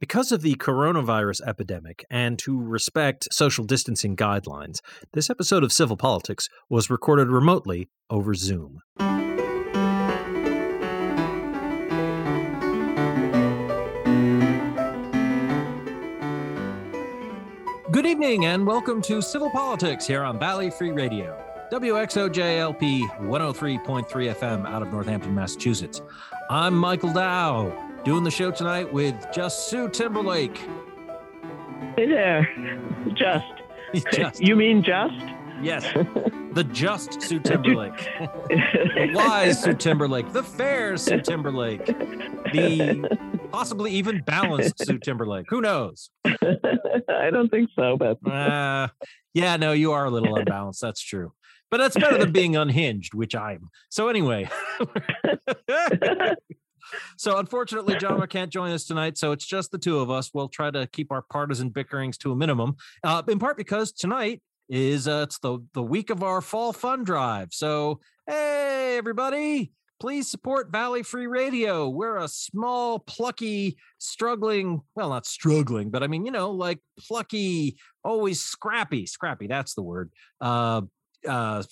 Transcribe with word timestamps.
Because 0.00 0.30
of 0.30 0.42
the 0.42 0.54
coronavirus 0.54 1.40
epidemic 1.44 2.04
and 2.08 2.38
to 2.38 2.56
respect 2.56 3.26
social 3.32 3.64
distancing 3.64 4.14
guidelines, 4.14 4.78
this 5.12 5.28
episode 5.28 5.64
of 5.64 5.72
Civil 5.72 5.96
Politics 5.96 6.48
was 6.70 6.88
recorded 6.88 7.26
remotely 7.26 7.88
over 8.08 8.32
Zoom. 8.34 8.78
Good 17.90 18.06
evening 18.06 18.44
and 18.44 18.64
welcome 18.68 19.02
to 19.02 19.20
Civil 19.20 19.50
Politics 19.50 20.06
here 20.06 20.22
on 20.22 20.38
Valley 20.38 20.70
Free 20.70 20.92
Radio. 20.92 21.44
WXOJLP 21.72 23.08
103.3 23.18 24.06
FM 24.06 24.64
out 24.64 24.80
of 24.80 24.92
Northampton, 24.92 25.34
Massachusetts. 25.34 26.00
I'm 26.48 26.74
Michael 26.74 27.12
Dow 27.12 27.87
doing 28.08 28.24
the 28.24 28.30
show 28.30 28.50
tonight 28.50 28.90
with 28.90 29.14
just 29.34 29.68
Sue 29.68 29.86
Timberlake. 29.86 30.56
Hey 31.94 32.06
there, 32.06 32.48
just. 33.12 33.44
just. 34.14 34.40
You 34.40 34.56
mean 34.56 34.82
just? 34.82 35.12
Yes, 35.60 35.84
the 36.52 36.64
just 36.72 37.20
Sue 37.20 37.38
Timberlake, 37.38 38.08
the 38.48 39.10
wise 39.12 39.62
Sue 39.62 39.74
Timberlake, 39.74 40.32
the 40.32 40.42
fair 40.42 40.96
Sue 40.96 41.20
Timberlake, 41.20 41.84
the 41.84 43.46
possibly 43.52 43.90
even 43.90 44.22
balanced 44.22 44.86
Sue 44.86 44.98
Timberlake. 44.98 45.44
Who 45.50 45.60
knows? 45.60 46.08
I 46.24 47.28
don't 47.30 47.50
think 47.50 47.68
so, 47.76 47.98
but 47.98 48.26
uh, 48.26 48.88
yeah, 49.34 49.58
no, 49.58 49.72
you 49.72 49.92
are 49.92 50.06
a 50.06 50.10
little 50.10 50.34
unbalanced. 50.34 50.80
That's 50.80 51.02
true, 51.02 51.34
but 51.70 51.76
that's 51.76 51.94
better 51.94 52.16
than 52.16 52.32
being 52.32 52.56
unhinged, 52.56 53.12
which 53.12 53.34
I'm. 53.34 53.68
So 53.90 54.08
anyway. 54.08 54.48
So 57.16 57.38
unfortunately, 57.38 57.96
John 57.96 58.24
can't 58.28 58.50
join 58.50 58.72
us 58.72 58.84
tonight. 58.84 59.18
So 59.18 59.32
it's 59.32 59.46
just 59.46 59.70
the 59.70 59.78
two 59.78 59.98
of 59.98 60.10
us. 60.10 60.30
We'll 60.32 60.48
try 60.48 60.70
to 60.70 60.86
keep 60.88 61.12
our 61.12 61.22
partisan 61.22 61.70
bickerings 61.70 62.18
to 62.18 62.32
a 62.32 62.36
minimum, 62.36 62.76
uh, 63.04 63.22
in 63.28 63.38
part 63.38 63.56
because 63.56 63.92
tonight 63.92 64.42
is 64.68 65.08
uh, 65.08 65.24
it's 65.26 65.38
the 65.38 65.58
the 65.74 65.82
week 65.82 66.10
of 66.10 66.22
our 66.22 66.40
fall 66.40 66.72
fund 66.72 67.06
drive. 67.06 67.48
So 67.52 68.00
hey, 68.26 68.96
everybody. 68.98 69.72
Please 70.00 70.30
support 70.30 70.70
Valley 70.70 71.02
Free 71.02 71.26
Radio. 71.26 71.88
We're 71.88 72.18
a 72.18 72.28
small, 72.28 73.00
plucky, 73.00 73.76
struggling, 73.98 74.80
well, 74.94 75.08
not 75.08 75.26
struggling, 75.26 75.90
but 75.90 76.04
I 76.04 76.06
mean, 76.06 76.24
you 76.24 76.30
know, 76.30 76.52
like 76.52 76.78
plucky, 77.08 77.78
always 78.04 78.40
scrappy, 78.40 79.06
scrappy, 79.06 79.48
that's 79.48 79.74
the 79.74 79.82
word. 79.82 80.12
Uh, 80.40 80.82
uh, 81.28 81.64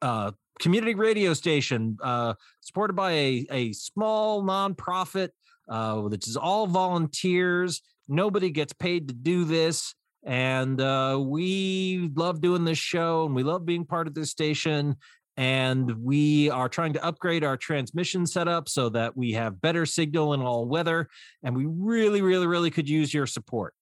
uh, 0.00 0.30
community 0.58 0.94
radio 0.94 1.34
station 1.34 1.96
uh, 2.02 2.34
supported 2.60 2.94
by 2.94 3.12
a, 3.12 3.46
a 3.50 3.72
small 3.72 4.42
nonprofit 4.42 5.30
uh, 5.68 5.96
which 5.96 6.26
is 6.26 6.36
all 6.36 6.66
volunteers. 6.66 7.82
Nobody 8.08 8.50
gets 8.50 8.72
paid 8.72 9.08
to 9.08 9.14
do 9.14 9.44
this. 9.44 9.94
And 10.24 10.80
uh, 10.80 11.20
we 11.22 12.10
love 12.14 12.40
doing 12.40 12.64
this 12.64 12.78
show 12.78 13.26
and 13.26 13.34
we 13.34 13.42
love 13.42 13.64
being 13.64 13.84
part 13.84 14.06
of 14.06 14.14
this 14.14 14.30
station. 14.30 14.96
And 15.36 16.02
we 16.02 16.50
are 16.50 16.68
trying 16.68 16.94
to 16.94 17.04
upgrade 17.04 17.44
our 17.44 17.56
transmission 17.56 18.26
setup 18.26 18.68
so 18.68 18.88
that 18.88 19.16
we 19.16 19.32
have 19.32 19.60
better 19.60 19.86
signal 19.86 20.34
in 20.34 20.40
all 20.40 20.66
weather. 20.66 21.08
And 21.44 21.56
we 21.56 21.66
really, 21.66 22.22
really, 22.22 22.46
really 22.46 22.70
could 22.70 22.88
use 22.88 23.14
your 23.14 23.26
support. 23.26 23.74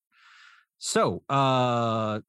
So 0.78 1.22
uh, 1.30 2.20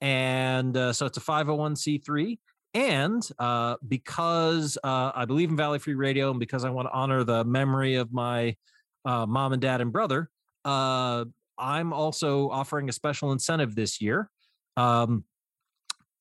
and 0.00 0.76
uh, 0.76 0.92
so 0.92 1.06
it's 1.06 1.18
a 1.18 1.20
501c3. 1.20 2.38
And 2.74 3.26
uh, 3.38 3.76
because 3.86 4.76
uh, 4.84 5.12
I 5.14 5.24
believe 5.24 5.48
in 5.48 5.56
Valley 5.56 5.78
Free 5.78 5.94
Radio 5.94 6.30
and 6.30 6.38
because 6.38 6.62
I 6.62 6.68
want 6.68 6.88
to 6.88 6.92
honor 6.92 7.24
the 7.24 7.42
memory 7.42 7.94
of 7.94 8.12
my 8.12 8.54
uh, 9.06 9.24
mom 9.24 9.54
and 9.54 9.62
dad 9.62 9.80
and 9.80 9.90
brother, 9.90 10.28
I'm 11.58 11.92
also 11.92 12.50
offering 12.50 12.88
a 12.88 12.92
special 12.92 13.32
incentive 13.32 13.74
this 13.74 14.00
year. 14.00 14.30
Um, 14.76 15.24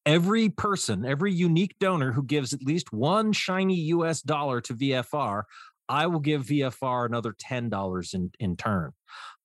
every 0.05 0.49
person, 0.49 1.05
every 1.05 1.33
unique 1.33 1.75
donor 1.79 2.11
who 2.11 2.23
gives 2.23 2.53
at 2.53 2.63
least 2.63 2.93
one 2.93 3.33
shiny 3.33 3.75
US 3.75 4.21
dollar 4.21 4.61
to 4.61 4.73
VFR, 4.73 5.43
I 5.87 6.07
will 6.07 6.19
give 6.19 6.45
VFR 6.45 7.05
another 7.05 7.33
$10 7.33 8.13
in, 8.13 8.31
in 8.39 8.57
turn. 8.57 8.91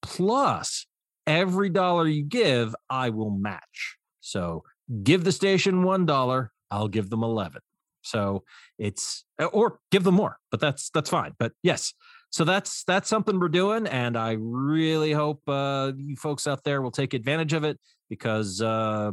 Plus, 0.03 0.87
every 1.27 1.69
dollar 1.69 2.07
you 2.07 2.25
give, 2.25 2.75
I 2.89 3.11
will 3.11 3.31
match. 3.31 3.97
So 4.21 4.65
give 5.03 5.25
the 5.25 5.33
station 5.33 5.83
$1, 5.83 6.49
I'll 6.71 6.89
give 6.89 7.11
them 7.11 7.23
11. 7.23 7.61
So 8.03 8.45
it's 8.79 9.25
or 9.53 9.79
give 9.91 10.05
them 10.05 10.15
more, 10.15 10.39
but 10.51 10.61
that's 10.61 10.91
that's 10.91 11.11
fine. 11.11 11.33
But 11.39 11.53
yes, 11.63 11.93
so 12.31 12.45
that's 12.45 12.85
that's 12.85 13.09
something 13.09 13.39
we're 13.39 13.49
doing 13.49 13.87
and 13.87 14.17
i 14.17 14.37
really 14.39 15.13
hope 15.13 15.41
uh, 15.49 15.93
you 15.97 16.17
folks 16.17 16.47
out 16.47 16.65
there 16.65 16.83
will 16.83 16.91
take 16.91 17.15
advantage 17.15 17.53
of 17.53 17.65
it 17.65 17.79
because 18.09 18.61
uh, 18.63 19.11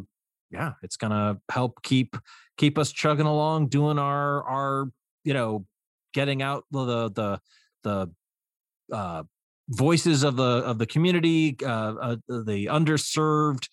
yeah 0.51 0.73
it's 0.83 0.97
gonna 0.97 1.37
help 1.51 1.81
keep 1.83 2.15
keep 2.57 2.77
us 2.77 2.91
chugging 2.91 3.25
along 3.25 3.67
doing 3.67 3.99
our 3.99 4.43
our 4.43 4.85
you 5.23 5.33
know 5.33 5.65
getting 6.13 6.41
out 6.41 6.63
the 6.71 7.09
the 7.09 7.39
the 7.83 8.11
uh, 8.95 9.23
voices 9.69 10.23
of 10.23 10.35
the 10.37 10.43
of 10.43 10.77
the 10.79 10.85
community 10.85 11.57
uh, 11.63 11.93
uh 12.01 12.15
the 12.27 12.67
underserved 12.67 13.67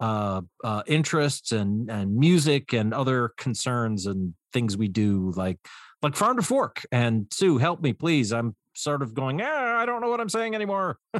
uh, 0.00 0.40
interests 0.86 1.52
and 1.52 1.90
and 1.90 2.16
music 2.16 2.72
and 2.72 2.94
other 2.94 3.32
concerns 3.36 4.06
and 4.06 4.34
things 4.52 4.76
we 4.76 4.88
do 4.88 5.32
like 5.36 5.58
like 6.02 6.16
farm 6.16 6.36
to 6.36 6.42
fork. 6.42 6.84
And 6.90 7.26
sue 7.30 7.58
help 7.58 7.82
me 7.82 7.92
please. 7.92 8.32
I'm 8.32 8.56
sort 8.80 9.02
of 9.02 9.14
going, 9.14 9.38
yeah, 9.38 9.76
I 9.78 9.86
don't 9.86 10.00
know 10.00 10.08
what 10.08 10.20
I'm 10.20 10.28
saying 10.28 10.54
anymore. 10.54 10.96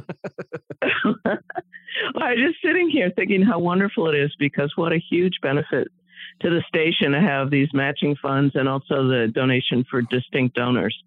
I'm 0.85 2.37
just 2.37 2.61
sitting 2.63 2.89
here 2.89 3.11
thinking 3.15 3.41
how 3.41 3.59
wonderful 3.59 4.09
it 4.09 4.15
is 4.15 4.33
because 4.39 4.71
what 4.75 4.93
a 4.93 4.99
huge 5.09 5.35
benefit 5.41 5.87
to 6.41 6.49
the 6.49 6.63
station 6.67 7.11
to 7.11 7.21
have 7.21 7.51
these 7.51 7.69
matching 7.73 8.15
funds 8.21 8.55
and 8.55 8.67
also 8.67 9.07
the 9.07 9.31
donation 9.33 9.85
for 9.89 10.01
distinct 10.01 10.55
donors. 10.55 10.97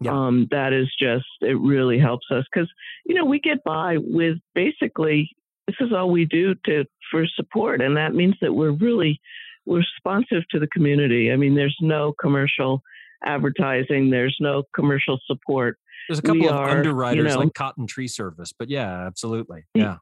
Yeah. 0.00 0.12
Um, 0.12 0.48
that 0.50 0.72
is 0.72 0.88
just, 0.98 1.24
it 1.40 1.58
really 1.58 1.98
helps 1.98 2.26
us 2.30 2.44
because, 2.52 2.68
you 3.06 3.14
know, 3.14 3.24
we 3.24 3.40
get 3.40 3.64
by 3.64 3.96
with 3.98 4.38
basically, 4.54 5.30
this 5.66 5.76
is 5.80 5.92
all 5.92 6.10
we 6.10 6.24
do 6.26 6.54
to 6.66 6.84
for 7.10 7.26
support. 7.26 7.80
And 7.80 7.96
that 7.96 8.14
means 8.14 8.34
that 8.42 8.52
we're 8.52 8.72
really, 8.72 9.20
we're 9.64 9.78
responsive 9.78 10.42
to 10.50 10.58
the 10.58 10.66
community. 10.66 11.32
I 11.32 11.36
mean, 11.36 11.54
there's 11.54 11.76
no 11.80 12.12
commercial 12.20 12.82
advertising, 13.24 14.10
there's 14.10 14.36
no 14.40 14.64
commercial 14.74 15.18
support. 15.26 15.78
There's 16.08 16.18
a 16.18 16.22
couple 16.22 16.48
of 16.48 16.54
are, 16.54 16.70
underwriters 16.70 17.24
you 17.24 17.28
know, 17.28 17.38
like 17.44 17.54
Cotton 17.54 17.86
Tree 17.86 18.08
Service, 18.08 18.52
but 18.56 18.68
yeah, 18.68 19.06
absolutely. 19.06 19.64
Yeah. 19.74 19.96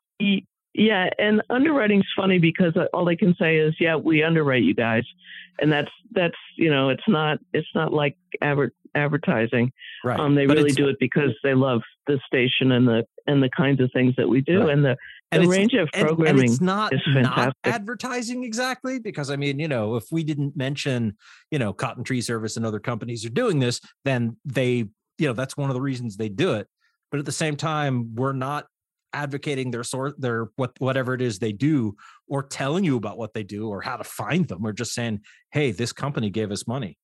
Yeah, 0.75 1.11
and 1.19 1.43
underwriting's 1.51 2.07
funny 2.17 2.39
because 2.39 2.73
all 2.95 3.05
they 3.05 3.17
can 3.17 3.35
say 3.39 3.59
is, 3.59 3.75
"Yeah, 3.79 3.97
we 3.97 4.23
underwrite 4.23 4.63
you 4.63 4.75
guys," 4.75 5.05
and 5.61 5.71
that's 5.71 5.91
that's 6.13 6.37
you 6.57 6.71
know, 6.71 6.89
it's 6.89 7.03
not 7.07 7.39
it's 7.53 7.69
not 7.75 7.93
like 7.93 8.17
adver- 8.41 8.73
advertising. 8.95 9.71
Right. 10.03 10.19
Um, 10.19 10.35
they 10.35 10.47
but 10.47 10.57
really 10.57 10.73
do 10.73 10.89
it 10.89 10.97
because 10.99 11.33
they 11.43 11.53
love 11.53 11.83
the 12.07 12.19
station 12.27 12.73
and 12.73 12.89
the 12.89 13.05
and 13.27 13.43
the 13.43 13.51
kinds 13.51 13.81
of 13.81 13.91
things 13.93 14.15
that 14.17 14.29
we 14.29 14.41
do 14.41 14.61
right. 14.61 14.71
and 14.71 14.83
the 14.83 14.97
and 15.31 15.45
the 15.45 15.49
range 15.49 15.75
of 15.75 15.89
programming. 15.93 16.29
And, 16.29 16.39
and 16.41 16.49
it's 16.49 16.61
not 16.61 16.93
not 17.07 17.55
advertising 17.65 18.45
exactly 18.45 18.99
because 18.99 19.31
I 19.31 19.37
mean, 19.37 19.59
you 19.59 19.69
know, 19.69 19.97
if 19.97 20.05
we 20.11 20.25
didn't 20.25 20.57
mention, 20.57 21.17
you 21.51 21.59
know, 21.59 21.75
Cotton 21.75 22.03
Tree 22.03 22.23
Service 22.23 22.57
and 22.57 22.65
other 22.65 22.81
companies 22.81 23.27
are 23.27 23.31
doing 23.31 23.59
this, 23.59 23.81
then 24.05 24.37
they 24.45 24.87
you 25.23 25.29
know 25.29 25.35
that's 25.35 25.57
one 25.57 25.71
of 25.71 25.75
the 25.75 25.81
reasons 25.81 26.17
they 26.17 26.29
do 26.29 26.53
it 26.55 26.69
but 27.11 27.21
at 27.21 27.27
the 27.27 27.33
same 27.33 27.57
time 27.57 28.15
we're 28.15 28.33
not 28.33 28.67
advocating 29.13 29.71
their 29.71 29.85
sort 29.85 30.21
their 30.21 30.49
what 30.57 30.73
whatever 30.79 31.15
it 31.15 31.23
is 31.23 31.39
they 31.39 31.53
do 31.53 31.95
or 32.27 32.43
telling 32.43 32.85
you 32.85 32.97
about 32.97 33.19
what 33.19 33.35
they 33.35 33.43
do 33.43 33.69
or 33.69 33.83
how 33.83 33.97
to 33.97 34.05
find 34.05 34.49
them. 34.49 34.63
We're 34.63 34.73
just 34.73 34.93
saying 34.93 35.21
hey 35.51 35.71
this 35.71 35.93
company 35.93 36.31
gave 36.31 36.51
us 36.51 36.67
money. 36.67 36.99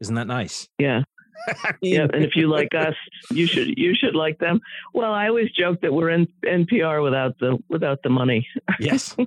Isn't 0.00 0.14
that 0.14 0.26
nice? 0.26 0.68
Yeah. 0.78 1.02
I 1.48 1.72
mean, 1.80 1.94
yeah 1.94 2.06
and 2.12 2.22
if 2.22 2.36
you 2.36 2.48
like 2.48 2.74
us 2.76 2.94
you 3.30 3.46
should 3.46 3.78
you 3.78 3.94
should 3.94 4.14
like 4.14 4.38
them. 4.38 4.60
Well 4.94 5.12
i 5.12 5.28
always 5.28 5.50
joke 5.52 5.80
that 5.82 5.92
we're 5.92 6.10
in 6.10 6.26
npr 6.44 7.02
without 7.02 7.38
the 7.38 7.58
without 7.68 8.02
the 8.02 8.10
money. 8.10 8.46
Yes. 8.78 9.16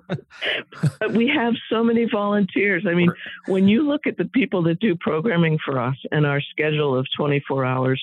But 1.00 1.14
we 1.14 1.28
have 1.28 1.54
so 1.70 1.84
many 1.84 2.06
volunteers. 2.06 2.86
I 2.88 2.94
mean 2.94 3.12
when 3.46 3.68
you 3.68 3.88
look 3.88 4.08
at 4.08 4.18
the 4.18 4.26
people 4.26 4.64
that 4.64 4.80
do 4.80 4.96
programming 4.96 5.60
for 5.64 5.80
us 5.80 5.96
and 6.12 6.26
our 6.26 6.42
schedule 6.42 6.98
of 6.98 7.08
24 7.16 7.66
hours 7.66 8.02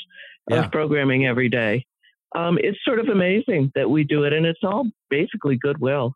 yeah. 0.48 0.64
of 0.64 0.72
programming 0.72 1.26
every 1.26 1.48
day. 1.48 1.84
Um, 2.34 2.58
it's 2.60 2.78
sort 2.84 3.00
of 3.00 3.08
amazing 3.08 3.72
that 3.74 3.90
we 3.90 4.04
do 4.04 4.24
it, 4.24 4.32
and 4.32 4.46
it's 4.46 4.60
all 4.62 4.86
basically 5.10 5.56
goodwill. 5.56 6.14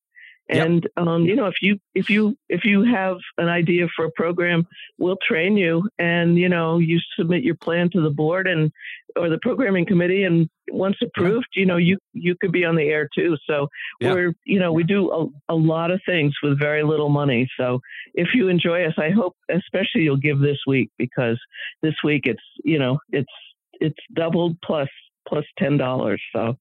And 0.49 0.83
yep. 0.83 1.07
um, 1.07 1.25
you 1.25 1.37
know, 1.37 1.47
if 1.47 1.57
you 1.63 1.79
if 1.95 2.11
you 2.11 2.37
if 2.51 2.65
you 2.65 2.85
have 2.85 3.17
an 3.39 3.49
idea 3.49 3.87
for 3.97 4.05
a 4.05 4.11
program, 4.11 4.67
we'll 4.99 5.17
train 5.27 5.57
you, 5.57 5.89
and 5.99 6.37
you 6.37 6.51
know, 6.51 6.79
you 6.79 7.01
submit 7.19 7.43
your 7.43 7.55
plan 7.55 7.89
to 7.93 8.03
the 8.03 8.11
board 8.11 8.47
and 8.47 8.71
or 9.17 9.31
the 9.31 9.39
programming 9.41 9.87
committee, 9.87 10.25
and 10.25 10.51
once 10.71 10.97
approved, 11.03 11.47
yeah. 11.55 11.61
you 11.61 11.67
know, 11.67 11.79
you 11.79 11.97
you 12.13 12.35
could 12.39 12.53
be 12.53 12.67
on 12.67 12.77
the 12.77 12.83
air 12.83 13.09
too. 13.17 13.39
So 13.49 13.69
yeah. 14.01 14.13
we're 14.13 14.35
you 14.45 14.59
know 14.59 14.71
we 14.71 14.85
do 14.85 15.11
a, 15.11 15.55
a 15.55 15.57
lot 15.57 15.91
of 15.91 16.03
things 16.05 16.35
with 16.43 16.59
very 16.59 16.83
little 16.83 17.09
money. 17.09 17.49
So 17.59 17.81
if 18.13 18.29
you 18.35 18.49
enjoy 18.49 18.85
us, 18.85 18.95
I 18.99 19.11
hope 19.11 19.37
especially 19.49 20.03
you'll 20.03 20.19
give 20.19 20.41
this 20.41 20.59
week 20.67 20.91
because 20.99 21.41
this 21.83 21.95
week 22.05 22.27
it's 22.27 22.45
you 22.65 22.79
know 22.79 22.99
it's 23.13 23.33
it's 23.81 23.99
doubled 24.15 24.57
plus 24.63 24.89
plus 25.27 25.45
ten 25.59 25.77
dollars. 25.77 26.23
So 26.35 26.57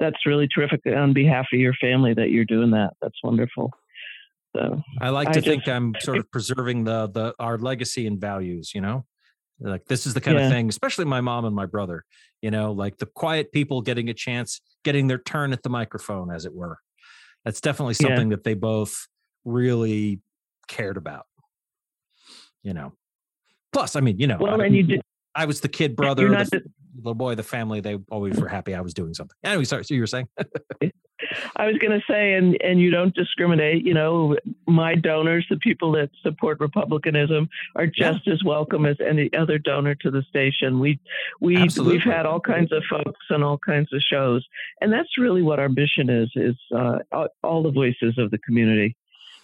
that's 0.00 0.26
really 0.26 0.48
terrific 0.48 0.80
on 0.86 1.12
behalf 1.12 1.46
of 1.52 1.60
your 1.60 1.74
family 1.74 2.14
that 2.14 2.30
you're 2.30 2.44
doing 2.44 2.70
that. 2.70 2.94
That's 3.02 3.18
wonderful. 3.22 3.72
So 4.56 4.82
I 5.00 5.10
like 5.10 5.32
to 5.32 5.40
I 5.40 5.42
think 5.42 5.64
just, 5.64 5.74
I'm 5.74 5.94
sort 6.00 6.18
of 6.18 6.30
preserving 6.30 6.84
the 6.84 7.08
the 7.08 7.34
our 7.38 7.58
legacy 7.58 8.06
and 8.06 8.18
values. 8.20 8.72
You 8.74 8.80
know, 8.80 9.04
like 9.60 9.84
this 9.86 10.06
is 10.06 10.14
the 10.14 10.20
kind 10.20 10.38
yeah. 10.38 10.46
of 10.46 10.52
thing, 10.52 10.68
especially 10.68 11.04
my 11.04 11.20
mom 11.20 11.44
and 11.44 11.54
my 11.54 11.66
brother. 11.66 12.04
You 12.40 12.50
know, 12.50 12.72
like 12.72 12.98
the 12.98 13.06
quiet 13.06 13.52
people 13.52 13.82
getting 13.82 14.08
a 14.08 14.14
chance, 14.14 14.60
getting 14.84 15.08
their 15.08 15.18
turn 15.18 15.52
at 15.52 15.62
the 15.62 15.68
microphone, 15.68 16.30
as 16.30 16.46
it 16.46 16.54
were. 16.54 16.78
That's 17.44 17.60
definitely 17.60 17.94
something 17.94 18.30
yeah. 18.30 18.36
that 18.36 18.44
they 18.44 18.54
both 18.54 19.06
really 19.44 20.20
cared 20.68 20.96
about. 20.96 21.26
You 22.62 22.74
know, 22.74 22.94
plus, 23.72 23.94
I 23.94 24.00
mean, 24.00 24.18
you 24.18 24.26
know, 24.26 24.38
well, 24.40 24.60
I, 24.60 24.66
and 24.66 24.74
you 24.74 24.82
did. 24.82 25.02
I 25.36 25.44
was 25.44 25.60
the 25.60 25.68
kid 25.68 25.94
brother, 25.94 26.28
the, 26.28 26.62
little 26.96 27.14
boy, 27.14 27.34
the 27.34 27.42
family. 27.42 27.80
They 27.80 27.98
always 28.10 28.40
were 28.40 28.48
happy 28.48 28.74
I 28.74 28.80
was 28.80 28.94
doing 28.94 29.14
something. 29.14 29.36
Anyway, 29.44 29.64
sorry. 29.64 29.84
So 29.84 29.94
you 29.94 30.00
were 30.00 30.06
saying? 30.06 30.28
I 31.56 31.66
was 31.66 31.76
going 31.78 31.92
to 31.92 32.02
say, 32.08 32.34
and 32.34 32.60
and 32.62 32.80
you 32.80 32.90
don't 32.90 33.14
discriminate. 33.14 33.84
You 33.84 33.94
know, 33.94 34.36
my 34.66 34.94
donors, 34.94 35.46
the 35.48 35.56
people 35.56 35.92
that 35.92 36.10
support 36.22 36.60
republicanism, 36.60 37.48
are 37.74 37.86
just 37.86 38.26
yeah. 38.26 38.32
as 38.32 38.44
welcome 38.44 38.86
as 38.86 38.96
any 39.06 39.30
other 39.34 39.58
donor 39.58 39.94
to 39.96 40.10
the 40.10 40.22
station. 40.22 40.78
We 40.78 40.98
we 41.40 41.68
we've 41.80 42.02
had 42.02 42.26
all 42.26 42.40
kinds 42.40 42.72
of 42.72 42.82
folks 42.88 43.26
on 43.30 43.42
all 43.42 43.58
kinds 43.58 43.92
of 43.92 44.00
shows, 44.00 44.46
and 44.80 44.92
that's 44.92 45.18
really 45.18 45.42
what 45.42 45.58
our 45.58 45.68
mission 45.68 46.10
is: 46.10 46.30
is 46.34 46.56
uh, 46.74 46.98
all 47.42 47.62
the 47.62 47.72
voices 47.72 48.18
of 48.18 48.30
the 48.30 48.38
community 48.38 48.96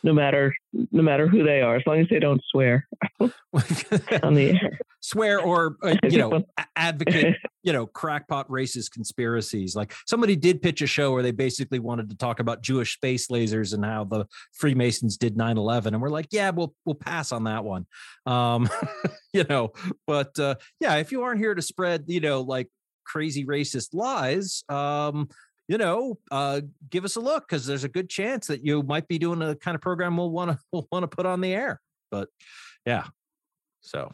no 0.02 0.12
matter 0.12 0.54
no 0.72 1.02
matter 1.02 1.28
who 1.28 1.44
they 1.44 1.60
are, 1.60 1.76
as 1.76 1.82
long 1.86 2.00
as 2.00 2.08
they 2.08 2.18
don't 2.18 2.42
swear 2.50 2.88
on 3.20 4.34
the 4.34 4.58
air. 4.62 4.78
Swear 5.00 5.40
or 5.40 5.76
uh, 5.82 5.96
you 6.04 6.18
know 6.18 6.44
advocate 6.76 7.36
you 7.62 7.72
know 7.72 7.86
crackpot 7.86 8.48
racist 8.48 8.92
conspiracies. 8.92 9.74
Like 9.74 9.92
somebody 10.06 10.36
did 10.36 10.62
pitch 10.62 10.80
a 10.82 10.86
show 10.86 11.12
where 11.12 11.22
they 11.22 11.32
basically 11.32 11.78
wanted 11.78 12.10
to 12.10 12.16
talk 12.16 12.40
about 12.40 12.62
Jewish 12.62 12.94
space 12.94 13.28
lasers 13.28 13.74
and 13.74 13.84
how 13.84 14.04
the 14.04 14.26
Freemasons 14.52 15.16
did 15.16 15.36
9/11, 15.36 15.86
and 15.86 16.00
we're 16.00 16.08
like, 16.08 16.28
yeah, 16.30 16.50
we'll 16.50 16.74
we'll 16.84 16.94
pass 16.94 17.32
on 17.32 17.44
that 17.44 17.64
one. 17.64 17.86
Um, 18.26 18.68
you 19.32 19.44
know, 19.44 19.72
but 20.06 20.38
uh, 20.38 20.56
yeah, 20.80 20.96
if 20.96 21.12
you 21.12 21.22
aren't 21.22 21.40
here 21.40 21.54
to 21.54 21.62
spread 21.62 22.04
you 22.06 22.20
know 22.20 22.40
like 22.40 22.68
crazy 23.04 23.44
racist 23.44 23.88
lies 23.92 24.62
um 24.68 25.28
you 25.68 25.78
know, 25.78 26.18
uh, 26.30 26.60
give 26.90 27.04
us 27.04 27.16
a 27.16 27.20
look 27.20 27.48
because 27.48 27.66
there's 27.66 27.84
a 27.84 27.88
good 27.88 28.08
chance 28.08 28.46
that 28.48 28.64
you 28.64 28.82
might 28.82 29.08
be 29.08 29.18
doing 29.18 29.42
a 29.42 29.54
kind 29.54 29.74
of 29.74 29.80
program 29.80 30.16
we'll 30.16 30.30
want 30.30 30.50
to 30.50 30.58
we'll 30.72 30.86
want 30.90 31.02
to 31.04 31.08
put 31.08 31.26
on 31.26 31.40
the 31.40 31.52
air. 31.52 31.80
But 32.10 32.28
yeah, 32.86 33.06
so. 33.80 34.12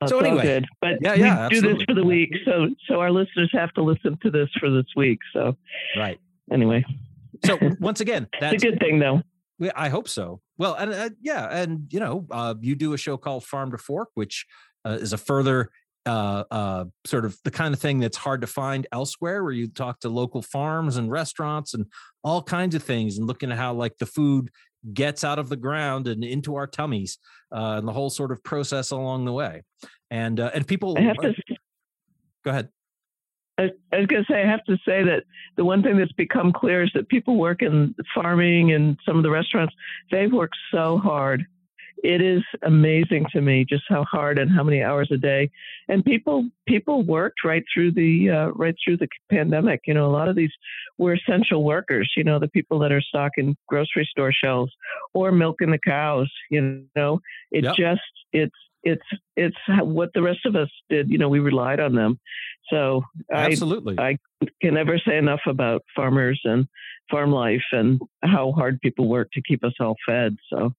That's 0.00 0.12
so 0.12 0.18
anyway, 0.18 0.42
good. 0.42 0.66
But 0.82 0.98
yeah, 1.00 1.14
yeah, 1.14 1.48
we 1.48 1.60
do 1.60 1.74
this 1.74 1.82
for 1.84 1.94
the 1.94 2.04
week, 2.04 2.30
so 2.44 2.68
so 2.86 3.00
our 3.00 3.10
listeners 3.10 3.48
have 3.54 3.72
to 3.74 3.82
listen 3.82 4.18
to 4.22 4.30
this 4.30 4.50
for 4.60 4.70
this 4.70 4.84
week. 4.94 5.20
So 5.32 5.56
right. 5.96 6.20
Anyway, 6.52 6.84
so 7.44 7.58
once 7.80 8.00
again, 8.00 8.28
that's 8.38 8.62
a 8.62 8.70
good 8.70 8.78
thing, 8.78 8.98
though. 8.98 9.22
I 9.74 9.88
hope 9.88 10.08
so. 10.08 10.42
Well, 10.58 10.74
and 10.74 10.92
uh, 10.92 11.10
yeah, 11.20 11.48
and 11.50 11.90
you 11.90 12.00
know, 12.00 12.26
uh, 12.30 12.54
you 12.60 12.74
do 12.74 12.92
a 12.92 12.98
show 12.98 13.16
called 13.16 13.44
Farm 13.44 13.70
to 13.70 13.78
Fork, 13.78 14.10
which 14.14 14.46
uh, 14.84 14.98
is 15.00 15.12
a 15.12 15.18
further 15.18 15.70
uh, 16.06 16.44
uh, 16.50 16.84
sort 17.04 17.24
of 17.24 17.36
the 17.44 17.50
kind 17.50 17.74
of 17.74 17.80
thing 17.80 17.98
that's 17.98 18.16
hard 18.16 18.40
to 18.40 18.46
find 18.46 18.86
elsewhere, 18.92 19.42
where 19.42 19.52
you 19.52 19.68
talk 19.68 20.00
to 20.00 20.08
local 20.08 20.42
farms 20.42 20.96
and 20.96 21.10
restaurants 21.10 21.74
and 21.74 21.86
all 22.24 22.42
kinds 22.42 22.74
of 22.74 22.82
things, 22.82 23.18
and 23.18 23.26
looking 23.26 23.50
at 23.50 23.58
how 23.58 23.74
like 23.74 23.98
the 23.98 24.06
food 24.06 24.50
gets 24.94 25.24
out 25.24 25.38
of 25.38 25.48
the 25.48 25.56
ground 25.56 26.06
and 26.06 26.22
into 26.22 26.54
our 26.54 26.66
tummies, 26.66 27.18
uh, 27.52 27.76
and 27.78 27.88
the 27.88 27.92
whole 27.92 28.10
sort 28.10 28.32
of 28.32 28.42
process 28.44 28.90
along 28.90 29.24
the 29.24 29.32
way. 29.32 29.62
And 30.10 30.38
uh, 30.38 30.50
and 30.54 30.66
people, 30.66 30.96
I 30.96 31.02
have 31.02 31.16
to, 31.16 31.34
go 32.44 32.50
ahead. 32.52 32.68
I, 33.58 33.70
I 33.92 33.98
was 33.98 34.06
going 34.06 34.24
to 34.24 34.32
say, 34.32 34.42
I 34.42 34.46
have 34.46 34.64
to 34.64 34.76
say 34.86 35.02
that 35.02 35.24
the 35.56 35.64
one 35.64 35.82
thing 35.82 35.96
that's 35.96 36.12
become 36.12 36.52
clear 36.52 36.82
is 36.82 36.90
that 36.94 37.08
people 37.08 37.36
work 37.36 37.62
in 37.62 37.94
farming 38.14 38.72
and 38.72 38.98
some 39.06 39.16
of 39.16 39.22
the 39.22 39.30
restaurants, 39.30 39.74
they 40.10 40.26
work 40.26 40.50
so 40.70 40.98
hard 40.98 41.46
it 42.02 42.20
is 42.20 42.42
amazing 42.62 43.26
to 43.32 43.40
me 43.40 43.64
just 43.68 43.84
how 43.88 44.04
hard 44.04 44.38
and 44.38 44.50
how 44.50 44.62
many 44.62 44.82
hours 44.82 45.08
a 45.10 45.16
day. 45.16 45.50
And 45.88 46.04
people 46.04 46.48
people 46.66 47.02
worked 47.02 47.44
right 47.44 47.64
through 47.72 47.92
the 47.92 48.30
uh, 48.30 48.46
right 48.48 48.74
through 48.84 48.98
the 48.98 49.08
pandemic. 49.30 49.82
You 49.86 49.94
know 49.94 50.06
a 50.06 50.12
lot 50.12 50.28
of 50.28 50.36
these 50.36 50.52
were 50.98 51.14
essential 51.14 51.64
workers 51.64 52.12
you 52.16 52.24
know 52.24 52.38
the 52.38 52.48
people 52.48 52.78
that 52.80 52.92
are 52.92 53.00
stocking 53.00 53.56
grocery 53.66 54.08
store 54.10 54.32
shelves 54.32 54.72
or 55.14 55.32
milking 55.32 55.70
the 55.70 55.78
cows 55.78 56.30
you 56.50 56.84
know. 56.94 57.20
It 57.50 57.64
yep. 57.64 57.76
just 57.76 58.00
it's 58.32 58.54
it's 58.82 59.06
it's 59.36 59.56
what 59.80 60.10
the 60.14 60.22
rest 60.22 60.46
of 60.46 60.54
us 60.54 60.70
did 60.88 61.10
you 61.10 61.18
know 61.18 61.28
we 61.28 61.40
relied 61.40 61.80
on 61.80 61.94
them. 61.94 62.18
So 62.70 63.02
absolutely. 63.32 63.96
I, 63.98 64.18
I 64.42 64.46
can 64.60 64.74
never 64.74 64.98
say 64.98 65.16
enough 65.16 65.40
about 65.46 65.82
farmers 65.94 66.40
and 66.44 66.66
farm 67.10 67.30
life 67.32 67.62
and 67.72 68.00
how 68.22 68.52
hard 68.52 68.80
people 68.80 69.08
work 69.08 69.30
to 69.32 69.42
keep 69.42 69.64
us 69.64 69.74
all 69.80 69.94
fed 70.06 70.36
so 70.50 70.72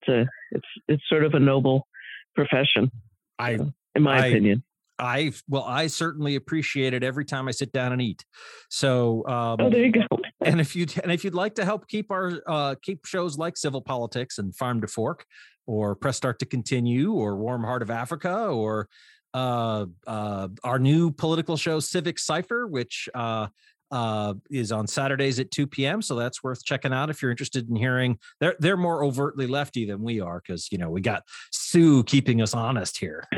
it's 0.00 0.08
a 0.08 0.26
it's 0.52 0.68
it's 0.88 1.02
sort 1.08 1.24
of 1.24 1.34
a 1.34 1.40
noble 1.40 1.86
profession. 2.34 2.90
I, 3.38 3.58
in 3.94 4.02
my 4.02 4.24
I, 4.24 4.26
opinion. 4.26 4.64
I 4.98 5.32
well, 5.48 5.64
I 5.64 5.86
certainly 5.86 6.36
appreciate 6.36 6.92
it 6.92 7.02
every 7.02 7.24
time 7.24 7.48
I 7.48 7.52
sit 7.52 7.72
down 7.72 7.92
and 7.92 8.02
eat. 8.02 8.24
So, 8.68 9.26
um, 9.26 9.56
oh, 9.60 9.70
there 9.70 9.84
you 9.84 9.92
go. 9.92 10.06
and 10.44 10.60
if 10.60 10.76
you 10.76 10.86
and 11.02 11.10
if 11.10 11.24
you'd 11.24 11.34
like 11.34 11.54
to 11.56 11.64
help 11.64 11.88
keep 11.88 12.10
our 12.10 12.42
uh, 12.46 12.74
keep 12.82 13.06
shows 13.06 13.38
like 13.38 13.56
Civil 13.56 13.80
Politics 13.80 14.38
and 14.38 14.54
Farm 14.54 14.80
to 14.82 14.86
Fork, 14.86 15.24
or 15.66 15.94
Press 15.94 16.16
Start 16.16 16.38
to 16.40 16.46
Continue, 16.46 17.12
or 17.12 17.36
Warm 17.36 17.64
Heart 17.64 17.82
of 17.82 17.90
Africa, 17.90 18.46
or 18.48 18.88
uh, 19.32 19.86
uh, 20.06 20.48
our 20.64 20.78
new 20.78 21.10
political 21.10 21.56
show 21.56 21.80
Civic 21.80 22.18
Cipher, 22.18 22.66
which 22.66 23.08
uh, 23.14 23.46
uh, 23.90 24.34
is 24.50 24.72
on 24.72 24.86
Saturdays 24.86 25.40
at 25.40 25.50
2 25.50 25.66
p.m. 25.66 26.02
So 26.02 26.14
that's 26.14 26.42
worth 26.42 26.64
checking 26.64 26.92
out 26.92 27.10
if 27.10 27.22
you're 27.22 27.30
interested 27.30 27.68
in 27.68 27.76
hearing. 27.76 28.18
They're 28.40 28.56
they're 28.58 28.76
more 28.76 29.04
overtly 29.04 29.46
lefty 29.46 29.84
than 29.84 30.02
we 30.02 30.20
are 30.20 30.42
because 30.44 30.72
you 30.72 30.78
know 30.78 30.90
we 30.90 31.00
got 31.00 31.22
Sue 31.50 32.02
keeping 32.04 32.42
us 32.42 32.54
honest 32.54 32.98
here. 32.98 33.24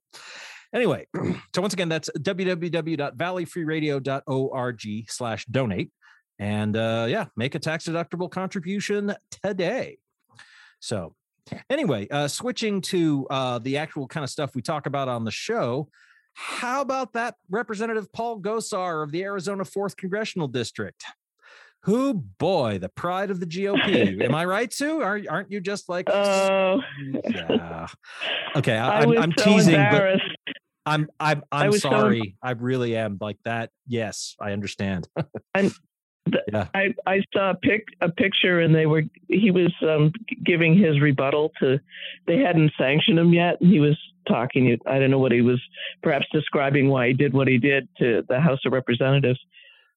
Anyway, 0.74 1.06
so 1.54 1.62
once 1.62 1.74
again, 1.74 1.90
that's 1.90 2.10
www.valleyfreeradio.org 2.18 5.10
slash 5.10 5.46
donate. 5.48 5.92
And 6.40 6.78
uh, 6.78 7.08
yeah, 7.10 7.26
make 7.36 7.56
a 7.56 7.60
tax 7.60 7.88
deductible 7.88 8.32
contribution 8.32 9.14
today. 9.44 9.98
So, 10.82 11.16
anyway, 11.70 12.08
uh, 12.10 12.28
switching 12.28 12.82
to 12.82 13.28
uh, 13.30 13.60
the 13.60 13.78
actual 13.78 14.08
kind 14.08 14.24
of 14.24 14.30
stuff 14.30 14.56
we 14.56 14.62
talk 14.62 14.88
about 14.88 15.08
on 15.08 15.24
the 15.24 15.32
show. 15.32 15.88
How 16.34 16.82
about 16.82 17.14
that 17.14 17.36
Representative 17.50 18.12
Paul 18.12 18.42
Gosar 18.42 19.04
of 19.04 19.12
the 19.12 19.24
Arizona 19.24 19.64
4th 19.64 19.96
Congressional 19.96 20.48
District? 20.48 21.04
Who, 21.84 22.14
boy, 22.14 22.78
the 22.80 22.90
pride 22.90 23.32
of 23.32 23.40
the 23.40 23.46
GOP. 23.46 24.22
Am 24.24 24.36
I 24.36 24.46
right, 24.46 24.72
Sue? 24.72 25.02
Are, 25.02 25.20
aren't 25.30 25.52
you 25.52 25.60
just 25.62 25.90
like, 25.90 26.10
oh, 26.14 26.82
yeah. 27.30 27.88
Okay, 28.56 28.78
I, 28.78 29.04
am 29.04 29.18
I'm, 29.18 29.34
so 29.38 29.46
teasing, 29.46 29.76
but 29.92 30.20
I'm, 30.86 31.10
I'm, 31.20 31.44
I'm 31.52 31.74
sorry. 31.74 32.20
So... 32.20 32.48
I 32.48 32.52
really 32.52 32.96
am 32.96 33.18
like 33.20 33.38
that. 33.46 33.72
Yes, 33.88 34.36
I 34.40 34.52
understand. 34.52 35.08
I'm, 35.56 35.72
yeah. 36.52 36.68
I, 36.74 36.94
I 37.06 37.22
saw 37.34 37.52
a 37.52 37.56
pic 37.56 37.86
a 38.00 38.10
picture 38.10 38.60
and 38.60 38.74
they 38.74 38.86
were 38.86 39.04
he 39.28 39.52
was 39.52 39.74
um, 39.82 40.12
giving 40.44 40.78
his 40.78 41.02
rebuttal 41.02 41.52
to 41.60 41.80
they 42.28 42.38
hadn't 42.38 42.72
sanctioned 42.78 43.20
him 43.20 43.34
yet 43.34 43.60
and 43.60 43.72
he 43.72 43.80
was 43.80 43.98
talking 44.28 44.78
I 44.86 45.00
don't 45.00 45.12
know 45.12 45.20
what 45.20 45.32
he 45.32 45.42
was 45.42 45.62
perhaps 46.04 46.28
describing 46.32 46.90
why 46.90 47.08
he 47.08 47.14
did 47.14 47.34
what 47.34 47.48
he 47.48 47.58
did 47.58 47.88
to 48.00 48.24
the 48.28 48.40
House 48.40 48.60
of 48.66 48.74
Representatives 48.74 49.40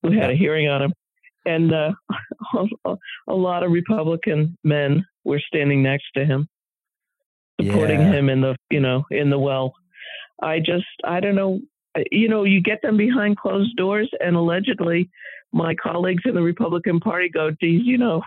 who 0.03 0.13
had 0.13 0.31
a 0.31 0.37
hearing 0.37 0.69
on 0.69 0.83
him 0.83 0.93
and 1.45 1.73
uh, 1.73 1.93
a, 2.87 2.97
a 3.29 3.35
lot 3.35 3.63
of 3.63 3.71
Republican 3.71 4.57
men 4.65 5.05
were 5.25 5.41
standing 5.41 5.83
next 5.83 6.07
to 6.15 6.25
him 6.25 6.49
supporting 7.61 8.01
yeah. 8.01 8.13
him 8.13 8.29
in 8.29 8.41
the 8.41 8.57
you 8.71 8.81
know 8.81 9.05
in 9.11 9.31
the 9.31 9.39
well 9.39 9.75
I 10.43 10.59
just 10.59 10.87
I 11.05 11.21
don't 11.21 11.37
know 11.37 11.61
you 12.11 12.29
know 12.29 12.45
you 12.45 12.61
get 12.61 12.83
them 12.83 12.97
behind 12.97 13.37
closed 13.37 13.77
doors 13.77 14.11
and 14.21 14.37
allegedly 14.37 15.11
my 15.55 15.75
colleagues 15.75 16.25
in 16.27 16.35
the 16.35 16.43
Republican 16.43 17.01
Party 17.01 17.29
go, 17.29 17.51
geez, 17.51 17.83
you 17.85 17.97
know, 17.97 18.23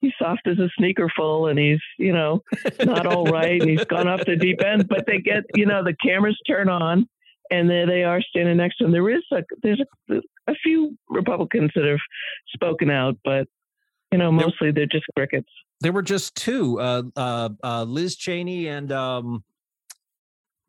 he's 0.00 0.12
soft 0.18 0.46
as 0.46 0.58
a 0.58 0.68
sneaker 0.78 1.08
full 1.14 1.46
and 1.46 1.58
he's, 1.58 1.80
you 1.98 2.12
know, 2.12 2.42
not 2.84 3.06
all 3.06 3.24
right 3.26 3.60
and 3.60 3.70
he's 3.70 3.84
gone 3.84 4.08
off 4.08 4.24
the 4.24 4.36
deep 4.36 4.64
end. 4.64 4.88
But 4.88 5.04
they 5.06 5.18
get, 5.18 5.44
you 5.54 5.66
know, 5.66 5.84
the 5.84 5.94
cameras 6.02 6.38
turn 6.46 6.68
on 6.68 7.06
and 7.50 7.68
there 7.68 7.86
they 7.86 8.02
are 8.02 8.22
standing 8.22 8.56
next 8.56 8.78
to 8.78 8.84
him. 8.84 8.92
There 8.92 9.10
is 9.10 9.22
a 9.32 9.42
there's 9.62 9.82
a, 10.10 10.14
a 10.48 10.54
few 10.62 10.96
Republicans 11.08 11.70
that 11.74 11.84
have 11.84 11.98
spoken 12.54 12.90
out, 12.90 13.16
but 13.24 13.46
you 14.10 14.18
know, 14.18 14.32
mostly 14.32 14.72
they're 14.72 14.86
just 14.86 15.04
crickets. 15.14 15.48
There 15.80 15.92
were 15.92 16.02
just 16.02 16.34
two, 16.34 16.80
uh, 16.80 17.02
uh, 17.16 17.50
uh, 17.62 17.84
Liz 17.84 18.16
Cheney 18.16 18.66
and 18.68 18.90
um, 18.92 19.44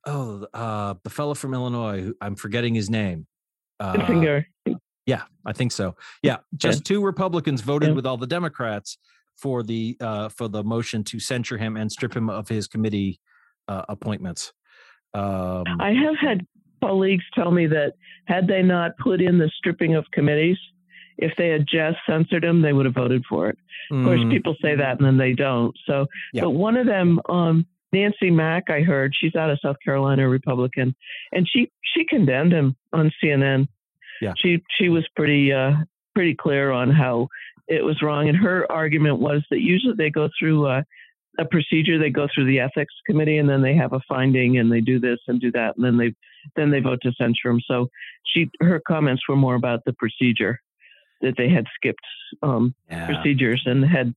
oh, 0.05 0.45
uh, 0.53 0.95
the 1.03 1.09
fellow 1.09 1.33
from 1.33 1.53
Illinois. 1.53 2.11
I'm 2.21 2.35
forgetting 2.35 2.75
his 2.75 2.89
name. 2.89 3.27
Uh, 3.79 3.93
Kinzinger. 3.93 4.45
Yeah, 5.11 5.23
I 5.45 5.51
think 5.51 5.73
so. 5.73 5.97
Yeah, 6.23 6.37
just 6.55 6.85
two 6.85 7.03
Republicans 7.03 7.59
voted 7.59 7.89
yeah. 7.89 7.95
with 7.95 8.05
all 8.05 8.15
the 8.15 8.27
Democrats 8.27 8.97
for 9.35 9.61
the 9.61 9.97
uh, 9.99 10.29
for 10.29 10.47
the 10.47 10.63
motion 10.63 11.03
to 11.03 11.19
censure 11.19 11.57
him 11.57 11.75
and 11.75 11.91
strip 11.91 12.15
him 12.15 12.29
of 12.29 12.47
his 12.47 12.65
committee 12.65 13.19
uh, 13.67 13.83
appointments. 13.89 14.53
Um, 15.13 15.65
I 15.81 15.91
have 15.91 16.15
had 16.17 16.47
colleagues 16.81 17.25
tell 17.35 17.51
me 17.51 17.67
that 17.67 17.95
had 18.27 18.47
they 18.47 18.61
not 18.61 18.97
put 18.99 19.19
in 19.19 19.37
the 19.37 19.51
stripping 19.57 19.95
of 19.95 20.05
committees, 20.13 20.57
if 21.17 21.33
they 21.37 21.49
had 21.49 21.65
just 21.67 21.97
censored 22.09 22.45
him, 22.45 22.61
they 22.61 22.71
would 22.71 22.85
have 22.85 22.95
voted 22.95 23.25
for 23.27 23.49
it. 23.49 23.57
Of 23.91 23.97
mm. 23.97 24.05
course, 24.05 24.21
people 24.31 24.55
say 24.61 24.77
that 24.77 24.97
and 24.97 25.05
then 25.05 25.17
they 25.17 25.33
don't. 25.33 25.77
So, 25.85 26.07
yeah. 26.31 26.43
but 26.43 26.51
one 26.51 26.77
of 26.77 26.85
them, 26.85 27.19
um, 27.27 27.65
Nancy 27.91 28.31
Mace, 28.31 28.63
I 28.69 28.79
heard 28.79 29.13
she's 29.13 29.35
out 29.35 29.49
of 29.49 29.59
South 29.61 29.75
Carolina, 29.83 30.29
Republican, 30.29 30.95
and 31.33 31.45
she 31.51 31.69
she 31.93 32.05
condemned 32.05 32.53
him 32.53 32.77
on 32.93 33.11
CNN 33.21 33.67
yeah. 34.21 34.33
she 34.37 34.63
she 34.77 34.89
was 34.89 35.07
pretty 35.15 35.51
uh, 35.51 35.71
pretty 36.15 36.35
clear 36.35 36.71
on 36.71 36.89
how 36.89 37.27
it 37.67 37.83
was 37.83 38.01
wrong, 38.01 38.29
and 38.29 38.37
her 38.37 38.69
argument 38.71 39.19
was 39.19 39.43
that 39.49 39.61
usually 39.61 39.93
they 39.97 40.09
go 40.09 40.29
through 40.37 40.67
a, 40.67 40.85
a 41.39 41.45
procedure, 41.45 41.97
they 41.97 42.09
go 42.09 42.27
through 42.33 42.45
the 42.45 42.59
ethics 42.59 42.93
committee, 43.05 43.37
and 43.37 43.49
then 43.49 43.61
they 43.61 43.75
have 43.75 43.93
a 43.93 44.01
finding, 44.07 44.57
and 44.57 44.71
they 44.71 44.81
do 44.81 44.99
this 44.99 45.19
and 45.27 45.39
do 45.39 45.51
that, 45.51 45.75
and 45.75 45.85
then 45.85 45.97
they 45.97 46.13
then 46.55 46.71
they 46.71 46.79
vote 46.79 46.99
to 47.03 47.11
censure 47.13 47.49
him. 47.49 47.61
So 47.65 47.89
she 48.25 48.49
her 48.59 48.81
comments 48.87 49.23
were 49.27 49.35
more 49.35 49.55
about 49.55 49.83
the 49.85 49.93
procedure 49.93 50.59
that 51.21 51.35
they 51.37 51.49
had 51.49 51.65
skipped 51.75 52.05
um, 52.41 52.73
yeah. 52.89 53.05
procedures 53.05 53.61
and 53.65 53.85
had, 53.85 54.13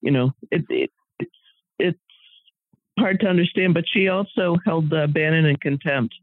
you 0.00 0.10
know, 0.10 0.32
it, 0.50 0.64
it 0.68 0.90
it's 1.18 1.30
it's 1.78 1.98
hard 2.98 3.20
to 3.20 3.26
understand. 3.26 3.74
But 3.74 3.84
she 3.90 4.08
also 4.08 4.56
held 4.64 4.92
uh, 4.92 5.06
Bannon 5.06 5.46
in 5.46 5.56
contempt 5.56 6.14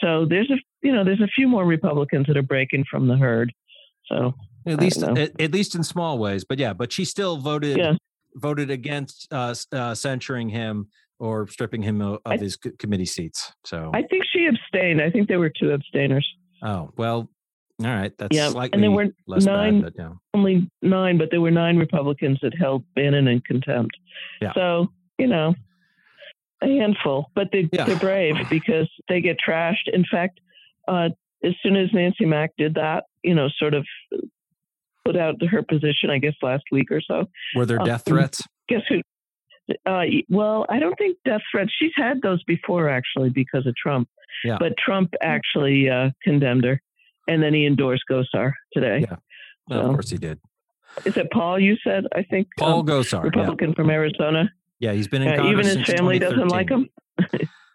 so 0.00 0.26
there's 0.28 0.50
a 0.50 0.56
you 0.82 0.92
know 0.92 1.04
there's 1.04 1.20
a 1.20 1.28
few 1.28 1.48
more 1.48 1.64
Republicans 1.64 2.26
that 2.26 2.36
are 2.36 2.42
breaking 2.42 2.84
from 2.90 3.08
the 3.08 3.16
herd. 3.16 3.52
So 4.06 4.34
at 4.66 4.80
least 4.80 5.02
at, 5.02 5.40
at, 5.40 5.52
least 5.52 5.74
in 5.74 5.82
small 5.82 6.18
ways, 6.18 6.44
but 6.44 6.58
yeah, 6.58 6.72
but 6.72 6.92
she 6.92 7.04
still 7.04 7.38
voted 7.38 7.78
yeah. 7.78 7.94
voted 8.34 8.70
against 8.70 9.28
uh, 9.32 9.54
uh, 9.72 9.94
censuring 9.94 10.48
him 10.48 10.88
or 11.18 11.46
stripping 11.48 11.82
him 11.82 12.00
of, 12.00 12.20
I, 12.26 12.36
his 12.36 12.56
committee 12.56 13.06
seats. 13.06 13.52
So 13.64 13.90
I 13.94 14.02
think 14.02 14.24
she 14.32 14.46
abstained. 14.46 15.00
I 15.00 15.10
think 15.10 15.28
there 15.28 15.38
were 15.38 15.50
two 15.50 15.72
abstainers. 15.72 16.26
Oh 16.62 16.90
well, 16.96 17.28
all 17.84 17.90
right. 17.90 18.12
That's 18.18 18.34
yeah, 18.34 18.52
and 18.72 18.82
there 18.82 18.90
were 18.90 19.08
nine, 19.26 19.82
bad, 19.82 19.92
yeah. 19.98 20.12
only 20.34 20.70
nine, 20.82 21.18
but 21.18 21.30
there 21.30 21.40
were 21.40 21.50
nine 21.50 21.76
Republicans 21.76 22.38
that 22.42 22.54
held 22.58 22.84
Bannon 22.94 23.28
in 23.28 23.40
contempt. 23.40 23.96
Yeah. 24.40 24.52
So 24.54 24.88
you 25.18 25.26
know, 25.26 25.54
a 26.62 26.66
handful, 26.66 27.30
but 27.34 27.48
they, 27.52 27.68
yeah. 27.72 27.84
they're 27.84 27.98
brave 27.98 28.34
because 28.50 28.88
they 29.08 29.20
get 29.20 29.36
trashed. 29.46 29.88
In 29.92 30.04
fact, 30.10 30.40
uh, 30.88 31.10
as 31.44 31.52
soon 31.62 31.76
as 31.76 31.88
Nancy 31.92 32.24
Mace 32.24 32.50
did 32.56 32.74
that, 32.74 33.04
you 33.22 33.34
know, 33.34 33.48
sort 33.58 33.74
of 33.74 33.86
put 35.04 35.16
out 35.16 35.34
her 35.48 35.62
position, 35.62 36.10
I 36.10 36.18
guess 36.18 36.34
last 36.42 36.64
week 36.72 36.90
or 36.90 37.00
so. 37.00 37.26
Were 37.54 37.66
there 37.66 37.78
death 37.78 38.08
um, 38.08 38.14
threats? 38.14 38.42
Guess 38.68 38.82
who? 38.88 39.00
Uh, 39.84 40.02
well, 40.28 40.64
I 40.68 40.78
don't 40.78 40.96
think 40.96 41.18
death 41.24 41.40
threats. 41.50 41.72
She's 41.78 41.92
had 41.96 42.22
those 42.22 42.42
before, 42.44 42.88
actually, 42.88 43.30
because 43.30 43.66
of 43.66 43.74
Trump. 43.76 44.08
Yeah. 44.44 44.56
But 44.58 44.74
Trump 44.78 45.12
actually 45.22 45.88
uh, 45.88 46.10
condemned 46.22 46.64
her, 46.64 46.80
and 47.26 47.42
then 47.42 47.54
he 47.54 47.66
endorsed 47.66 48.04
Gosar 48.10 48.52
today. 48.72 49.00
Yeah, 49.08 49.16
well, 49.68 49.80
so, 49.82 49.86
of 49.86 49.92
course 49.92 50.10
he 50.10 50.18
did. 50.18 50.38
Is 51.04 51.16
it 51.16 51.30
Paul? 51.30 51.58
You 51.58 51.76
said 51.82 52.04
I 52.14 52.22
think 52.22 52.48
Paul 52.58 52.80
um, 52.80 52.86
Gosar, 52.86 53.22
Republican 53.22 53.70
yeah. 53.70 53.74
from 53.74 53.90
Arizona. 53.90 54.50
Yeah, 54.78 54.92
he's 54.92 55.08
been 55.08 55.22
in 55.22 55.46
even 55.46 55.64
his 55.64 55.86
family 55.86 56.18
doesn't 56.18 56.48
like 56.48 56.70
him. 56.70 56.88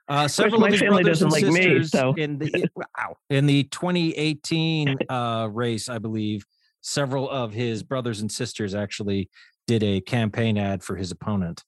Uh, 0.08 0.27
several 0.27 0.63
of, 0.63 0.72
my 0.72 0.77
family 0.77 1.03
doesn't 1.03 1.29
like 1.29 1.46
me. 1.46 1.84
So 1.84 2.13
in 2.13 2.38
the 2.38 2.70
wow, 2.75 3.15
in 3.29 3.46
the 3.46 3.63
2018 3.65 4.98
uh, 5.10 5.50
race, 5.51 5.89
I 5.89 5.98
believe 5.98 6.46
several 6.81 7.29
of 7.29 7.53
his 7.53 7.84
brothers 7.84 8.22
and 8.22 8.31
sisters 8.31 8.75
actually 8.75 9.29
did 9.67 9.84
a 9.84 10.01
campaign 10.01 10.58
ad 10.58 10.84
for 10.84 10.96
his 10.96 11.12
opponent, 11.12 11.63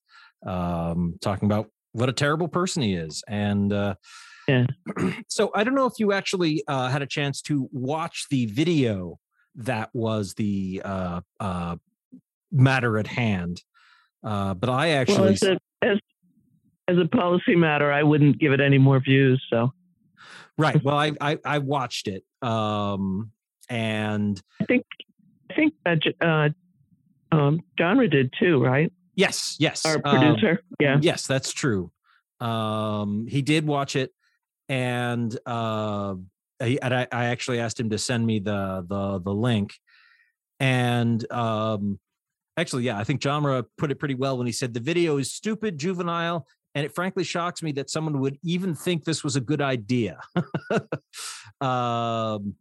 um, 0.45 1.15
talking 1.21 1.47
about 1.47 1.69
what 1.93 2.09
a 2.09 2.13
terrible 2.13 2.47
person 2.47 2.83
he 2.83 2.93
is. 2.93 3.23
And 3.27 3.71
uh, 3.71 3.95
yeah. 4.47 4.65
so 5.27 5.51
I 5.55 5.63
don't 5.63 5.75
know 5.75 5.85
if 5.85 5.93
you 5.97 6.13
actually 6.13 6.63
uh, 6.67 6.89
had 6.89 7.01
a 7.01 7.07
chance 7.07 7.41
to 7.43 7.69
watch 7.71 8.27
the 8.29 8.45
video 8.47 9.19
that 9.55 9.89
was 9.93 10.33
the 10.33 10.81
uh, 10.83 11.21
uh, 11.39 11.75
matter 12.51 12.97
at 12.97 13.07
hand 13.07 13.61
uh, 14.23 14.53
but 14.53 14.69
I 14.69 14.89
actually, 14.89 15.19
well, 15.19 15.29
as, 15.29 15.43
a, 15.43 15.57
as, 15.81 15.99
as 16.87 16.97
a 16.97 17.07
policy 17.07 17.55
matter, 17.55 17.91
I 17.91 18.03
wouldn't 18.03 18.39
give 18.39 18.51
it 18.53 18.61
any 18.61 18.77
more 18.77 18.99
views. 18.99 19.43
So, 19.49 19.73
right. 20.57 20.81
Well, 20.83 20.97
I 20.97 21.11
I, 21.19 21.37
I 21.45 21.59
watched 21.59 22.07
it, 22.07 22.23
um, 22.41 23.31
and 23.69 24.41
I 24.61 24.65
think 24.65 24.85
I 25.51 25.53
think 25.53 25.73
uh, 25.85 26.25
uh, 26.25 26.49
um, 27.31 27.61
genre 27.77 28.07
did 28.07 28.33
too, 28.39 28.63
right? 28.63 28.91
Yes, 29.15 29.57
yes. 29.59 29.85
Our 29.85 29.99
producer, 29.99 30.51
um, 30.51 30.75
yeah, 30.79 30.97
yes, 31.01 31.27
that's 31.27 31.51
true. 31.53 31.91
Um, 32.39 33.27
he 33.27 33.41
did 33.41 33.65
watch 33.65 33.95
it, 33.95 34.11
and 34.69 35.37
uh, 35.45 36.15
I, 36.59 36.77
and 36.81 36.93
I, 36.93 37.07
I 37.11 37.25
actually 37.25 37.59
asked 37.59 37.79
him 37.79 37.89
to 37.91 37.97
send 37.97 38.25
me 38.25 38.39
the 38.39 38.85
the 38.87 39.19
the 39.19 39.33
link, 39.33 39.75
and 40.59 41.31
um, 41.31 41.99
Actually, 42.57 42.83
yeah, 42.83 42.99
I 42.99 43.03
think 43.03 43.21
Jamra 43.21 43.65
put 43.77 43.91
it 43.91 43.99
pretty 43.99 44.15
well 44.15 44.37
when 44.37 44.45
he 44.45 44.53
said 44.53 44.73
the 44.73 44.79
video 44.79 45.17
is 45.17 45.31
stupid, 45.31 45.77
juvenile, 45.77 46.47
and 46.75 46.85
it 46.85 46.93
frankly 46.93 47.23
shocks 47.23 47.63
me 47.63 47.71
that 47.73 47.89
someone 47.89 48.19
would 48.19 48.37
even 48.43 48.75
think 48.75 49.03
this 49.03 49.23
was 49.23 49.35
a 49.35 49.41
good 49.41 49.61
idea. 49.61 50.19
um, 51.61 52.55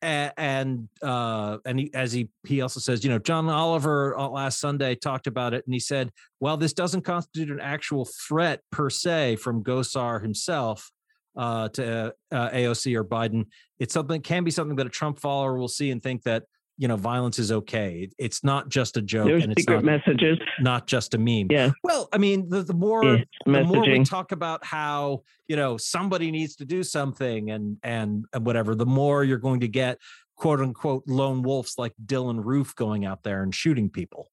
and 0.00 0.88
uh, 1.02 1.58
and 1.64 1.80
he, 1.80 1.90
as 1.94 2.12
he 2.12 2.28
he 2.46 2.60
also 2.60 2.80
says, 2.80 3.02
you 3.02 3.10
know, 3.10 3.18
John 3.18 3.48
Oliver 3.48 4.16
uh, 4.16 4.28
last 4.28 4.60
Sunday 4.60 4.94
talked 4.94 5.26
about 5.26 5.54
it, 5.54 5.64
and 5.66 5.74
he 5.74 5.80
said, 5.80 6.12
while 6.38 6.56
this 6.56 6.72
doesn't 6.72 7.02
constitute 7.02 7.50
an 7.50 7.60
actual 7.60 8.04
threat 8.04 8.60
per 8.70 8.90
se 8.90 9.36
from 9.36 9.64
Gosar 9.64 10.22
himself 10.22 10.90
uh, 11.36 11.68
to 11.70 12.14
uh, 12.30 12.50
AOC 12.50 12.94
or 12.96 13.04
Biden, 13.04 13.46
it's 13.78 13.94
something 13.94 14.20
can 14.20 14.44
be 14.44 14.50
something 14.50 14.76
that 14.76 14.86
a 14.86 14.90
Trump 14.90 15.18
follower 15.18 15.58
will 15.58 15.68
see 15.68 15.90
and 15.90 16.02
think 16.02 16.22
that 16.22 16.44
you 16.78 16.86
know 16.86 16.96
violence 16.96 17.38
is 17.38 17.50
okay. 17.50 18.08
It's 18.18 18.44
not 18.44 18.68
just 18.68 18.96
a 18.96 19.02
joke, 19.02 19.26
There's 19.26 19.42
and 19.42 19.52
it's 19.52 19.62
secret 19.62 19.84
not, 19.84 19.84
messages. 19.84 20.38
not 20.60 20.86
just 20.86 21.12
a 21.12 21.18
meme. 21.18 21.48
Yeah. 21.50 21.72
Well, 21.82 22.08
I 22.12 22.18
mean, 22.18 22.48
the, 22.48 22.62
the 22.62 22.72
more 22.72 23.04
Yeah, 23.04 23.24
the 23.44 23.64
more 23.64 23.82
we 23.82 24.04
talk 24.04 24.30
about 24.32 24.64
how 24.64 25.22
you 25.48 25.56
know 25.56 25.76
somebody 25.76 26.30
needs 26.30 26.56
to 26.56 26.64
do 26.64 26.82
something 26.84 27.50
and 27.50 27.76
and 27.82 28.24
and 28.32 28.46
whatever, 28.46 28.74
the 28.76 28.86
more 28.86 29.24
you're 29.24 29.38
going 29.38 29.60
to 29.60 29.68
get 29.68 29.98
quote 30.36 30.60
unquote 30.60 31.02
lone 31.08 31.42
wolves 31.42 31.74
like 31.76 31.92
Dylann 32.06 32.44
Roof 32.44 32.74
going 32.76 33.04
out 33.04 33.24
there 33.24 33.42
and 33.42 33.54
shooting 33.54 33.90
people. 33.90 34.30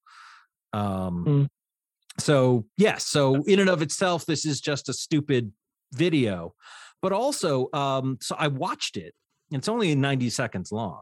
Um. 0.72 1.26
Mm. 1.26 1.48
So 2.20 2.66
yes, 2.78 3.06
so 3.08 3.44
in 3.44 3.60
and 3.60 3.70
of 3.70 3.82
itself, 3.82 4.26
this 4.26 4.46
is 4.46 4.62
just 4.62 4.88
a 4.88 4.94
stupid 4.94 5.52
video, 5.92 6.54
but 7.02 7.12
also, 7.12 7.70
um, 7.74 8.18
so 8.22 8.36
I 8.38 8.48
watched 8.48 8.96
it. 8.96 9.14
It's 9.52 9.68
only 9.68 9.94
90 9.96 10.30
seconds 10.30 10.72
long. 10.72 11.02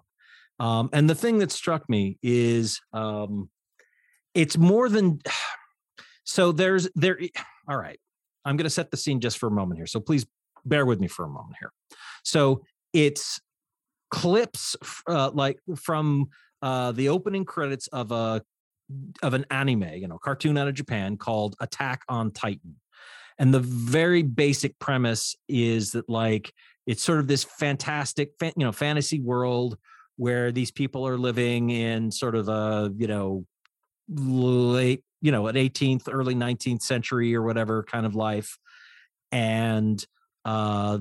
Um, 0.60 0.90
and 0.94 1.10
the 1.10 1.16
thing 1.16 1.40
that 1.40 1.52
struck 1.52 1.90
me 1.90 2.18
is 2.22 2.80
um, 2.94 3.50
it's 4.34 4.58
more 4.58 4.90
than 4.90 5.20
so 6.26 6.52
there's 6.52 6.90
there 6.96 7.20
all 7.68 7.78
right 7.78 8.00
i'm 8.46 8.56
going 8.56 8.66
to 8.66 8.70
set 8.70 8.92
the 8.92 8.98
scene 8.98 9.20
just 9.20 9.38
for 9.38 9.48
a 9.48 9.52
moment 9.52 9.78
here 9.78 9.88
so 9.88 10.00
please 10.00 10.26
bear 10.66 10.86
with 10.86 11.00
me 11.00 11.08
for 11.08 11.26
a 11.26 11.30
moment 11.30 11.56
here. 11.60 11.72
So 12.24 12.64
it's 12.94 13.40
clips 14.12 14.76
uh, 15.08 15.32
like 15.34 15.60
from 15.76 16.28
uh, 16.62 16.92
the 16.92 17.10
opening 17.10 17.46
credits 17.46 17.88
of 17.88 18.12
a 18.12 18.42
of 19.24 19.34
an 19.34 19.46
anime 19.50 19.90
you 19.96 20.08
know 20.08 20.20
cartoon 20.20 20.58
out 20.58 20.68
of 20.68 20.74
japan 20.74 21.18
called 21.18 21.56
attack 21.62 22.02
on 22.10 22.32
titan. 22.32 22.76
And 23.40 23.52
the 23.52 23.60
very 23.60 24.22
basic 24.22 24.78
premise 24.78 25.36
is 25.48 25.92
that 25.92 26.08
like 26.08 26.54
it's 26.86 27.02
sort 27.02 27.20
of 27.20 27.28
this 27.28 27.44
fantastic 27.44 28.34
fa- 28.38 28.54
you 28.56 28.66
know 28.66 28.72
fantasy 28.72 29.20
world 29.20 29.78
where 30.18 30.52
these 30.52 30.72
people 30.72 31.08
are 31.08 31.18
living 31.18 31.70
in 31.70 32.12
sort 32.12 32.36
of 32.36 32.50
a 32.50 32.92
you 32.96 33.08
know 33.08 33.46
late 34.10 35.04
you 35.22 35.32
know 35.32 35.48
an 35.48 35.56
18th 35.56 36.08
early 36.12 36.36
19th 36.36 36.82
century 36.82 37.36
or 37.36 37.42
whatever 37.42 37.84
kind 37.84 38.06
of 38.06 38.16
life. 38.16 38.58
And 39.32 40.06
uh 40.46 41.00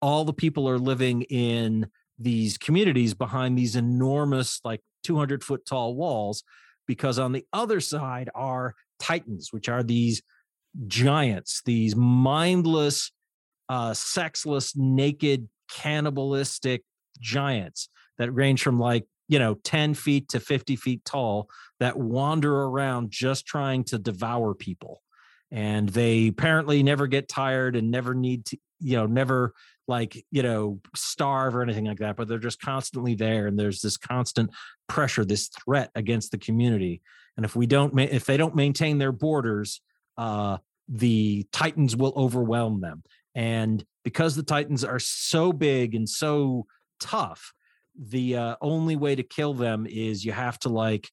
all 0.00 0.24
the 0.24 0.32
people 0.32 0.68
are 0.68 0.78
living 0.78 1.22
in 1.22 1.86
these 2.18 2.56
communities 2.58 3.14
behind 3.14 3.58
these 3.58 3.76
enormous 3.76 4.60
like 4.64 4.80
200 5.02 5.42
foot 5.44 5.66
tall 5.66 5.94
walls 5.94 6.42
because 6.86 7.18
on 7.18 7.32
the 7.32 7.44
other 7.52 7.80
side 7.80 8.30
are 8.34 8.74
titans 8.98 9.52
which 9.52 9.68
are 9.68 9.82
these 9.82 10.22
giants 10.86 11.62
these 11.64 11.94
mindless 11.94 13.10
uh 13.68 13.92
sexless 13.92 14.74
naked 14.76 15.48
cannibalistic 15.70 16.82
giants 17.20 17.88
that 18.18 18.32
range 18.32 18.62
from 18.62 18.78
like 18.78 19.06
you 19.28 19.38
know 19.38 19.54
10 19.54 19.94
feet 19.94 20.28
to 20.30 20.40
50 20.40 20.76
feet 20.76 21.04
tall 21.04 21.48
that 21.80 21.96
wander 21.96 22.62
around 22.62 23.10
just 23.10 23.46
trying 23.46 23.84
to 23.84 23.98
devour 23.98 24.54
people. 24.54 25.02
And 25.50 25.88
they 25.88 26.28
apparently 26.28 26.82
never 26.82 27.06
get 27.06 27.28
tired 27.28 27.76
and 27.76 27.90
never 27.90 28.14
need 28.14 28.46
to 28.46 28.58
you 28.80 28.96
know 28.96 29.06
never 29.06 29.54
like 29.88 30.24
you 30.30 30.42
know 30.42 30.80
starve 30.94 31.54
or 31.54 31.62
anything 31.62 31.86
like 31.86 31.98
that 31.98 32.16
but 32.16 32.28
they're 32.28 32.38
just 32.38 32.60
constantly 32.60 33.14
there 33.14 33.46
and 33.46 33.58
there's 33.58 33.80
this 33.80 33.96
constant 33.96 34.50
pressure 34.88 35.24
this 35.24 35.48
threat 35.48 35.90
against 35.94 36.30
the 36.30 36.38
community. 36.38 37.00
And 37.36 37.44
if 37.44 37.54
we 37.54 37.66
don't 37.66 37.94
ma- 37.94 38.02
if 38.02 38.24
they 38.24 38.36
don't 38.36 38.54
maintain 38.54 38.98
their 38.98 39.12
borders 39.12 39.80
uh 40.18 40.58
the 40.88 41.46
titans 41.52 41.96
will 41.96 42.12
overwhelm 42.16 42.80
them. 42.80 43.02
And 43.34 43.84
because 44.04 44.36
the 44.36 44.42
titans 44.42 44.84
are 44.84 45.00
so 45.00 45.52
big 45.52 45.94
and 45.94 46.08
so 46.08 46.66
tough 47.00 47.52
the 47.98 48.36
uh, 48.36 48.56
only 48.60 48.96
way 48.96 49.14
to 49.14 49.22
kill 49.22 49.54
them 49.54 49.86
is 49.88 50.24
you 50.24 50.32
have 50.32 50.58
to 50.60 50.68
like 50.68 51.08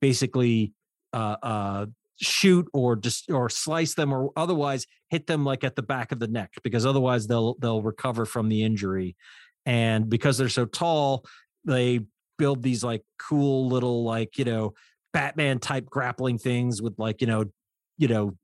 basically 0.00 0.72
uh, 1.12 1.36
uh, 1.42 1.86
shoot 2.20 2.66
or 2.72 2.96
just 2.96 3.30
or 3.30 3.48
slice 3.48 3.94
them 3.94 4.12
or 4.12 4.30
otherwise 4.36 4.86
hit 5.10 5.26
them 5.26 5.44
like 5.44 5.64
at 5.64 5.76
the 5.76 5.82
back 5.82 6.12
of 6.12 6.18
the 6.18 6.28
neck 6.28 6.52
because 6.62 6.86
otherwise 6.86 7.26
they'll 7.26 7.54
they'll 7.60 7.82
recover 7.82 8.24
from 8.24 8.48
the 8.48 8.62
injury. 8.62 9.16
And 9.64 10.08
because 10.08 10.38
they're 10.38 10.48
so 10.48 10.64
tall 10.64 11.24
they 11.64 12.00
build 12.38 12.62
these 12.62 12.84
like 12.84 13.02
cool 13.18 13.68
little 13.68 14.04
like 14.04 14.38
you 14.38 14.44
know 14.44 14.74
batman 15.12 15.58
type 15.58 15.86
grappling 15.86 16.38
things 16.38 16.80
with 16.80 16.94
like 16.98 17.20
you 17.20 17.26
know 17.26 17.44
you 17.98 18.08
know 18.08 18.36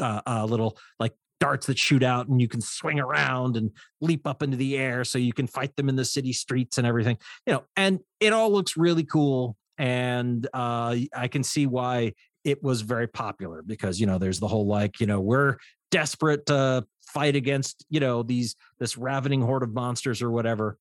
uh, 0.00 0.20
uh 0.26 0.44
little 0.44 0.78
like 0.98 1.12
darts 1.42 1.66
that 1.66 1.76
shoot 1.76 2.04
out 2.04 2.28
and 2.28 2.40
you 2.40 2.46
can 2.46 2.60
swing 2.60 3.00
around 3.00 3.56
and 3.56 3.72
leap 4.00 4.28
up 4.28 4.44
into 4.44 4.56
the 4.56 4.78
air 4.78 5.02
so 5.02 5.18
you 5.18 5.32
can 5.32 5.48
fight 5.48 5.74
them 5.74 5.88
in 5.88 5.96
the 5.96 6.04
city 6.04 6.32
streets 6.32 6.78
and 6.78 6.86
everything 6.86 7.18
you 7.46 7.52
know 7.52 7.64
and 7.74 7.98
it 8.20 8.32
all 8.32 8.52
looks 8.52 8.76
really 8.76 9.02
cool. 9.02 9.56
And 9.76 10.46
uh 10.54 10.96
i 11.16 11.28
can 11.28 11.42
see 11.42 11.66
why 11.66 12.12
it 12.44 12.62
was 12.62 12.82
very 12.82 13.08
popular 13.08 13.62
because 13.62 13.98
you 13.98 14.06
know 14.06 14.18
there's 14.18 14.38
the 14.38 14.46
whole 14.46 14.66
like 14.66 15.00
you 15.00 15.06
know 15.06 15.20
we're 15.20 15.56
desperate 15.90 16.46
to 16.46 16.84
fight 17.06 17.34
against 17.34 17.84
you 17.90 17.98
know 17.98 18.22
these 18.22 18.54
this 18.78 18.96
ravening 18.96 19.42
horde 19.42 19.64
of 19.64 19.72
monsters 19.72 20.22
or 20.22 20.30
whatever. 20.30 20.78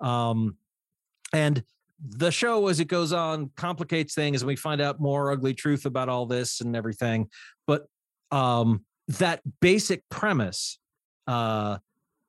Um 0.00 0.56
and 1.32 1.64
the 1.98 2.30
show 2.30 2.68
as 2.68 2.78
it 2.78 2.88
goes 2.88 3.12
on 3.12 3.50
complicates 3.56 4.14
things 4.14 4.42
and 4.42 4.46
we 4.46 4.54
find 4.54 4.80
out 4.80 5.00
more 5.00 5.32
ugly 5.32 5.54
truth 5.54 5.86
about 5.86 6.08
all 6.08 6.26
this 6.26 6.60
and 6.60 6.76
everything. 6.76 7.28
But 7.66 7.86
um 8.30 8.84
that 9.08 9.40
basic 9.60 10.02
premise 10.08 10.78
uh 11.26 11.78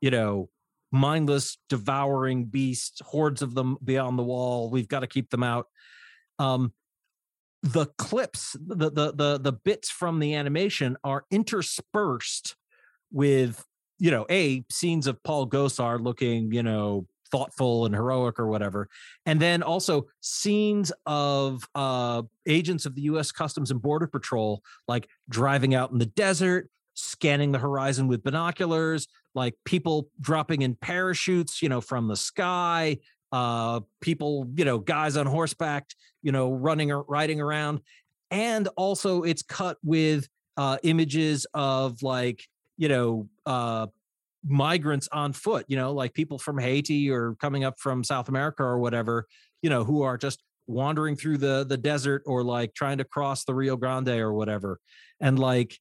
you 0.02 0.12
know 0.12 0.50
mindless 0.92 1.58
devouring 1.70 2.46
beasts 2.46 3.02
hordes 3.06 3.42
of 3.42 3.54
them 3.54 3.78
beyond 3.84 4.18
the 4.18 4.24
wall 4.24 4.70
we've 4.70 4.88
got 4.88 5.02
to 5.02 5.08
keep 5.08 5.30
them 5.30 5.44
out. 5.44 5.68
Um 6.40 6.74
the 7.64 7.88
clips 7.98 8.56
the 8.60 8.90
the 8.90 9.12
the, 9.14 9.40
the 9.40 9.52
bits 9.52 9.90
from 9.90 10.20
the 10.20 10.36
animation 10.36 10.96
are 11.04 11.26
interspersed 11.32 12.56
with 13.12 13.66
you 14.00 14.12
know 14.12 14.26
a 14.30 14.64
scenes 14.70 15.08
of 15.08 15.22
paul 15.24 15.48
gosar 15.48 16.00
looking 16.00 16.52
you 16.52 16.62
know 16.62 17.08
thoughtful 17.32 17.86
and 17.86 17.94
heroic 17.96 18.40
or 18.40 18.48
whatever. 18.48 18.88
And 19.26 19.40
then 19.40 19.64
also 19.64 20.08
scenes 20.22 20.92
of 21.06 21.68
uh 21.76 22.24
agents 22.48 22.86
of 22.86 22.96
the 22.96 23.02
US 23.04 23.32
Customs 23.32 23.72
and 23.72 23.82
Border 23.82 24.08
Patrol 24.08 24.64
like 24.88 25.08
driving 25.30 25.76
out 25.76 25.92
in 25.92 25.98
the 25.98 26.06
desert 26.06 26.70
scanning 26.94 27.52
the 27.52 27.60
horizon 27.60 28.08
with 28.08 28.24
binoculars 28.24 29.08
like 29.36 29.54
people 29.66 30.10
dropping 30.20 30.64
in 30.64 30.74
parachutes 30.74 31.62
you 31.62 31.70
know 31.70 31.80
from 31.80 32.08
the 32.08 32.16
sky 32.16 32.98
uh 33.32 33.80
people 34.02 34.48
you 34.56 34.66
know 34.66 34.80
guys 34.80 35.16
on 35.16 35.28
horseback 35.28 35.86
you 36.24 36.32
know 36.32 36.52
running 36.52 36.92
or 36.92 37.04
riding 37.04 37.40
around. 37.40 37.80
And 38.32 38.68
also 38.76 39.24
it's 39.24 39.42
cut 39.42 39.78
with 39.84 40.28
uh 40.58 40.78
images 40.84 41.46
of 41.54 42.02
like 42.04 42.44
you 42.78 42.90
know 42.90 43.30
uh 43.46 43.88
migrants 44.46 45.08
on 45.12 45.34
foot 45.34 45.66
you 45.68 45.76
know 45.76 45.92
like 45.92 46.14
people 46.14 46.38
from 46.38 46.58
haiti 46.58 47.10
or 47.10 47.36
coming 47.42 47.64
up 47.64 47.80
from 47.80 48.04
south 48.04 48.30
america 48.30 48.64
or 48.64 48.80
whatever 48.80 49.26
you 49.62 49.70
know 49.70 49.84
who 49.84 50.04
are 50.04 50.18
just 50.18 50.44
wandering 50.68 51.16
through 51.16 51.38
the 51.38 51.66
the 51.68 51.78
desert 51.78 52.22
or 52.26 52.44
like 52.44 52.74
trying 52.74 52.98
to 52.98 53.04
cross 53.04 53.46
the 53.46 53.56
rio 53.56 53.76
grande 53.76 54.10
or 54.10 54.34
whatever. 54.34 54.80
And 55.20 55.40
like 55.40 55.80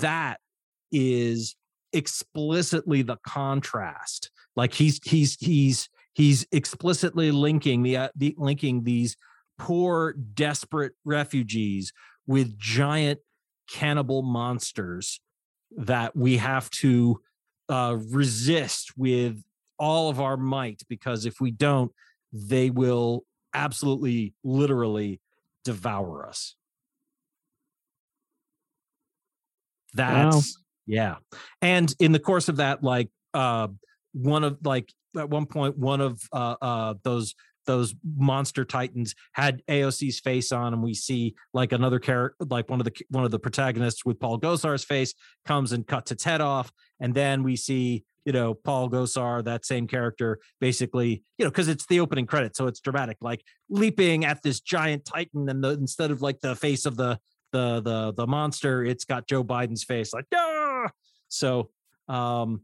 that 0.00 0.40
is 0.92 1.56
explicitly 1.92 3.02
the 3.02 3.16
contrast. 3.26 4.30
Like 4.56 4.74
he's 4.74 5.00
he's 5.04 5.36
he's 5.40 5.88
he's 6.14 6.46
explicitly 6.52 7.30
linking 7.30 7.82
the, 7.82 7.96
uh, 7.96 8.08
the 8.16 8.34
linking 8.36 8.82
these 8.82 9.16
poor 9.56 10.12
desperate 10.34 10.92
refugees 11.04 11.92
with 12.26 12.58
giant 12.58 13.20
cannibal 13.70 14.22
monsters 14.22 15.20
that 15.76 16.16
we 16.16 16.38
have 16.38 16.70
to 16.70 17.20
uh, 17.68 17.96
resist 18.10 18.96
with 18.96 19.42
all 19.78 20.08
of 20.10 20.20
our 20.20 20.36
might 20.36 20.82
because 20.88 21.26
if 21.26 21.40
we 21.40 21.50
don't 21.50 21.92
they 22.32 22.70
will 22.70 23.24
absolutely 23.54 24.34
literally 24.44 25.20
devour 25.64 26.26
us. 26.26 26.54
That's 29.94 30.60
yeah. 30.86 31.16
And 31.62 31.94
in 31.98 32.12
the 32.12 32.18
course 32.18 32.48
of 32.48 32.56
that 32.56 32.82
like 32.82 33.08
uh 33.34 33.68
one 34.12 34.44
of 34.44 34.58
like 34.64 34.92
at 35.16 35.28
one 35.28 35.46
point 35.46 35.76
one 35.78 36.00
of 36.00 36.20
uh 36.32 36.56
uh 36.60 36.94
those 37.02 37.34
those 37.68 37.94
monster 38.16 38.64
titans 38.64 39.14
had 39.34 39.62
AOC's 39.68 40.18
face 40.18 40.50
on 40.50 40.72
and 40.72 40.82
we 40.82 40.94
see 40.94 41.36
like 41.54 41.70
another 41.70 42.00
character 42.00 42.34
like 42.48 42.68
one 42.68 42.80
of 42.80 42.84
the 42.84 42.92
one 43.10 43.24
of 43.24 43.30
the 43.30 43.38
protagonists 43.38 44.04
with 44.04 44.18
Paul 44.18 44.40
Gosar's 44.40 44.84
face 44.84 45.14
comes 45.46 45.70
and 45.70 45.86
cuts 45.86 46.10
its 46.10 46.24
head 46.24 46.40
off 46.40 46.72
and 46.98 47.14
then 47.14 47.44
we 47.44 47.54
see 47.54 48.04
you 48.28 48.32
know 48.32 48.52
Paul 48.52 48.90
Gosar, 48.90 49.42
that 49.44 49.64
same 49.64 49.86
character, 49.86 50.38
basically, 50.60 51.22
you 51.38 51.46
know, 51.46 51.50
because 51.50 51.66
it's 51.66 51.86
the 51.86 52.00
opening 52.00 52.26
credit, 52.26 52.54
so 52.56 52.66
it's 52.66 52.78
dramatic, 52.78 53.16
like 53.22 53.42
leaping 53.70 54.26
at 54.26 54.42
this 54.42 54.60
giant 54.60 55.06
titan, 55.06 55.48
and 55.48 55.64
the, 55.64 55.70
instead 55.70 56.10
of 56.10 56.20
like 56.20 56.40
the 56.40 56.54
face 56.54 56.84
of 56.84 56.98
the 56.98 57.18
the 57.52 57.80
the 57.80 58.12
the 58.12 58.26
monster, 58.26 58.84
it's 58.84 59.06
got 59.06 59.26
Joe 59.26 59.42
Biden's 59.42 59.82
face, 59.82 60.12
like 60.12 60.26
ah. 60.34 60.88
So, 61.28 61.70
um, 62.08 62.60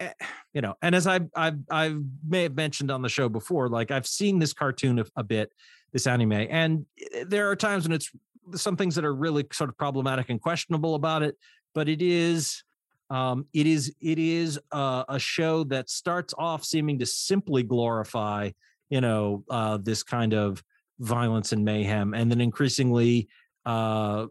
you 0.54 0.60
know, 0.60 0.74
and 0.82 0.94
as 0.94 1.06
I 1.06 1.20
I 1.36 1.52
I 1.70 1.96
may 2.26 2.44
have 2.44 2.54
mentioned 2.54 2.90
on 2.90 3.02
the 3.02 3.08
show 3.08 3.28
before, 3.28 3.68
like 3.68 3.90
I've 3.90 4.06
seen 4.06 4.38
this 4.38 4.52
cartoon 4.52 4.98
a, 4.98 5.04
a 5.16 5.24
bit, 5.24 5.52
this 5.92 6.06
anime, 6.06 6.32
and 6.32 6.86
eh, 7.14 7.24
there 7.26 7.50
are 7.50 7.56
times 7.56 7.84
when 7.84 7.92
it's 7.92 8.10
some 8.54 8.76
things 8.76 8.94
that 8.96 9.04
are 9.04 9.14
really 9.14 9.46
sort 9.52 9.70
of 9.70 9.76
problematic 9.76 10.30
and 10.30 10.40
questionable 10.40 10.94
about 10.94 11.22
it, 11.22 11.36
but 11.74 11.88
it 11.88 12.02
is 12.02 12.62
um, 13.10 13.46
it 13.52 13.66
is 13.66 13.94
it 14.00 14.18
is 14.18 14.58
uh, 14.72 15.04
a 15.08 15.18
show 15.18 15.64
that 15.64 15.90
starts 15.90 16.34
off 16.38 16.64
seeming 16.64 16.98
to 16.98 17.06
simply 17.06 17.62
glorify 17.62 18.50
you 18.88 19.00
know 19.00 19.44
uh, 19.50 19.78
this 19.78 20.02
kind 20.02 20.34
of 20.34 20.62
violence 20.98 21.52
and 21.52 21.64
mayhem, 21.64 22.14
and 22.14 22.30
then 22.30 22.40
increasingly 22.40 23.28
uh, 23.66 24.26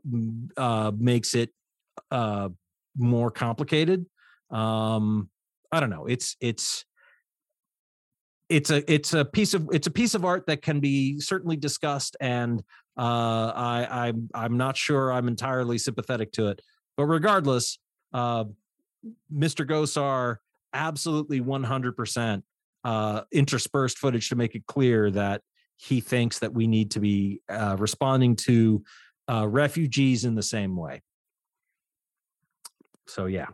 uh, 0.58 0.91
makes 0.97 1.36
it 1.36 1.51
uh, 2.12 2.49
more 2.97 3.32
complicated. 3.32 4.05
Um, 4.49 5.29
I 5.71 5.79
don't 5.79 5.89
know. 5.89 6.05
It's 6.05 6.36
it's 6.41 6.86
it's 8.49 8.71
a 8.71 8.91
it's 8.91 9.13
a 9.13 9.23
piece 9.23 9.53
of 9.53 9.69
it's 9.71 9.88
a 9.88 9.91
piece 9.91 10.15
of 10.15 10.25
art 10.25 10.47
that 10.47 10.62
can 10.62 10.79
be 10.79 11.19
certainly 11.19 11.55
discussed 11.55 12.17
and 12.19 12.63
uh, 12.97 13.53
I, 13.55 13.88
I'm 13.89 14.29
I'm 14.34 14.58
not 14.58 14.75
sure 14.75 15.12
I'm 15.13 15.27
entirely 15.27 15.77
sympathetic 15.77 16.34
to 16.34 16.47
it, 16.47 16.62
but 16.97 17.05
regardless, 17.05 17.79
uh, 18.13 18.45
Mr. 19.34 19.65
Gosar 19.65 20.38
absolutely 20.73 21.39
100% 21.39 22.43
uh, 22.84 23.21
interspersed 23.32 23.97
footage 23.97 24.29
to 24.29 24.36
make 24.36 24.55
it 24.55 24.65
clear 24.65 25.10
that 25.12 25.41
he 25.77 26.01
thinks 26.01 26.39
that 26.39 26.53
we 26.53 26.67
need 26.67 26.91
to 26.91 26.99
be 26.99 27.41
uh, 27.47 27.77
responding 27.79 28.36
to 28.36 28.84
uh, 29.32 29.47
refugees 29.47 30.25
in 30.25 30.36
the 30.36 30.43
same 30.43 30.75
way. 30.75 31.01
So 33.08 33.27
yeah, 33.27 33.47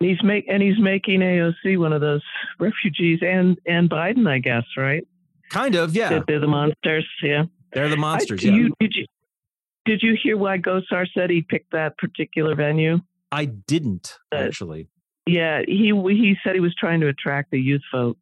he's 0.00 0.22
make 0.22 0.46
and 0.48 0.62
he's 0.62 0.78
making 0.78 1.20
AOC 1.20 1.78
one 1.78 1.92
of 1.92 2.00
those 2.00 2.22
refugees 2.58 3.20
and 3.22 3.58
and 3.66 3.90
Biden, 3.90 4.28
I 4.28 4.38
guess, 4.38 4.64
right? 4.76 5.06
Kind 5.50 5.74
of, 5.74 5.94
yeah. 5.94 6.20
They're 6.26 6.40
the 6.40 6.46
monsters, 6.46 7.08
yeah. 7.22 7.44
They're 7.72 7.88
the 7.88 7.96
monsters. 7.96 8.44
I, 8.44 8.48
yeah. 8.48 8.54
You, 8.54 8.74
did 8.80 8.92
you 8.94 9.06
did 9.84 10.02
you 10.02 10.16
hear 10.22 10.36
why 10.36 10.58
Gosar 10.58 11.06
said 11.14 11.30
he 11.30 11.42
picked 11.42 11.72
that 11.72 11.96
particular 11.98 12.54
venue? 12.54 13.00
I 13.32 13.46
didn't 13.46 14.18
actually. 14.32 14.82
Uh, 14.82 14.94
yeah, 15.26 15.60
he 15.66 15.92
he 15.92 16.36
said 16.42 16.54
he 16.54 16.60
was 16.60 16.74
trying 16.78 17.00
to 17.00 17.08
attract 17.08 17.50
the 17.50 17.60
youth 17.60 17.82
vote, 17.92 18.16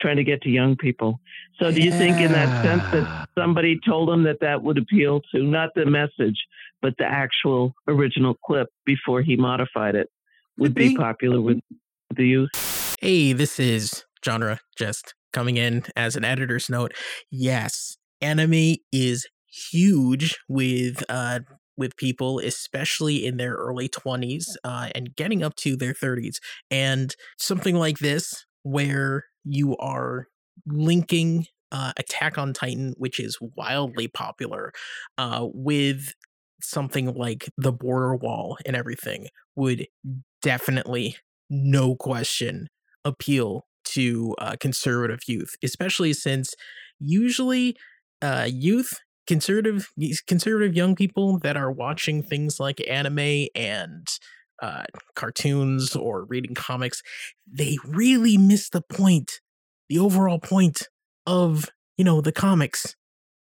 trying 0.00 0.16
to 0.16 0.24
get 0.24 0.42
to 0.42 0.50
young 0.50 0.76
people. 0.76 1.20
So, 1.58 1.70
do 1.70 1.80
you 1.80 1.90
yeah. 1.90 1.98
think, 1.98 2.20
in 2.20 2.32
that 2.32 2.64
sense, 2.64 2.82
that 2.92 3.28
somebody 3.38 3.80
told 3.86 4.10
him 4.10 4.24
that 4.24 4.40
that 4.40 4.62
would 4.62 4.76
appeal 4.76 5.22
to 5.34 5.42
not 5.42 5.70
the 5.74 5.86
message, 5.86 6.36
but 6.82 6.94
the 6.98 7.04
actual 7.04 7.74
original 7.88 8.34
clip 8.44 8.68
before 8.84 9.22
he 9.22 9.36
modified 9.36 9.94
it 9.94 10.10
would 10.58 10.74
be, 10.74 10.88
be 10.88 10.96
popular 10.96 11.40
with 11.40 11.60
the 12.14 12.26
youth? 12.26 12.96
Hey, 13.00 13.32
this 13.32 13.58
is 13.58 14.04
genre 14.24 14.60
just 14.76 15.14
coming 15.32 15.56
in 15.56 15.84
as 15.96 16.16
an 16.16 16.24
editor's 16.24 16.68
note. 16.68 16.92
Yes, 17.30 17.96
anime 18.20 18.76
is 18.92 19.26
huge 19.70 20.38
with 20.48 21.04
uh 21.10 21.40
with 21.76 21.96
people 21.96 22.38
especially 22.38 23.26
in 23.26 23.36
their 23.36 23.54
early 23.54 23.88
20s 23.88 24.56
uh, 24.64 24.88
and 24.94 25.14
getting 25.16 25.42
up 25.42 25.54
to 25.56 25.76
their 25.76 25.92
30s 25.92 26.36
and 26.70 27.14
something 27.38 27.74
like 27.74 27.98
this 27.98 28.46
where 28.62 29.24
you 29.44 29.76
are 29.76 30.28
linking 30.66 31.46
uh, 31.70 31.92
attack 31.98 32.38
on 32.38 32.52
titan 32.52 32.94
which 32.96 33.18
is 33.18 33.38
wildly 33.56 34.08
popular 34.08 34.72
uh, 35.18 35.46
with 35.52 36.14
something 36.62 37.14
like 37.14 37.50
the 37.56 37.72
border 37.72 38.14
wall 38.14 38.56
and 38.64 38.76
everything 38.76 39.28
would 39.56 39.86
definitely 40.40 41.16
no 41.50 41.94
question 41.94 42.68
appeal 43.04 43.66
to 43.84 44.34
uh, 44.38 44.54
conservative 44.60 45.20
youth 45.26 45.54
especially 45.62 46.12
since 46.12 46.54
usually 46.98 47.76
uh, 48.22 48.48
youth, 48.50 49.00
conservative 49.26 49.90
conservative 50.26 50.74
young 50.74 50.94
people 50.94 51.38
that 51.40 51.56
are 51.56 51.70
watching 51.70 52.22
things 52.22 52.58
like 52.58 52.80
anime 52.88 53.48
and 53.54 54.06
uh, 54.62 54.84
cartoons 55.16 55.96
or 55.96 56.24
reading 56.24 56.54
comics, 56.54 57.02
they 57.50 57.76
really 57.84 58.38
miss 58.38 58.70
the 58.70 58.80
point, 58.82 59.40
the 59.88 59.98
overall 59.98 60.38
point 60.38 60.88
of 61.26 61.68
you 61.96 62.04
know 62.04 62.20
the 62.20 62.32
comics. 62.32 62.94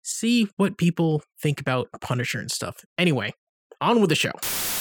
See 0.04 0.48
what 0.56 0.78
people 0.78 1.22
think 1.40 1.60
about 1.60 1.88
Punisher 2.00 2.38
and 2.38 2.50
stuff. 2.50 2.84
Anyway, 2.98 3.32
on 3.80 4.00
with 4.00 4.10
the 4.10 4.14
show. 4.14 4.32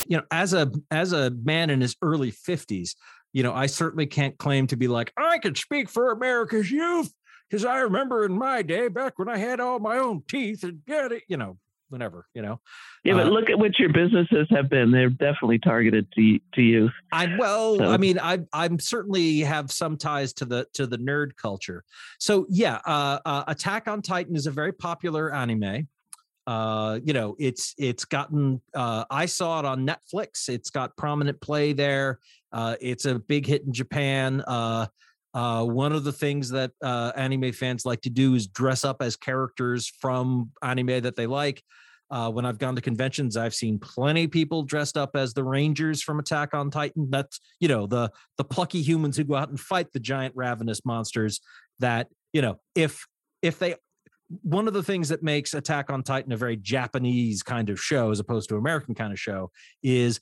You 0.05 0.17
know, 0.17 0.23
as 0.31 0.53
a 0.53 0.71
as 0.91 1.13
a 1.13 1.31
man 1.31 1.69
in 1.69 1.79
his 1.79 1.95
early 2.01 2.29
fifties, 2.29 2.95
you 3.31 3.41
know, 3.41 3.53
I 3.53 3.67
certainly 3.67 4.05
can't 4.05 4.37
claim 4.37 4.67
to 4.67 4.75
be 4.75 4.87
like 4.87 5.13
I 5.17 5.39
can 5.39 5.55
speak 5.55 5.89
for 5.89 6.11
America's 6.11 6.69
youth 6.69 7.13
because 7.49 7.65
I 7.65 7.79
remember 7.79 8.25
in 8.25 8.33
my 8.33 8.61
day 8.61 8.89
back 8.89 9.17
when 9.17 9.29
I 9.29 9.37
had 9.37 9.59
all 9.59 9.79
my 9.79 9.97
own 9.97 10.23
teeth 10.27 10.63
and 10.63 10.83
get 10.85 11.11
it, 11.11 11.23
you 11.29 11.37
know, 11.37 11.57
whenever, 11.93 12.25
you 12.33 12.41
know. 12.41 12.59
Yeah, 13.05 13.13
but 13.13 13.27
uh, 13.27 13.29
look 13.29 13.49
at 13.49 13.57
what 13.57 13.79
your 13.79 13.93
businesses 13.93 14.47
have 14.49 14.69
been. 14.69 14.91
They're 14.91 15.09
definitely 15.09 15.59
targeted 15.59 16.11
to 16.15 16.39
to 16.55 16.61
you. 16.61 16.89
I 17.13 17.37
well, 17.37 17.77
so. 17.77 17.85
I 17.85 17.95
mean, 17.95 18.19
I 18.19 18.39
I'm 18.51 18.79
certainly 18.79 19.39
have 19.39 19.71
some 19.71 19.95
ties 19.95 20.33
to 20.33 20.45
the 20.45 20.67
to 20.73 20.85
the 20.85 20.97
nerd 20.97 21.37
culture. 21.37 21.85
So 22.19 22.45
yeah, 22.49 22.79
uh, 22.85 23.19
uh, 23.25 23.43
Attack 23.47 23.87
on 23.87 24.01
Titan 24.01 24.35
is 24.35 24.47
a 24.47 24.51
very 24.51 24.73
popular 24.73 25.33
anime. 25.33 25.87
Uh, 26.45 26.99
you 27.05 27.13
know, 27.13 27.35
it's 27.39 27.73
it's 27.77 28.03
gotten. 28.03 28.59
Uh, 28.75 29.05
I 29.09 29.27
saw 29.27 29.59
it 29.59 29.65
on 29.65 29.87
Netflix. 29.87 30.49
It's 30.49 30.69
got 30.69 30.97
prominent 30.97 31.39
play 31.39 31.71
there. 31.71 32.19
Uh, 32.51 32.75
it's 32.81 33.05
a 33.05 33.19
big 33.19 33.45
hit 33.45 33.63
in 33.63 33.71
Japan. 33.71 34.43
Uh, 34.45 34.87
uh, 35.33 35.65
one 35.65 35.93
of 35.93 36.03
the 36.03 36.11
things 36.11 36.49
that 36.49 36.71
uh, 36.83 37.11
anime 37.15 37.51
fans 37.51 37.85
like 37.85 38.01
to 38.01 38.09
do 38.09 38.35
is 38.35 38.45
dress 38.47 38.85
up 38.85 39.01
as 39.01 39.15
characters 39.15 39.91
from 39.99 40.51
anime 40.61 41.01
that 41.01 41.15
they 41.15 41.25
like. 41.25 41.63
Uh, 42.13 42.29
when 42.29 42.45
I've 42.45 42.59
gone 42.59 42.75
to 42.75 42.81
conventions, 42.81 43.35
I've 43.35 43.55
seen 43.55 43.79
plenty 43.79 44.25
of 44.25 44.31
people 44.31 44.61
dressed 44.61 44.97
up 44.97 45.15
as 45.15 45.33
the 45.33 45.43
Rangers 45.43 46.03
from 46.03 46.19
Attack 46.19 46.53
on 46.53 46.69
Titan. 46.69 47.07
That's 47.09 47.39
you 47.59 47.67
know 47.67 47.87
the 47.87 48.11
the 48.37 48.43
plucky 48.43 48.83
humans 48.83 49.17
who 49.17 49.23
go 49.23 49.33
out 49.33 49.49
and 49.49 49.59
fight 49.59 49.91
the 49.91 49.99
giant 49.99 50.35
ravenous 50.35 50.85
monsters. 50.85 51.41
That 51.79 52.09
you 52.31 52.43
know 52.43 52.59
if 52.75 53.07
if 53.41 53.57
they 53.57 53.77
one 54.43 54.67
of 54.67 54.75
the 54.75 54.83
things 54.83 55.09
that 55.09 55.23
makes 55.23 55.55
Attack 55.55 55.89
on 55.89 56.03
Titan 56.03 56.31
a 56.31 56.37
very 56.37 56.55
Japanese 56.55 57.41
kind 57.41 57.71
of 57.71 57.79
show 57.79 58.11
as 58.11 58.19
opposed 58.19 58.47
to 58.49 58.57
American 58.57 58.93
kind 58.93 59.11
of 59.11 59.19
show 59.19 59.49
is 59.81 60.19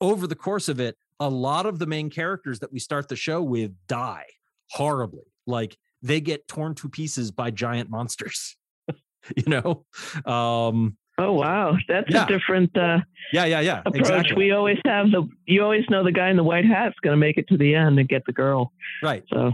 over 0.00 0.26
the 0.26 0.34
course 0.34 0.70
of 0.70 0.80
it, 0.80 0.96
a 1.20 1.28
lot 1.28 1.66
of 1.66 1.78
the 1.78 1.86
main 1.86 2.08
characters 2.08 2.60
that 2.60 2.72
we 2.72 2.78
start 2.78 3.10
the 3.10 3.16
show 3.16 3.42
with 3.42 3.72
die 3.88 4.24
horribly. 4.70 5.34
Like 5.46 5.76
they 6.00 6.22
get 6.22 6.48
torn 6.48 6.74
to 6.76 6.88
pieces 6.88 7.30
by 7.30 7.50
giant 7.50 7.90
monsters. 7.90 8.56
you 9.36 9.44
know? 9.46 9.84
Um 10.24 10.96
Oh 11.20 11.32
wow, 11.32 11.76
that's 11.88 12.10
yeah. 12.10 12.24
a 12.24 12.26
different 12.26 12.76
uh 12.76 12.98
yeah 13.32 13.44
yeah 13.44 13.60
yeah 13.60 13.80
approach. 13.80 13.96
Exactly. 13.96 14.36
We 14.36 14.50
always 14.52 14.78
have 14.86 15.10
the 15.10 15.28
you 15.46 15.62
always 15.62 15.84
know 15.90 16.02
the 16.02 16.12
guy 16.12 16.30
in 16.30 16.36
the 16.36 16.44
white 16.44 16.64
hat's 16.64 16.96
going 17.02 17.12
to 17.12 17.18
make 17.18 17.36
it 17.36 17.46
to 17.48 17.56
the 17.56 17.74
end 17.74 17.98
and 17.98 18.08
get 18.08 18.24
the 18.26 18.32
girl. 18.32 18.72
Right. 19.02 19.24
So 19.32 19.52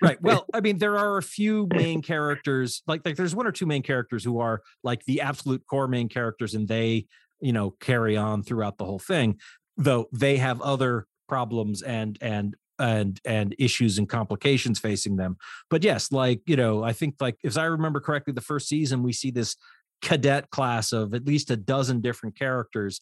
right. 0.00 0.20
Well, 0.22 0.46
I 0.54 0.60
mean, 0.60 0.78
there 0.78 0.96
are 0.96 1.18
a 1.18 1.22
few 1.22 1.68
main 1.72 2.02
characters, 2.02 2.82
like 2.86 3.02
like 3.04 3.16
there's 3.16 3.34
one 3.34 3.46
or 3.46 3.52
two 3.52 3.66
main 3.66 3.82
characters 3.82 4.24
who 4.24 4.38
are 4.38 4.62
like 4.84 5.04
the 5.04 5.20
absolute 5.20 5.64
core 5.66 5.88
main 5.88 6.08
characters, 6.08 6.54
and 6.54 6.68
they, 6.68 7.06
you 7.40 7.52
know, 7.52 7.70
carry 7.80 8.16
on 8.16 8.42
throughout 8.42 8.78
the 8.78 8.84
whole 8.84 9.00
thing 9.00 9.38
though 9.78 10.08
they 10.12 10.36
have 10.36 10.60
other 10.60 11.06
problems 11.28 11.80
and 11.82 12.18
and 12.20 12.56
and 12.78 13.20
and 13.24 13.54
issues 13.58 13.98
and 13.98 14.08
complications 14.08 14.78
facing 14.78 15.16
them 15.16 15.36
but 15.70 15.82
yes 15.82 16.12
like 16.12 16.40
you 16.46 16.56
know 16.56 16.82
i 16.84 16.92
think 16.92 17.14
like 17.20 17.36
if 17.42 17.56
i 17.56 17.64
remember 17.64 18.00
correctly 18.00 18.32
the 18.32 18.40
first 18.40 18.68
season 18.68 19.02
we 19.02 19.12
see 19.12 19.30
this 19.30 19.56
cadet 20.02 20.50
class 20.50 20.92
of 20.92 21.14
at 21.14 21.26
least 21.26 21.50
a 21.50 21.56
dozen 21.56 22.00
different 22.00 22.38
characters 22.38 23.00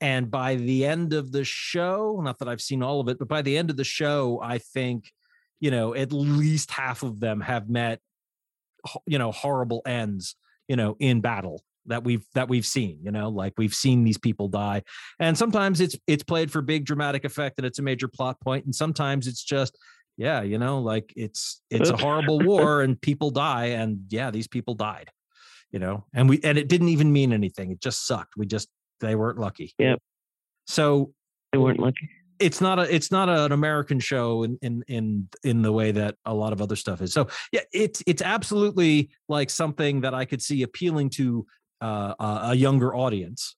and 0.00 0.30
by 0.30 0.54
the 0.54 0.84
end 0.84 1.12
of 1.12 1.32
the 1.32 1.44
show 1.44 2.20
not 2.22 2.38
that 2.38 2.48
i've 2.48 2.60
seen 2.60 2.82
all 2.82 3.00
of 3.00 3.08
it 3.08 3.18
but 3.18 3.28
by 3.28 3.42
the 3.42 3.56
end 3.56 3.70
of 3.70 3.76
the 3.76 3.84
show 3.84 4.40
i 4.42 4.58
think 4.58 5.12
you 5.60 5.70
know 5.70 5.94
at 5.94 6.12
least 6.12 6.70
half 6.70 7.02
of 7.02 7.20
them 7.20 7.40
have 7.40 7.68
met 7.68 8.00
you 9.06 9.18
know 9.18 9.32
horrible 9.32 9.82
ends 9.86 10.36
you 10.68 10.76
know 10.76 10.96
in 11.00 11.20
battle 11.20 11.62
that 11.88 12.04
we've 12.04 12.24
that 12.34 12.48
we've 12.48 12.66
seen 12.66 12.98
you 13.02 13.10
know 13.10 13.28
like 13.28 13.54
we've 13.58 13.74
seen 13.74 14.04
these 14.04 14.18
people 14.18 14.48
die. 14.48 14.82
And 15.18 15.36
sometimes 15.36 15.80
it's 15.80 15.96
it's 16.06 16.22
played 16.22 16.50
for 16.50 16.62
big 16.62 16.84
dramatic 16.84 17.24
effect 17.24 17.58
and 17.58 17.66
it's 17.66 17.78
a 17.78 17.82
major 17.82 18.08
plot 18.08 18.40
point 18.40 18.64
and 18.64 18.74
sometimes 18.74 19.26
it's 19.26 19.42
just 19.42 19.76
yeah 20.16 20.42
you 20.42 20.58
know 20.58 20.80
like 20.80 21.12
it's 21.16 21.62
it's 21.70 21.90
a 21.90 21.96
horrible 22.04 22.38
war 22.38 22.82
and 22.82 23.00
people 23.00 23.30
die 23.30 23.66
and 23.66 24.00
yeah 24.10 24.30
these 24.30 24.48
people 24.48 24.74
died 24.74 25.10
you 25.70 25.78
know 25.78 26.04
and 26.14 26.28
we 26.28 26.40
and 26.44 26.58
it 26.58 26.68
didn't 26.68 26.88
even 26.88 27.12
mean 27.12 27.32
anything 27.32 27.70
it 27.70 27.80
just 27.80 28.06
sucked 28.06 28.34
we 28.36 28.46
just 28.46 28.68
they 29.00 29.14
weren't 29.14 29.38
lucky. 29.38 29.74
Yeah 29.78 29.96
so 30.68 31.12
they 31.52 31.58
weren't 31.58 31.80
lucky. 31.80 32.08
it's 32.38 32.60
not 32.60 32.78
a 32.78 32.94
it's 32.94 33.10
not 33.10 33.28
an 33.28 33.52
American 33.52 33.98
show 33.98 34.42
in 34.44 34.58
in 34.62 34.84
in 34.86 35.28
in 35.42 35.62
the 35.62 35.72
way 35.72 35.90
that 35.90 36.14
a 36.24 36.34
lot 36.34 36.52
of 36.52 36.62
other 36.62 36.76
stuff 36.76 37.00
is. 37.00 37.12
So 37.12 37.28
yeah, 37.52 37.62
it's 37.72 38.02
it's 38.06 38.22
absolutely 38.22 39.10
like 39.28 39.50
something 39.50 40.02
that 40.02 40.14
I 40.14 40.24
could 40.26 40.42
see 40.42 40.62
appealing 40.62 41.10
to 41.10 41.46
uh, 41.80 42.14
a 42.18 42.54
younger 42.54 42.94
audience, 42.94 43.56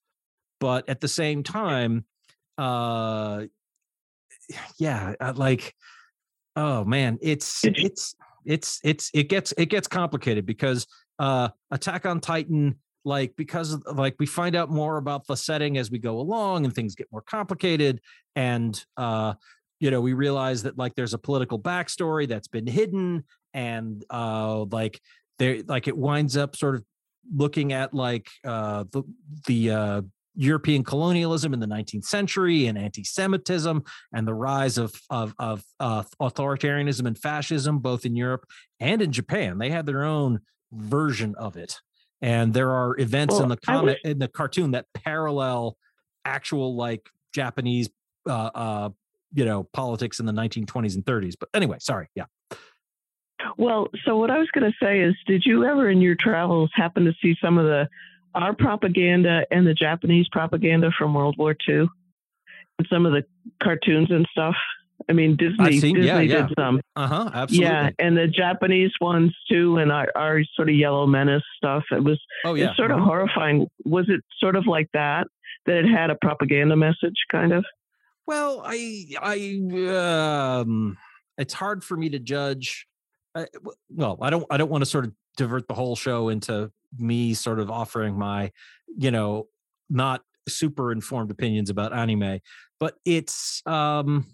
but 0.60 0.88
at 0.88 1.00
the 1.00 1.08
same 1.08 1.42
time, 1.42 2.04
uh, 2.56 3.44
yeah, 4.78 5.14
like 5.34 5.74
oh 6.56 6.84
man, 6.84 7.18
it's 7.20 7.64
it's 7.64 8.14
it's 8.44 8.80
it's 8.84 9.10
it 9.14 9.28
gets 9.28 9.52
it 9.58 9.66
gets 9.66 9.88
complicated 9.88 10.46
because 10.46 10.86
uh, 11.20 11.50
Attack 11.70 12.06
on 12.06 12.18
Titan 12.18 12.76
like 13.04 13.34
because 13.36 13.78
like 13.92 14.14
we 14.18 14.26
find 14.26 14.54
out 14.54 14.70
more 14.70 14.96
about 14.96 15.26
the 15.26 15.36
setting 15.36 15.78
as 15.78 15.90
we 15.90 15.98
go 15.98 16.18
along 16.18 16.64
and 16.64 16.74
things 16.74 16.94
get 16.94 17.08
more 17.10 17.22
complicated 17.22 18.00
and 18.36 18.84
uh 18.96 19.32
you 19.78 19.90
know 19.90 20.00
we 20.00 20.12
realize 20.12 20.62
that 20.62 20.76
like 20.76 20.94
there's 20.94 21.14
a 21.14 21.18
political 21.18 21.58
backstory 21.58 22.28
that's 22.28 22.48
been 22.48 22.66
hidden 22.66 23.24
and 23.54 24.04
uh 24.10 24.64
like 24.70 25.00
there 25.38 25.62
like 25.66 25.88
it 25.88 25.96
winds 25.96 26.36
up 26.36 26.54
sort 26.56 26.74
of 26.74 26.84
looking 27.34 27.72
at 27.72 27.94
like 27.94 28.28
uh 28.44 28.84
the 28.92 29.02
the 29.46 29.70
uh 29.70 30.02
European 30.36 30.84
colonialism 30.84 31.52
in 31.52 31.58
the 31.58 31.66
19th 31.66 32.04
century 32.04 32.66
and 32.66 32.78
anti-Semitism 32.78 33.82
and 34.12 34.28
the 34.28 34.32
rise 34.32 34.78
of 34.78 34.94
of, 35.10 35.34
of 35.38 35.64
uh, 35.80 36.04
authoritarianism 36.22 37.04
and 37.04 37.18
fascism 37.18 37.80
both 37.80 38.06
in 38.06 38.14
Europe 38.14 38.46
and 38.78 39.02
in 39.02 39.10
Japan. 39.10 39.58
They 39.58 39.70
had 39.70 39.86
their 39.86 40.04
own 40.04 40.40
version 40.72 41.34
of 41.36 41.56
it 41.56 41.80
and 42.22 42.52
there 42.52 42.70
are 42.70 42.98
events 42.98 43.34
well, 43.34 43.44
in 43.44 43.48
the 43.48 43.56
comic 43.56 43.98
in 44.04 44.18
the 44.18 44.28
cartoon 44.28 44.72
that 44.72 44.86
parallel 44.94 45.76
actual 46.24 46.74
like 46.74 47.08
Japanese 47.34 47.88
uh, 48.28 48.50
uh, 48.54 48.88
you 49.32 49.44
know 49.44 49.64
politics 49.72 50.20
in 50.20 50.26
the 50.26 50.32
1920s 50.32 50.94
and 50.94 51.04
30s. 51.04 51.34
But 51.38 51.48
anyway, 51.54 51.78
sorry, 51.80 52.08
yeah. 52.14 52.24
Well, 53.56 53.88
so 54.04 54.16
what 54.16 54.30
I 54.30 54.38
was 54.38 54.48
going 54.52 54.70
to 54.70 54.84
say 54.84 55.00
is, 55.00 55.14
did 55.26 55.44
you 55.46 55.64
ever 55.64 55.88
in 55.88 56.00
your 56.00 56.14
travels 56.14 56.70
happen 56.74 57.04
to 57.06 57.12
see 57.22 57.36
some 57.42 57.58
of 57.58 57.64
the 57.64 57.88
our 58.34 58.54
propaganda 58.54 59.44
and 59.50 59.66
the 59.66 59.74
Japanese 59.74 60.28
propaganda 60.30 60.90
from 60.96 61.14
World 61.14 61.36
War 61.38 61.56
II? 61.68 61.88
And 62.78 62.88
some 62.88 63.04
of 63.04 63.12
the 63.12 63.24
cartoons 63.62 64.10
and 64.10 64.26
stuff. 64.30 64.54
I 65.08 65.12
mean, 65.12 65.36
Disney 65.36 65.80
seen, 65.80 65.94
Disney 65.94 66.06
yeah, 66.06 66.20
yeah. 66.20 66.46
did 66.46 66.54
some. 66.58 66.80
Uh 66.96 67.06
huh. 67.06 67.30
Absolutely. 67.32 67.66
Yeah, 67.66 67.90
and 67.98 68.16
the 68.16 68.26
Japanese 68.26 68.92
ones 69.00 69.34
too, 69.50 69.78
and 69.78 69.90
our, 69.90 70.08
our 70.14 70.42
sort 70.54 70.68
of 70.68 70.74
Yellow 70.74 71.06
Menace 71.06 71.42
stuff. 71.56 71.84
It 71.90 72.04
was. 72.04 72.20
Oh 72.44 72.54
yeah. 72.54 72.74
sort 72.74 72.90
uh-huh. 72.90 73.00
of 73.00 73.06
horrifying. 73.06 73.66
Was 73.84 74.06
it 74.08 74.20
sort 74.38 74.56
of 74.56 74.66
like 74.66 74.88
that? 74.92 75.26
That 75.66 75.76
it 75.78 75.86
had 75.86 76.10
a 76.10 76.16
propaganda 76.20 76.76
message, 76.76 77.16
kind 77.30 77.52
of. 77.52 77.64
Well, 78.26 78.62
I, 78.64 79.06
I, 79.20 80.60
um, 80.60 80.96
it's 81.36 81.52
hard 81.52 81.82
for 81.82 81.96
me 81.96 82.10
to 82.10 82.18
judge. 82.18 82.86
I, 83.34 83.46
well, 83.88 84.18
I 84.22 84.30
don't, 84.30 84.46
I 84.50 84.56
don't 84.56 84.70
want 84.70 84.82
to 84.82 84.86
sort 84.86 85.04
of 85.04 85.12
divert 85.36 85.66
the 85.68 85.74
whole 85.74 85.96
show 85.96 86.28
into 86.28 86.70
me 86.96 87.34
sort 87.34 87.58
of 87.58 87.70
offering 87.70 88.16
my, 88.16 88.52
you 88.96 89.10
know, 89.10 89.48
not 89.88 90.22
super 90.48 90.92
informed 90.92 91.30
opinions 91.30 91.70
about 91.70 91.92
anime, 91.92 92.40
but 92.78 92.94
it's, 93.04 93.62
um 93.66 94.26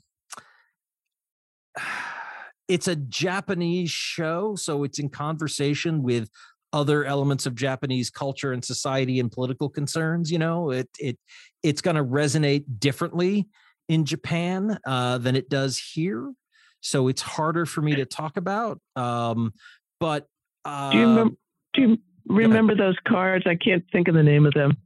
it's 2.69 2.89
a 2.89 2.97
Japanese 2.97 3.91
show, 3.91 4.57
so 4.57 4.85
it's 4.85 4.99
in 4.99 5.09
conversation 5.09 6.03
with 6.03 6.29
other 6.73 7.05
elements 7.05 7.47
of 7.47 7.55
Japanese 7.55 8.11
culture 8.11 8.53
and 8.53 8.65
society 8.65 9.21
and 9.21 9.31
political 9.31 9.69
concerns. 9.69 10.31
You 10.31 10.39
know, 10.39 10.71
it 10.71 10.89
it 10.99 11.19
it's 11.63 11.81
going 11.81 11.97
to 11.97 12.05
resonate 12.05 12.65
differently 12.79 13.49
in 13.89 14.05
Japan 14.05 14.79
uh, 14.87 15.19
than 15.19 15.37
it 15.37 15.49
does 15.49 15.79
here, 15.79 16.33
so 16.81 17.09
it's 17.09 17.23
harder 17.23 17.67
for 17.67 17.83
me 17.83 17.95
to 17.97 18.05
talk 18.05 18.37
about. 18.37 18.81
Um, 18.97 19.53
but 20.01 20.27
uh, 20.65 20.91
do 20.91 20.99
you 20.99 21.07
remember? 21.07 21.35
Do 21.75 21.83
you 21.83 21.99
remember 22.27 22.75
those 22.75 22.97
cards? 23.07 23.45
I 23.47 23.55
can't 23.55 23.85
think 23.93 24.09
of 24.09 24.15
the 24.15 24.23
name 24.23 24.45
of 24.45 24.55
them. 24.55 24.77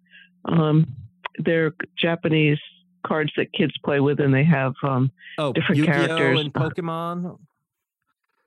Um, 0.45 0.87
they're 1.39 1.73
Japanese 1.97 2.59
cards 3.07 3.33
that 3.37 3.53
kids 3.53 3.73
play 3.85 4.01
with, 4.01 4.21
and 4.21 4.33
they 4.33 4.45
have 4.45 4.75
um, 4.83 5.11
oh, 5.39 5.53
different 5.53 5.79
Yu-Gi-Oh 5.79 5.93
characters 5.93 6.41
and 6.41 6.53
Pokemon. 6.53 7.39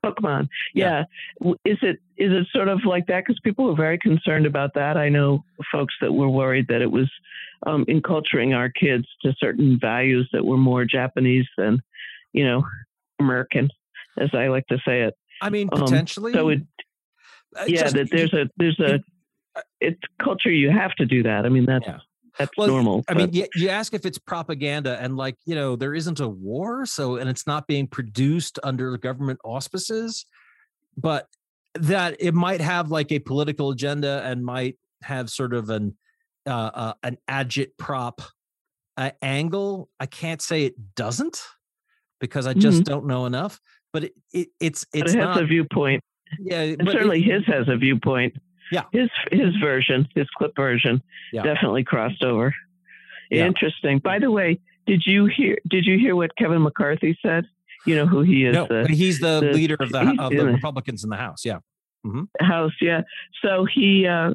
Pokemon, 0.03 0.49
yeah. 0.73 1.05
yeah. 1.39 1.53
Is 1.63 1.77
it 1.81 1.99
is 2.17 2.31
it 2.33 2.47
sort 2.51 2.67
of 2.67 2.81
like 2.85 3.07
that? 3.07 3.23
Because 3.25 3.39
people 3.41 3.65
were 3.65 3.75
very 3.75 3.97
concerned 3.97 4.45
about 4.45 4.73
that. 4.73 4.97
I 4.97 5.09
know 5.09 5.45
folks 5.71 5.93
that 6.01 6.11
were 6.11 6.29
worried 6.29 6.67
that 6.67 6.81
it 6.81 6.91
was 6.91 7.09
um, 7.65 7.85
enculturing 7.85 8.53
our 8.53 8.69
kids 8.69 9.05
to 9.21 9.33
certain 9.39 9.79
values 9.79 10.29
that 10.33 10.45
were 10.45 10.57
more 10.57 10.83
Japanese 10.83 11.47
than, 11.57 11.81
you 12.33 12.45
know, 12.45 12.63
American, 13.19 13.69
as 14.17 14.29
I 14.33 14.47
like 14.47 14.67
to 14.67 14.77
say 14.85 15.03
it. 15.03 15.15
I 15.41 15.49
mean, 15.49 15.69
um, 15.71 15.79
potentially. 15.79 16.33
Um, 16.33 16.37
so 16.37 16.49
it, 16.49 16.61
yeah, 17.67 17.83
Just, 17.83 17.95
that 17.95 18.09
there's 18.11 18.33
a 18.33 18.49
there's 18.57 18.79
a 18.79 18.99
it's 19.79 20.01
culture. 20.21 20.51
You 20.51 20.69
have 20.69 20.93
to 20.95 21.05
do 21.05 21.23
that. 21.23 21.45
I 21.45 21.49
mean, 21.49 21.65
that's 21.65 21.85
yeah 21.87 21.99
that's 22.37 22.51
well, 22.57 22.67
normal. 22.67 23.03
I 23.07 23.13
mean, 23.13 23.31
you, 23.31 23.45
you 23.55 23.69
ask 23.69 23.93
if 23.93 24.05
it's 24.05 24.17
propaganda, 24.17 24.97
and 24.99 25.15
like 25.15 25.35
you 25.45 25.55
know, 25.55 25.75
there 25.75 25.93
isn't 25.93 26.19
a 26.19 26.27
war, 26.27 26.85
so 26.85 27.17
and 27.17 27.29
it's 27.29 27.45
not 27.45 27.67
being 27.67 27.87
produced 27.87 28.59
under 28.63 28.97
government 28.97 29.39
auspices, 29.43 30.25
but 30.97 31.27
that 31.75 32.17
it 32.19 32.33
might 32.33 32.61
have 32.61 32.91
like 32.91 33.11
a 33.11 33.19
political 33.19 33.71
agenda 33.71 34.21
and 34.25 34.43
might 34.43 34.77
have 35.03 35.29
sort 35.29 35.53
of 35.53 35.69
an 35.69 35.95
uh, 36.45 36.71
uh 36.73 36.93
an 37.03 37.17
agitprop 37.29 38.25
uh, 38.97 39.11
angle. 39.21 39.89
I 39.99 40.05
can't 40.05 40.41
say 40.41 40.65
it 40.65 40.95
doesn't 40.95 41.41
because 42.19 42.47
I 42.47 42.53
just 42.53 42.79
mm-hmm. 42.79 42.91
don't 42.91 43.05
know 43.05 43.25
enough. 43.25 43.59
But 43.91 44.05
it, 44.05 44.13
it 44.31 44.47
it's 44.59 44.85
it's 44.93 45.13
it 45.13 45.19
has 45.19 45.35
not, 45.35 45.43
a 45.43 45.45
viewpoint. 45.45 46.03
Yeah, 46.39 46.61
and 46.61 46.89
certainly 46.89 47.19
it, 47.19 47.31
his 47.31 47.45
has 47.45 47.67
a 47.67 47.77
viewpoint. 47.77 48.35
Yeah. 48.73 48.83
His 48.91 49.09
his 49.31 49.55
version, 49.62 50.07
his 50.15 50.27
clip 50.36 50.55
version, 50.55 51.03
yeah. 51.31 51.43
definitely 51.43 51.83
crossed 51.83 52.23
over. 52.23 52.53
Yeah. 53.29 53.45
Interesting. 53.45 53.99
By 53.99 54.19
the 54.19 54.31
way, 54.31 54.59
did 54.88 55.03
you 55.05 55.25
hear 55.25 55.57
did 55.69 55.86
you 55.86 55.97
hear 55.99 56.15
what 56.15 56.36
Kevin 56.36 56.62
McCarthy 56.63 57.17
said? 57.21 57.45
You 57.86 57.95
know 57.95 58.07
who 58.07 58.21
he 58.21 58.45
is. 58.45 58.53
No, 58.53 58.65
the, 58.65 58.88
he's 58.89 59.19
the, 59.19 59.41
the, 59.41 59.51
leader 59.51 59.75
of 59.79 59.91
the 59.91 60.15
of 60.19 60.31
the 60.31 60.45
Republicans 60.45 61.03
in 61.03 61.09
the 61.09 61.17
House. 61.17 61.45
Yeah. 61.45 61.59
Mm-hmm. 62.05 62.45
House, 62.45 62.73
yeah. 62.81 63.01
So 63.43 63.65
he 63.71 64.07
uh, 64.07 64.33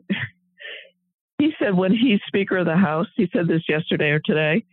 he 1.38 1.52
said 1.58 1.74
when 1.74 1.92
he's 1.92 2.20
Speaker 2.26 2.58
of 2.58 2.66
the 2.66 2.76
House, 2.76 3.08
he 3.16 3.28
said 3.32 3.48
this 3.48 3.62
yesterday 3.68 4.10
or 4.10 4.20
today. 4.20 4.64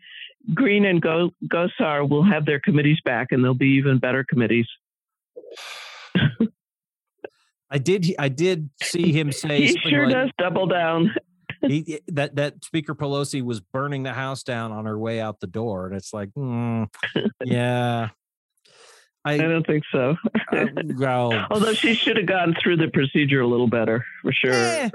Greene 0.53 0.85
and 0.85 1.01
Go- 1.01 1.31
Gosar 1.47 2.07
will 2.07 2.23
have 2.23 2.45
their 2.45 2.59
committees 2.59 2.99
back, 3.03 3.31
and 3.31 3.43
they'll 3.43 3.55
be 3.55 3.77
even 3.77 3.97
better 3.97 4.23
committees. 4.23 4.67
I 7.75 7.77
did. 7.77 8.15
I 8.17 8.29
did 8.29 8.69
see 8.81 9.11
him 9.11 9.31
say. 9.33 9.67
he 9.67 9.77
sure 9.89 10.05
like, 10.05 10.15
does 10.15 10.29
double 10.37 10.65
down. 10.65 11.13
he, 11.61 11.99
that 12.07 12.37
that 12.37 12.63
Speaker 12.63 12.95
Pelosi 12.95 13.41
was 13.41 13.59
burning 13.59 14.03
the 14.03 14.13
house 14.13 14.43
down 14.43 14.71
on 14.71 14.85
her 14.85 14.97
way 14.97 15.19
out 15.19 15.41
the 15.41 15.47
door, 15.47 15.87
and 15.87 15.95
it's 15.95 16.13
like, 16.13 16.29
mm, 16.37 16.87
yeah. 17.43 18.09
I, 19.25 19.33
I, 19.33 19.37
don't 19.37 19.65
think 19.65 19.83
so. 19.91 20.15
uh, 20.53 20.65
well, 20.97 21.47
Although 21.49 21.73
she 21.73 21.95
should 21.95 22.15
have 22.15 22.27
gone 22.27 22.55
through 22.61 22.77
the 22.77 22.89
procedure 22.89 23.41
a 23.41 23.47
little 23.47 23.67
better, 23.67 24.05
for 24.21 24.31
sure. 24.31 24.53
Eh, 24.53 24.89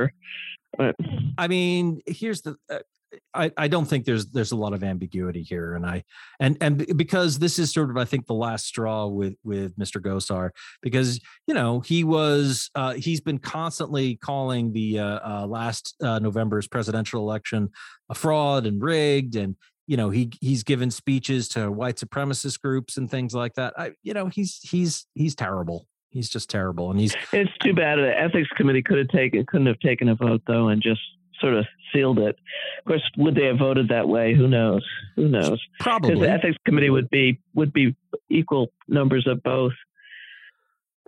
but 0.78 0.94
I 1.36 1.48
mean, 1.48 2.00
here's 2.06 2.40
the 2.42 2.54
uh, 2.70 2.78
I, 3.34 3.50
I 3.56 3.68
don't 3.68 3.86
think 3.86 4.04
there's 4.04 4.26
there's 4.26 4.52
a 4.52 4.56
lot 4.56 4.72
of 4.72 4.84
ambiguity 4.84 5.42
here, 5.42 5.74
and 5.74 5.84
I 5.84 6.04
and 6.38 6.56
and 6.60 6.96
because 6.96 7.38
this 7.38 7.58
is 7.58 7.72
sort 7.72 7.90
of 7.90 7.96
I 7.96 8.04
think 8.04 8.26
the 8.26 8.34
last 8.34 8.66
straw 8.66 9.06
with 9.06 9.34
with 9.42 9.76
Mr. 9.78 10.00
Gosar 10.00 10.50
because 10.82 11.20
you 11.46 11.54
know 11.54 11.80
he 11.80 12.04
was 12.04 12.70
uh, 12.74 12.94
he's 12.94 13.20
been 13.20 13.38
constantly 13.38 14.16
calling 14.16 14.72
the 14.72 14.98
uh, 15.00 15.20
uh, 15.42 15.46
last 15.46 15.96
uh, 16.02 16.18
November's 16.18 16.68
presidential 16.68 17.20
election 17.20 17.70
a 18.08 18.14
fraud 18.14 18.66
and 18.66 18.82
rigged, 18.82 19.36
and 19.36 19.56
you 19.86 19.96
know 19.96 20.10
he 20.10 20.30
he's 20.40 20.62
given 20.62 20.90
speeches 20.90 21.48
to 21.48 21.70
white 21.70 21.96
supremacist 21.96 22.60
groups 22.60 22.96
and 22.96 23.10
things 23.10 23.34
like 23.34 23.54
that. 23.54 23.74
I 23.76 23.92
you 24.02 24.14
know 24.14 24.26
he's 24.26 24.60
he's 24.62 25.06
he's 25.14 25.34
terrible. 25.34 25.86
He's 26.10 26.28
just 26.28 26.50
terrible, 26.50 26.90
and 26.90 26.98
he's. 26.98 27.14
It's 27.32 27.56
too 27.58 27.72
bad 27.72 27.98
the 27.98 28.12
ethics 28.18 28.48
committee 28.56 28.82
could 28.82 28.98
have 28.98 29.08
taken 29.08 29.44
couldn't 29.46 29.66
have 29.66 29.80
taken 29.80 30.08
a 30.08 30.14
vote 30.14 30.42
though, 30.46 30.68
and 30.68 30.82
just 30.82 31.00
sort 31.40 31.54
of 31.54 31.66
sealed 31.92 32.18
it. 32.18 32.36
Of 32.78 32.84
course, 32.86 33.10
would 33.16 33.34
they 33.34 33.46
have 33.46 33.58
voted 33.58 33.88
that 33.88 34.08
way? 34.08 34.34
Who 34.34 34.48
knows? 34.48 34.84
Who 35.16 35.28
knows? 35.28 35.60
Probably. 35.78 36.10
Because 36.10 36.22
the 36.22 36.30
ethics 36.30 36.58
committee 36.64 36.90
would 36.90 37.10
be 37.10 37.40
would 37.54 37.72
be 37.72 37.96
equal 38.28 38.72
numbers 38.88 39.26
of 39.26 39.42
both. 39.42 39.72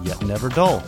yet 0.02 0.22
never 0.22 0.48
dull. 0.48 0.82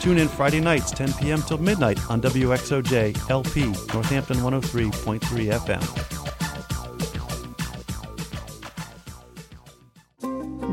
Tune 0.00 0.18
in 0.18 0.28
Friday 0.28 0.60
nights, 0.60 0.90
10 0.90 1.14
p.m. 1.14 1.42
till 1.42 1.58
midnight 1.58 1.98
on 2.10 2.20
WXOJ 2.20 3.30
LP, 3.30 3.66
Northampton 3.94 4.36
103.3 4.38 5.20
FM. 5.20 6.14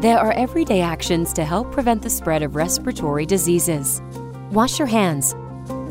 There 0.01 0.17
are 0.17 0.33
everyday 0.33 0.81
actions 0.81 1.31
to 1.33 1.45
help 1.45 1.71
prevent 1.71 2.01
the 2.01 2.09
spread 2.09 2.41
of 2.41 2.55
respiratory 2.55 3.25
diseases. 3.25 4.01
Wash 4.51 4.79
your 4.79 4.87
hands. 4.87 5.35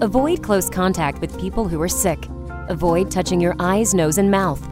Avoid 0.00 0.42
close 0.42 0.68
contact 0.68 1.20
with 1.20 1.38
people 1.40 1.68
who 1.68 1.80
are 1.80 1.88
sick. 1.88 2.26
Avoid 2.68 3.10
touching 3.10 3.40
your 3.40 3.54
eyes, 3.60 3.94
nose, 3.94 4.18
and 4.18 4.30
mouth. 4.30 4.68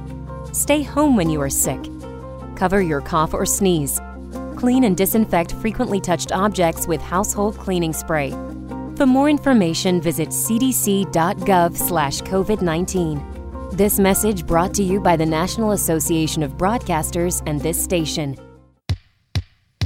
Stay 0.52 0.82
home 0.82 1.14
when 1.14 1.30
you 1.30 1.40
are 1.40 1.48
sick. 1.48 1.78
Cover 2.58 2.82
your 2.82 3.00
cough 3.00 3.32
or 3.32 3.46
sneeze. 3.46 4.00
Clean 4.56 4.82
and 4.82 4.96
disinfect 4.96 5.52
frequently 5.52 6.00
touched 6.00 6.32
objects 6.32 6.88
with 6.88 7.00
household 7.00 7.56
cleaning 7.56 7.92
spray. 7.92 8.32
For 8.96 9.06
more 9.06 9.30
information, 9.30 10.00
visit 10.00 10.30
cdc.gov/covid19. 10.30 13.24
This 13.70 14.00
message 14.00 14.44
brought 14.44 14.74
to 14.74 14.82
you 14.82 14.98
by 14.98 15.14
the 15.14 15.26
National 15.26 15.70
Association 15.70 16.42
of 16.42 16.56
Broadcasters 16.56 17.44
and 17.46 17.60
this 17.60 17.80
station. 17.80 18.36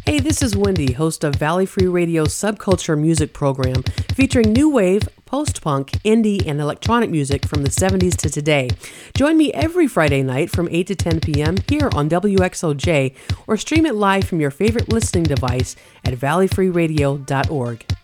Hey, 0.07 0.19
this 0.19 0.41
is 0.41 0.57
Wendy, 0.57 0.95
host 0.95 1.25
of 1.25 1.35
Valley 1.35 1.67
Free 1.67 1.89
Radio's 1.89 2.33
subculture 2.33 2.99
music 2.99 3.35
program 3.35 3.83
featuring 4.15 4.51
new 4.53 4.71
wave, 4.71 5.03
post 5.33 5.63
punk, 5.63 5.93
indie, 6.05 6.47
and 6.47 6.61
electronic 6.61 7.09
music 7.09 7.47
from 7.47 7.63
the 7.63 7.71
70s 7.71 8.15
to 8.17 8.29
today. 8.29 8.69
Join 9.17 9.39
me 9.39 9.51
every 9.55 9.87
Friday 9.89 10.23
night 10.23 10.51
from 10.51 10.69
8 10.71 10.87
to 10.89 10.95
10 10.95 11.21
p.m. 11.21 11.57
here 11.69 11.89
on 11.95 12.11
WXOJ 12.11 13.15
or 13.47 13.57
stream 13.57 13.87
it 13.87 13.95
live 13.95 14.25
from 14.25 14.41
your 14.41 14.51
favorite 14.51 14.93
listening 14.93 15.25
device 15.25 15.75
at 16.05 16.13
valleyfreeradio.org. 16.13 18.02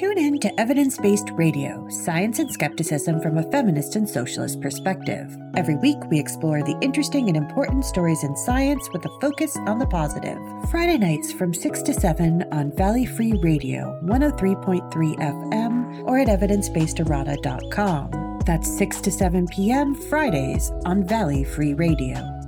Tune 0.00 0.16
in 0.16 0.40
to 0.40 0.58
Evidence 0.58 0.96
Based 0.96 1.28
Radio, 1.32 1.86
science 1.90 2.38
and 2.38 2.50
skepticism 2.50 3.20
from 3.20 3.36
a 3.36 3.42
feminist 3.50 3.96
and 3.96 4.08
socialist 4.08 4.62
perspective. 4.62 5.36
Every 5.56 5.74
week, 5.74 5.98
we 6.08 6.18
explore 6.18 6.62
the 6.62 6.78
interesting 6.80 7.28
and 7.28 7.36
important 7.36 7.84
stories 7.84 8.24
in 8.24 8.34
science 8.34 8.88
with 8.94 9.04
a 9.04 9.10
focus 9.20 9.58
on 9.66 9.78
the 9.78 9.84
positive. 9.84 10.38
Friday 10.70 10.96
nights 10.96 11.34
from 11.34 11.52
6 11.52 11.82
to 11.82 11.92
7 11.92 12.44
on 12.50 12.74
Valley 12.78 13.04
Free 13.04 13.34
Radio, 13.42 14.00
103.3 14.02 14.90
FM, 15.18 16.04
or 16.06 16.18
at 16.18 16.28
evidencebasederrata.com. 16.28 18.40
That's 18.46 18.78
6 18.78 19.02
to 19.02 19.10
7 19.10 19.48
p.m. 19.48 19.94
Fridays 19.94 20.72
on 20.86 21.04
Valley 21.04 21.44
Free 21.44 21.74
Radio. 21.74 22.39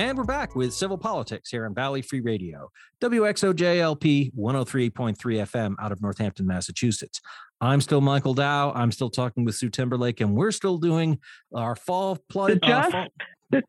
And 0.00 0.16
we're 0.16 0.24
back 0.24 0.56
with 0.56 0.72
civil 0.72 0.96
politics 0.96 1.50
here 1.50 1.66
on 1.66 1.74
Valley 1.74 2.00
Free 2.00 2.20
Radio, 2.22 2.70
WXOJLP 3.02 4.32
103.3 4.34 5.14
FM 5.14 5.74
out 5.78 5.92
of 5.92 6.00
Northampton, 6.00 6.46
Massachusetts. 6.46 7.20
I'm 7.60 7.82
still 7.82 8.00
Michael 8.00 8.32
Dow. 8.32 8.72
I'm 8.72 8.92
still 8.92 9.10
talking 9.10 9.44
with 9.44 9.56
Sue 9.56 9.68
Timberlake, 9.68 10.22
and 10.22 10.34
we're 10.34 10.52
still 10.52 10.78
doing 10.78 11.18
our 11.54 11.76
fall 11.76 12.16
plug. 12.30 12.60
Uh, 12.62 12.90
fall- 12.90 13.08
the, 13.50 13.62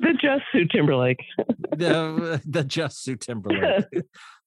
the 0.00 0.12
just 0.20 0.44
Sue 0.52 0.66
Timberlake. 0.66 1.20
the, 1.76 2.40
the 2.46 2.64
just 2.64 3.02
Sue 3.02 3.16
Timberlake. 3.16 3.86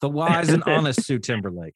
the 0.01 0.10
wise 0.10 0.49
and 0.49 0.63
honest 0.65 1.03
Sue 1.03 1.19
Timberlake. 1.19 1.75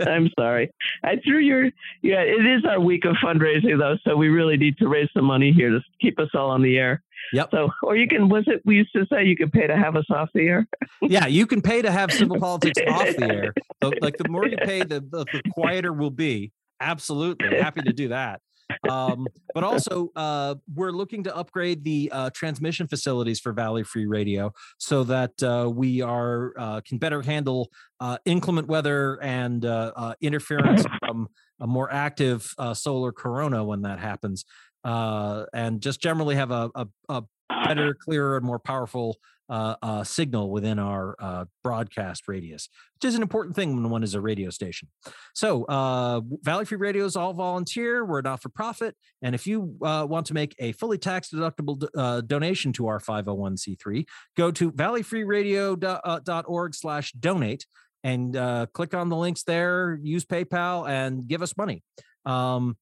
I'm 0.00 0.30
sorry. 0.38 0.70
I 1.04 1.16
threw 1.24 1.38
your 1.38 1.66
yeah, 2.02 2.20
it 2.20 2.46
is 2.46 2.64
our 2.64 2.80
week 2.80 3.04
of 3.04 3.16
fundraising 3.24 3.78
though, 3.78 3.96
so 4.06 4.16
we 4.16 4.28
really 4.28 4.56
need 4.56 4.76
to 4.78 4.88
raise 4.88 5.08
some 5.14 5.24
money 5.24 5.52
here 5.52 5.70
to 5.70 5.80
keep 6.00 6.18
us 6.18 6.28
all 6.34 6.50
on 6.50 6.62
the 6.62 6.78
air. 6.78 7.02
Yep. 7.32 7.48
So 7.52 7.70
or 7.82 7.96
you 7.96 8.08
can 8.08 8.28
was 8.28 8.44
it 8.46 8.62
we 8.64 8.76
used 8.76 8.92
to 8.94 9.06
say 9.12 9.24
you 9.24 9.36
could 9.36 9.52
pay 9.52 9.66
to 9.66 9.76
have 9.76 9.96
us 9.96 10.06
off 10.10 10.28
the 10.34 10.46
air? 10.46 10.66
yeah, 11.02 11.26
you 11.26 11.46
can 11.46 11.62
pay 11.62 11.82
to 11.82 11.90
have 11.90 12.12
civil 12.12 12.38
politics 12.40 12.80
off 12.88 13.16
the 13.16 13.32
air. 13.32 13.54
So, 13.82 13.92
like 14.00 14.16
the 14.16 14.28
more 14.28 14.46
you 14.46 14.56
pay, 14.56 14.80
the, 14.80 15.00
the, 15.00 15.24
the 15.32 15.42
quieter 15.52 15.92
we'll 15.92 16.10
be. 16.10 16.52
Absolutely. 16.80 17.58
Happy 17.58 17.82
to 17.82 17.92
do 17.92 18.08
that 18.08 18.40
um, 18.88 19.26
but 19.54 19.64
also 19.64 20.10
uh, 20.16 20.54
we're 20.74 20.90
looking 20.90 21.22
to 21.24 21.36
upgrade 21.36 21.84
the 21.84 22.10
uh, 22.12 22.30
transmission 22.30 22.86
facilities 22.86 23.40
for 23.40 23.52
Valley 23.52 23.82
Free 23.82 24.06
Radio 24.06 24.52
so 24.78 25.04
that 25.04 25.42
uh, 25.42 25.70
we 25.72 26.00
are 26.00 26.52
uh, 26.58 26.80
can 26.80 26.98
better 26.98 27.22
handle 27.22 27.70
uh, 28.00 28.18
inclement 28.24 28.68
weather 28.68 29.18
and 29.22 29.64
uh, 29.64 30.14
interference 30.20 30.84
from 31.00 31.28
a 31.60 31.66
more 31.66 31.92
active 31.92 32.54
solar 32.74 33.12
corona 33.12 33.64
when 33.64 33.82
that 33.82 33.98
happens, 33.98 34.44
and 34.84 35.80
just 35.80 36.00
generally 36.00 36.36
have 36.36 36.50
a, 36.50 36.70
a, 36.74 36.86
a 37.08 37.22
better, 37.66 37.94
clearer, 37.94 38.36
and 38.36 38.46
more 38.46 38.58
powerful 38.58 39.16
uh, 39.48 39.76
uh, 39.82 40.04
signal 40.04 40.50
within 40.50 40.78
our 40.78 41.16
uh, 41.18 41.44
broadcast 41.64 42.28
radius, 42.28 42.68
which 42.94 43.08
is 43.08 43.14
an 43.14 43.22
important 43.22 43.56
thing 43.56 43.74
when 43.74 43.88
one 43.88 44.02
is 44.02 44.14
a 44.14 44.20
radio 44.20 44.50
station. 44.50 44.88
So, 45.34 45.64
uh, 45.64 46.20
Valley 46.42 46.64
Free 46.64 46.76
Radio 46.76 47.04
is 47.04 47.16
all 47.16 47.32
volunteer. 47.32 48.04
We're 48.04 48.20
not 48.20 48.42
for 48.42 48.50
profit. 48.50 48.94
And 49.22 49.34
if 49.34 49.46
you 49.46 49.76
uh, 49.82 50.06
want 50.08 50.26
to 50.26 50.34
make 50.34 50.54
a 50.58 50.72
fully 50.72 50.98
tax 50.98 51.30
deductible 51.30 51.86
uh, 51.96 52.20
donation 52.22 52.72
to 52.74 52.88
our 52.88 53.00
501c3, 53.00 54.06
go 54.36 54.50
to 54.50 54.70
valleyfreeradio.org 54.70 56.74
slash 56.74 57.12
donate 57.12 57.66
and 58.04 58.72
click 58.72 58.94
on 58.94 59.08
the 59.08 59.16
links 59.16 59.42
there, 59.44 59.98
use 60.02 60.24
PayPal, 60.24 60.88
and 60.88 61.26
give 61.26 61.42
us 61.42 61.56
money. 61.56 61.82
Um, 62.24 62.76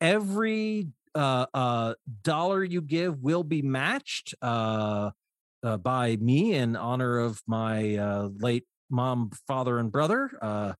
every 0.00 0.88
dollar 1.14 2.64
you 2.64 2.82
give 2.82 3.20
will 3.20 3.44
be 3.44 3.62
matched 3.62 4.34
uh, 5.62 5.76
by 5.76 6.16
me 6.16 6.54
in 6.54 6.76
honor 6.76 7.18
of 7.18 7.40
my 7.46 7.96
uh, 7.96 8.28
late 8.38 8.64
mom, 8.90 9.30
father, 9.46 9.78
and 9.78 9.92
brother. 9.92 10.30
Uh, 10.40 10.72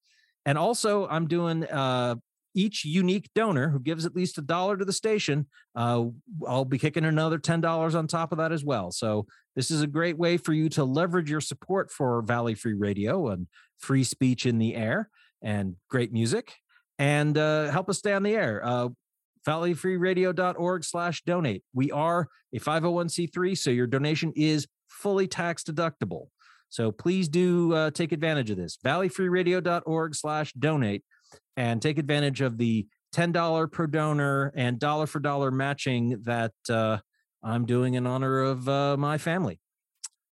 and 0.46 0.56
also, 0.56 1.06
I'm 1.08 1.26
doing 1.26 1.64
uh, 1.64 2.16
each 2.54 2.84
unique 2.84 3.28
donor 3.34 3.68
who 3.68 3.78
gives 3.80 4.06
at 4.06 4.16
least 4.16 4.38
a 4.38 4.42
dollar 4.42 4.76
to 4.76 4.84
the 4.84 4.92
station. 4.92 5.46
Uh, 5.74 6.06
I'll 6.46 6.64
be 6.64 6.78
kicking 6.78 7.04
another 7.04 7.38
ten 7.38 7.60
dollars 7.60 7.94
on 7.94 8.06
top 8.06 8.32
of 8.32 8.38
that 8.38 8.52
as 8.52 8.64
well. 8.64 8.90
So 8.90 9.26
this 9.54 9.70
is 9.70 9.82
a 9.82 9.86
great 9.86 10.16
way 10.16 10.36
for 10.36 10.52
you 10.52 10.68
to 10.70 10.84
leverage 10.84 11.30
your 11.30 11.40
support 11.40 11.90
for 11.90 12.22
Valley 12.22 12.54
Free 12.54 12.74
Radio 12.74 13.28
and 13.28 13.46
free 13.78 14.04
speech 14.04 14.46
in 14.46 14.58
the 14.58 14.74
air 14.74 15.10
and 15.42 15.76
great 15.88 16.12
music, 16.12 16.54
and 16.98 17.36
uh, 17.36 17.70
help 17.70 17.88
us 17.88 17.98
stay 17.98 18.12
on 18.12 18.22
the 18.22 18.34
air 18.34 18.64
valleyfreeradio.org 19.46 20.84
slash 20.84 21.22
donate. 21.22 21.62
We 21.72 21.90
are 21.90 22.28
a 22.52 22.58
501c3, 22.58 23.56
so 23.56 23.70
your 23.70 23.86
donation 23.86 24.32
is 24.36 24.66
fully 24.88 25.28
tax 25.28 25.62
deductible. 25.62 26.28
So 26.70 26.92
please 26.92 27.28
do 27.28 27.72
uh, 27.72 27.90
take 27.90 28.12
advantage 28.12 28.50
of 28.50 28.56
this. 28.56 28.78
Valleyfreeradio.org 28.84 30.14
slash 30.14 30.52
donate 30.52 31.02
and 31.56 31.80
take 31.80 31.98
advantage 31.98 32.40
of 32.40 32.58
the 32.58 32.86
$10 33.14 33.72
per 33.72 33.86
donor 33.86 34.52
and 34.54 34.78
dollar 34.78 35.06
for 35.06 35.20
dollar 35.20 35.50
matching 35.50 36.20
that 36.24 36.52
uh, 36.68 36.98
I'm 37.42 37.64
doing 37.64 37.94
in 37.94 38.06
honor 38.06 38.40
of 38.40 38.68
uh, 38.68 38.96
my 38.96 39.18
family. 39.18 39.60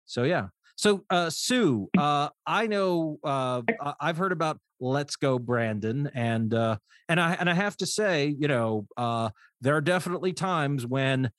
So, 0.05 0.23
yeah. 0.23 0.47
So, 0.81 1.03
uh, 1.11 1.29
Sue, 1.29 1.91
uh, 1.95 2.29
I 2.47 2.65
know 2.65 3.19
uh, 3.23 3.61
I've 3.99 4.17
heard 4.17 4.31
about 4.31 4.57
let's 4.79 5.15
go 5.15 5.37
brandon 5.37 6.09
and 6.15 6.55
uh 6.55 6.75
and 7.07 7.19
i 7.19 7.33
and 7.33 7.47
i 7.47 7.53
have 7.53 7.77
to 7.77 7.85
say 7.85 8.35
you 8.39 8.47
know 8.47 8.87
uh 8.97 9.29
there 9.61 9.75
are 9.75 9.81
definitely 9.81 10.33
times 10.33 10.87
when 10.87 11.29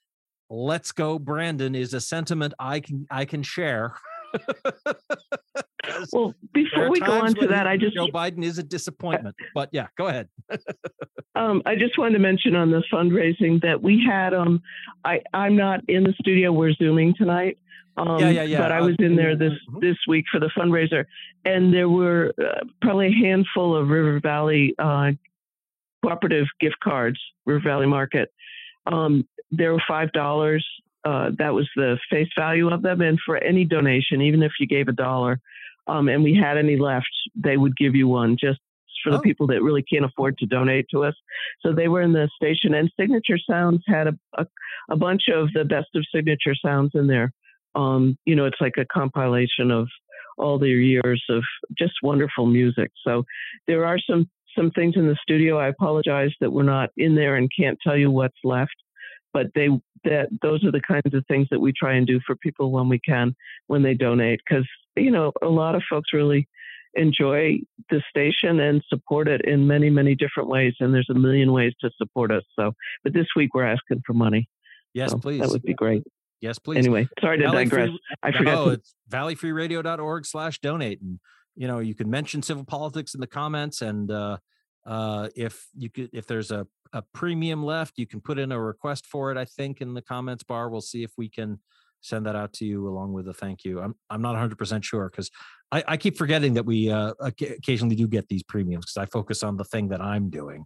let's 0.48 0.92
go 0.92 1.18
brandon 1.18 1.74
is 1.74 1.92
a 1.92 2.00
sentiment 2.00 2.54
i 2.60 2.78
can 2.78 3.04
i 3.10 3.24
can 3.24 3.42
share 3.42 3.96
well 6.12 6.32
before 6.54 6.88
we 6.88 7.00
go 7.00 7.20
on 7.20 7.34
to 7.34 7.48
that 7.48 7.66
i 7.66 7.76
just 7.76 7.96
joe 7.96 8.06
biden 8.06 8.44
is 8.44 8.58
a 8.58 8.62
disappointment 8.62 9.34
but 9.56 9.68
yeah 9.72 9.88
go 9.98 10.06
ahead 10.06 10.28
Um, 11.34 11.62
I 11.64 11.76
just 11.76 11.96
wanted 11.96 12.12
to 12.12 12.18
mention 12.18 12.54
on 12.54 12.70
the 12.70 12.82
fundraising 12.92 13.62
that 13.62 13.82
we 13.82 14.04
had. 14.06 14.34
Um, 14.34 14.62
I 15.04 15.22
I'm 15.32 15.56
not 15.56 15.80
in 15.88 16.04
the 16.04 16.12
studio. 16.20 16.52
We're 16.52 16.74
zooming 16.74 17.14
tonight. 17.14 17.58
Um, 17.96 18.18
yeah, 18.18 18.30
yeah, 18.30 18.42
yeah. 18.44 18.58
But 18.58 18.72
I 18.72 18.80
was 18.80 18.96
in 18.98 19.16
there 19.16 19.36
this 19.36 19.52
mm-hmm. 19.52 19.80
this 19.80 19.96
week 20.08 20.24
for 20.30 20.40
the 20.40 20.50
fundraiser, 20.56 21.04
and 21.44 21.72
there 21.72 21.88
were 21.88 22.32
uh, 22.40 22.64
probably 22.80 23.08
a 23.08 23.26
handful 23.26 23.76
of 23.76 23.88
River 23.88 24.18
Valley 24.20 24.74
uh, 24.78 25.12
cooperative 26.02 26.46
gift 26.60 26.76
cards, 26.82 27.20
River 27.44 27.60
Valley 27.64 27.86
Market. 27.86 28.32
Um, 28.86 29.26
there 29.50 29.72
were 29.72 29.82
five 29.86 30.12
dollars. 30.12 30.66
Uh, 31.04 31.30
that 31.36 31.52
was 31.52 31.68
the 31.74 31.98
face 32.10 32.28
value 32.38 32.68
of 32.70 32.82
them, 32.82 33.00
and 33.00 33.18
for 33.26 33.36
any 33.36 33.64
donation, 33.64 34.22
even 34.22 34.42
if 34.42 34.52
you 34.60 34.66
gave 34.66 34.88
a 34.88 34.92
dollar, 34.92 35.40
um, 35.88 36.08
and 36.08 36.22
we 36.22 36.34
had 36.34 36.56
any 36.56 36.76
left, 36.76 37.10
they 37.34 37.56
would 37.56 37.76
give 37.76 37.96
you 37.96 38.06
one 38.06 38.36
just 38.40 38.60
for 39.02 39.10
the 39.10 39.18
oh. 39.18 39.20
people 39.20 39.48
that 39.48 39.62
really 39.62 39.82
can't 39.82 40.04
afford 40.04 40.38
to 40.38 40.46
donate 40.46 40.86
to 40.90 41.04
us. 41.04 41.14
So 41.60 41.72
they 41.72 41.88
were 41.88 42.02
in 42.02 42.12
the 42.12 42.30
station, 42.36 42.74
and 42.74 42.90
Signature 42.98 43.38
Sounds 43.50 43.82
had 43.86 44.06
a, 44.06 44.18
a, 44.34 44.46
a 44.90 44.96
bunch 44.96 45.24
of 45.28 45.52
the 45.52 45.64
best 45.64 45.88
of 45.94 46.04
Signature 46.14 46.54
Sounds 46.54 46.92
in 46.94 47.06
there. 47.06 47.32
Um, 47.74 48.16
you 48.24 48.36
know, 48.36 48.44
it's 48.44 48.60
like 48.60 48.74
a 48.78 48.84
compilation 48.84 49.70
of 49.70 49.88
all 50.38 50.58
their 50.58 50.68
years 50.68 51.22
of 51.28 51.42
just 51.78 51.94
wonderful 52.02 52.46
music. 52.46 52.90
So 53.06 53.24
there 53.66 53.84
are 53.84 53.98
some 53.98 54.28
some 54.56 54.70
things 54.70 54.96
in 54.96 55.06
the 55.06 55.16
studio. 55.22 55.58
I 55.58 55.68
apologize 55.68 56.30
that 56.40 56.52
we're 56.52 56.62
not 56.62 56.90
in 56.96 57.14
there 57.14 57.36
and 57.36 57.50
can't 57.58 57.78
tell 57.82 57.96
you 57.96 58.10
what's 58.10 58.36
left, 58.44 58.74
but 59.32 59.46
they 59.54 59.68
that 60.04 60.28
those 60.42 60.64
are 60.64 60.72
the 60.72 60.82
kinds 60.86 61.14
of 61.14 61.24
things 61.26 61.46
that 61.50 61.60
we 61.60 61.72
try 61.72 61.94
and 61.94 62.06
do 62.06 62.20
for 62.26 62.36
people 62.36 62.70
when 62.70 62.88
we 62.88 62.98
can 62.98 63.34
when 63.68 63.82
they 63.82 63.94
donate 63.94 64.40
because 64.46 64.66
you 64.96 65.10
know 65.10 65.32
a 65.42 65.48
lot 65.48 65.74
of 65.74 65.82
folks 65.88 66.12
really 66.12 66.48
enjoy 66.94 67.58
the 67.90 68.02
station 68.10 68.60
and 68.60 68.82
support 68.88 69.28
it 69.28 69.42
in 69.44 69.66
many, 69.66 69.90
many 69.90 70.14
different 70.14 70.48
ways. 70.48 70.74
And 70.80 70.92
there's 70.92 71.08
a 71.10 71.14
million 71.14 71.52
ways 71.52 71.72
to 71.80 71.90
support 71.96 72.30
us. 72.30 72.42
So, 72.58 72.72
but 73.02 73.12
this 73.14 73.28
week 73.34 73.54
we're 73.54 73.66
asking 73.66 74.02
for 74.06 74.12
money. 74.12 74.48
Yes, 74.94 75.10
so 75.10 75.18
please. 75.18 75.40
That 75.40 75.50
would 75.50 75.62
be 75.62 75.74
great. 75.74 76.02
Yes, 76.42 76.58
please. 76.58 76.78
Anyway, 76.78 77.08
sorry 77.20 77.38
to 77.38 77.44
Valley 77.44 77.64
digress. 77.64 77.88
Free, 77.88 78.00
I 78.22 78.32
forgot. 78.32 78.58
Oh, 78.58 78.64
to... 78.66 78.70
it's 78.72 78.94
valleyfreeradio.org 79.08 80.26
slash 80.26 80.58
donate. 80.58 81.00
And, 81.00 81.20
you 81.54 81.68
know, 81.68 81.78
you 81.78 81.94
can 81.94 82.10
mention 82.10 82.42
civil 82.42 82.64
politics 82.64 83.14
in 83.14 83.20
the 83.20 83.28
comments. 83.28 83.80
And 83.80 84.10
uh, 84.10 84.38
uh, 84.84 85.28
if 85.36 85.64
you 85.76 85.88
could, 85.88 86.10
if 86.12 86.26
there's 86.26 86.50
a, 86.50 86.66
a 86.92 87.02
premium 87.14 87.64
left, 87.64 87.94
you 87.96 88.08
can 88.08 88.20
put 88.20 88.40
in 88.40 88.50
a 88.50 88.60
request 88.60 89.06
for 89.06 89.30
it, 89.30 89.38
I 89.38 89.44
think, 89.44 89.80
in 89.80 89.94
the 89.94 90.02
comments 90.02 90.42
bar. 90.42 90.68
We'll 90.68 90.80
see 90.80 91.04
if 91.04 91.12
we 91.16 91.28
can 91.28 91.60
send 92.00 92.26
that 92.26 92.34
out 92.34 92.52
to 92.54 92.64
you 92.64 92.88
along 92.88 93.12
with 93.12 93.28
a 93.28 93.32
thank 93.32 93.64
you. 93.64 93.80
I'm 93.80 93.94
I'm 94.10 94.20
not 94.20 94.32
100 94.32 94.58
percent 94.58 94.84
sure 94.84 95.08
because 95.08 95.30
I, 95.70 95.84
I, 95.86 95.96
keep 95.96 96.18
forgetting 96.18 96.54
that 96.54 96.66
we 96.66 96.90
uh, 96.90 97.12
occasionally 97.20 97.94
do 97.94 98.08
get 98.08 98.26
these 98.26 98.42
premiums 98.42 98.86
because 98.86 98.96
I 98.96 99.06
focus 99.06 99.44
on 99.44 99.56
the 99.56 99.64
thing 99.64 99.90
that 99.90 100.00
I'm 100.00 100.28
doing, 100.28 100.64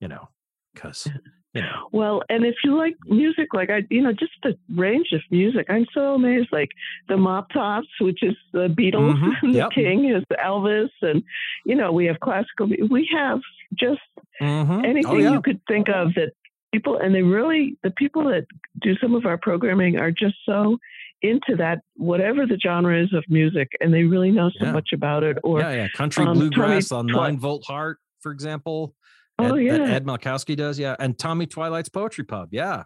you 0.00 0.08
know, 0.08 0.30
because 0.72 1.06
know. 1.54 1.88
Well, 1.92 2.22
and 2.28 2.44
if 2.44 2.56
you 2.64 2.76
like 2.76 2.96
music, 3.06 3.48
like 3.54 3.70
I, 3.70 3.82
you 3.90 4.02
know, 4.02 4.12
just 4.12 4.32
the 4.42 4.56
range 4.74 5.08
of 5.12 5.20
music, 5.30 5.66
I'm 5.68 5.86
so 5.92 6.14
amazed. 6.14 6.48
Like 6.52 6.70
the 7.08 7.16
Mop 7.16 7.50
Tops, 7.50 7.88
which 8.00 8.22
is 8.22 8.36
the 8.52 8.68
Beatles, 8.68 9.14
mm-hmm. 9.18 9.52
the 9.52 9.58
yep. 9.58 9.70
King 9.70 10.10
is 10.10 10.22
Elvis, 10.32 10.90
and 11.02 11.22
you 11.64 11.74
know, 11.74 11.92
we 11.92 12.06
have 12.06 12.20
classical. 12.20 12.68
We 12.90 13.08
have 13.12 13.40
just 13.78 14.00
mm-hmm. 14.40 14.70
Oh, 14.70 14.80
anything 14.80 15.06
oh, 15.06 15.16
yeah. 15.16 15.32
you 15.32 15.42
could 15.42 15.60
think 15.68 15.88
of 15.88 16.14
that 16.14 16.32
people 16.72 16.98
and 16.98 17.14
they 17.14 17.22
really 17.22 17.76
the 17.82 17.90
people 17.90 18.24
that 18.24 18.46
do 18.82 18.94
some 18.98 19.14
of 19.14 19.26
our 19.26 19.38
programming 19.38 19.98
are 19.98 20.10
just 20.10 20.36
so 20.44 20.78
into 21.22 21.56
that 21.56 21.80
whatever 21.96 22.46
the 22.46 22.58
genre 22.58 23.02
is 23.02 23.12
of 23.12 23.24
music 23.28 23.68
and 23.80 23.92
they 23.92 24.04
really 24.04 24.30
know 24.30 24.50
so 24.58 24.66
yeah. 24.66 24.72
much 24.72 24.90
about 24.92 25.24
it 25.24 25.36
or 25.42 25.60
yeah, 25.60 25.72
yeah. 25.72 25.88
country 25.94 26.24
um, 26.24 26.34
bluegrass 26.34 26.88
Tommy 26.88 27.12
on 27.12 27.22
nine 27.22 27.38
volt 27.38 27.64
heart 27.66 27.98
for 28.20 28.32
example 28.32 28.94
oh 29.38 29.54
ed, 29.56 29.62
yeah 29.62 29.94
ed 29.94 30.04
malkowski 30.04 30.56
does 30.56 30.78
yeah 30.78 30.96
and 30.98 31.18
tommy 31.18 31.46
twilight's 31.46 31.88
poetry 31.88 32.24
pub 32.24 32.48
yeah 32.52 32.84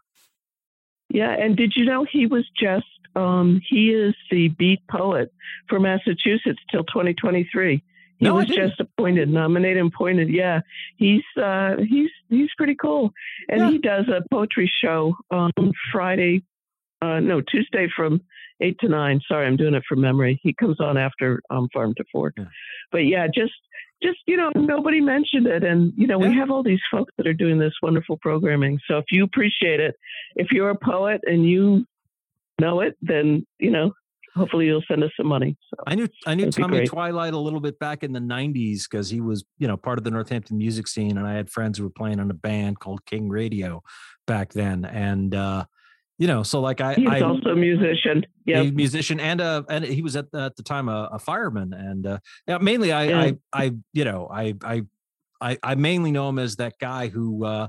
yeah 1.08 1.30
and 1.30 1.56
did 1.56 1.74
you 1.76 1.84
know 1.84 2.04
he 2.04 2.26
was 2.26 2.48
just 2.58 2.86
um, 3.14 3.60
he 3.68 3.90
is 3.90 4.14
the 4.30 4.48
beat 4.48 4.80
poet 4.88 5.32
for 5.68 5.78
massachusetts 5.78 6.60
till 6.70 6.84
2023 6.84 7.82
he 8.22 8.28
no, 8.28 8.36
was 8.36 8.46
just 8.46 8.78
appointed, 8.78 9.28
nominated 9.28 9.78
and 9.78 9.92
appointed. 9.92 10.28
Yeah, 10.28 10.60
he's 10.96 11.24
uh, 11.36 11.74
he's 11.78 12.10
he's 12.28 12.50
pretty 12.56 12.76
cool, 12.76 13.10
and 13.48 13.58
yeah. 13.58 13.70
he 13.72 13.78
does 13.78 14.06
a 14.06 14.22
poetry 14.30 14.70
show 14.80 15.16
on 15.32 15.50
Friday, 15.90 16.44
uh, 17.00 17.18
no 17.18 17.40
Tuesday 17.40 17.88
from 17.96 18.20
eight 18.60 18.78
to 18.78 18.88
nine. 18.88 19.20
Sorry, 19.26 19.44
I'm 19.44 19.56
doing 19.56 19.74
it 19.74 19.82
from 19.88 20.02
memory. 20.02 20.38
He 20.44 20.54
comes 20.54 20.78
on 20.78 20.96
after 20.96 21.42
um, 21.50 21.68
Farm 21.74 21.94
to 21.96 22.04
Fork, 22.12 22.34
yeah. 22.38 22.44
but 22.92 22.98
yeah, 22.98 23.26
just 23.26 23.54
just 24.02 24.18
you 24.26 24.36
know 24.36 24.50
nobody 24.54 25.00
mentioned 25.00 25.46
it, 25.46 25.64
and 25.64 25.92
you 25.96 26.06
know 26.06 26.20
yeah. 26.22 26.28
we 26.28 26.36
have 26.36 26.50
all 26.50 26.62
these 26.62 26.80
folks 26.90 27.12
that 27.16 27.26
are 27.26 27.34
doing 27.34 27.58
this 27.58 27.72
wonderful 27.82 28.18
programming. 28.18 28.78
So 28.88 28.98
if 28.98 29.06
you 29.10 29.24
appreciate 29.24 29.80
it, 29.80 29.94
if 30.36 30.50
you're 30.50 30.70
a 30.70 30.78
poet 30.78 31.20
and 31.24 31.44
you 31.48 31.86
know 32.60 32.80
it, 32.80 32.96
then 33.00 33.46
you 33.58 33.70
know 33.70 33.92
hopefully 34.34 34.66
you'll 34.66 34.82
send 34.88 35.04
us 35.04 35.10
some 35.16 35.26
money. 35.26 35.56
So 35.70 35.82
I 35.86 35.94
knew 35.94 36.08
I 36.26 36.34
knew 36.34 36.50
Tommy 36.50 36.86
Twilight 36.86 37.34
a 37.34 37.38
little 37.38 37.60
bit 37.60 37.78
back 37.78 38.02
in 38.02 38.12
the 38.12 38.20
'90s 38.20 38.84
because 38.90 39.10
he 39.10 39.20
was 39.20 39.44
you 39.58 39.68
know 39.68 39.76
part 39.76 39.98
of 39.98 40.04
the 40.04 40.10
Northampton 40.10 40.58
music 40.58 40.88
scene, 40.88 41.18
and 41.18 41.26
I 41.26 41.34
had 41.34 41.50
friends 41.50 41.78
who 41.78 41.84
were 41.84 41.90
playing 41.90 42.18
in 42.18 42.30
a 42.30 42.34
band 42.34 42.80
called 42.80 43.04
King 43.06 43.28
Radio 43.28 43.82
back 44.26 44.52
then, 44.52 44.84
and 44.84 45.34
uh, 45.34 45.64
you 46.18 46.26
know, 46.26 46.42
so 46.42 46.60
like 46.60 46.80
I 46.80 46.94
he's 46.94 47.08
I, 47.08 47.20
also 47.20 47.50
a 47.50 47.56
musician, 47.56 48.24
yeah, 48.44 48.62
musician, 48.62 49.18
and 49.18 49.40
uh, 49.40 49.62
and 49.68 49.84
he 49.84 50.02
was 50.02 50.16
at, 50.16 50.26
at 50.34 50.56
the 50.56 50.62
time 50.62 50.88
a, 50.88 51.10
a 51.12 51.18
fireman, 51.18 51.72
and 51.72 52.06
uh, 52.06 52.18
yeah, 52.46 52.58
mainly 52.58 52.92
I, 52.92 53.04
yeah. 53.04 53.20
I 53.20 53.36
I 53.52 53.72
you 53.92 54.04
know 54.04 54.28
I 54.32 54.54
I 54.62 54.82
I 55.40 55.58
I 55.62 55.74
mainly 55.74 56.12
know 56.12 56.28
him 56.28 56.38
as 56.38 56.56
that 56.56 56.74
guy 56.80 57.08
who. 57.08 57.44
uh 57.44 57.68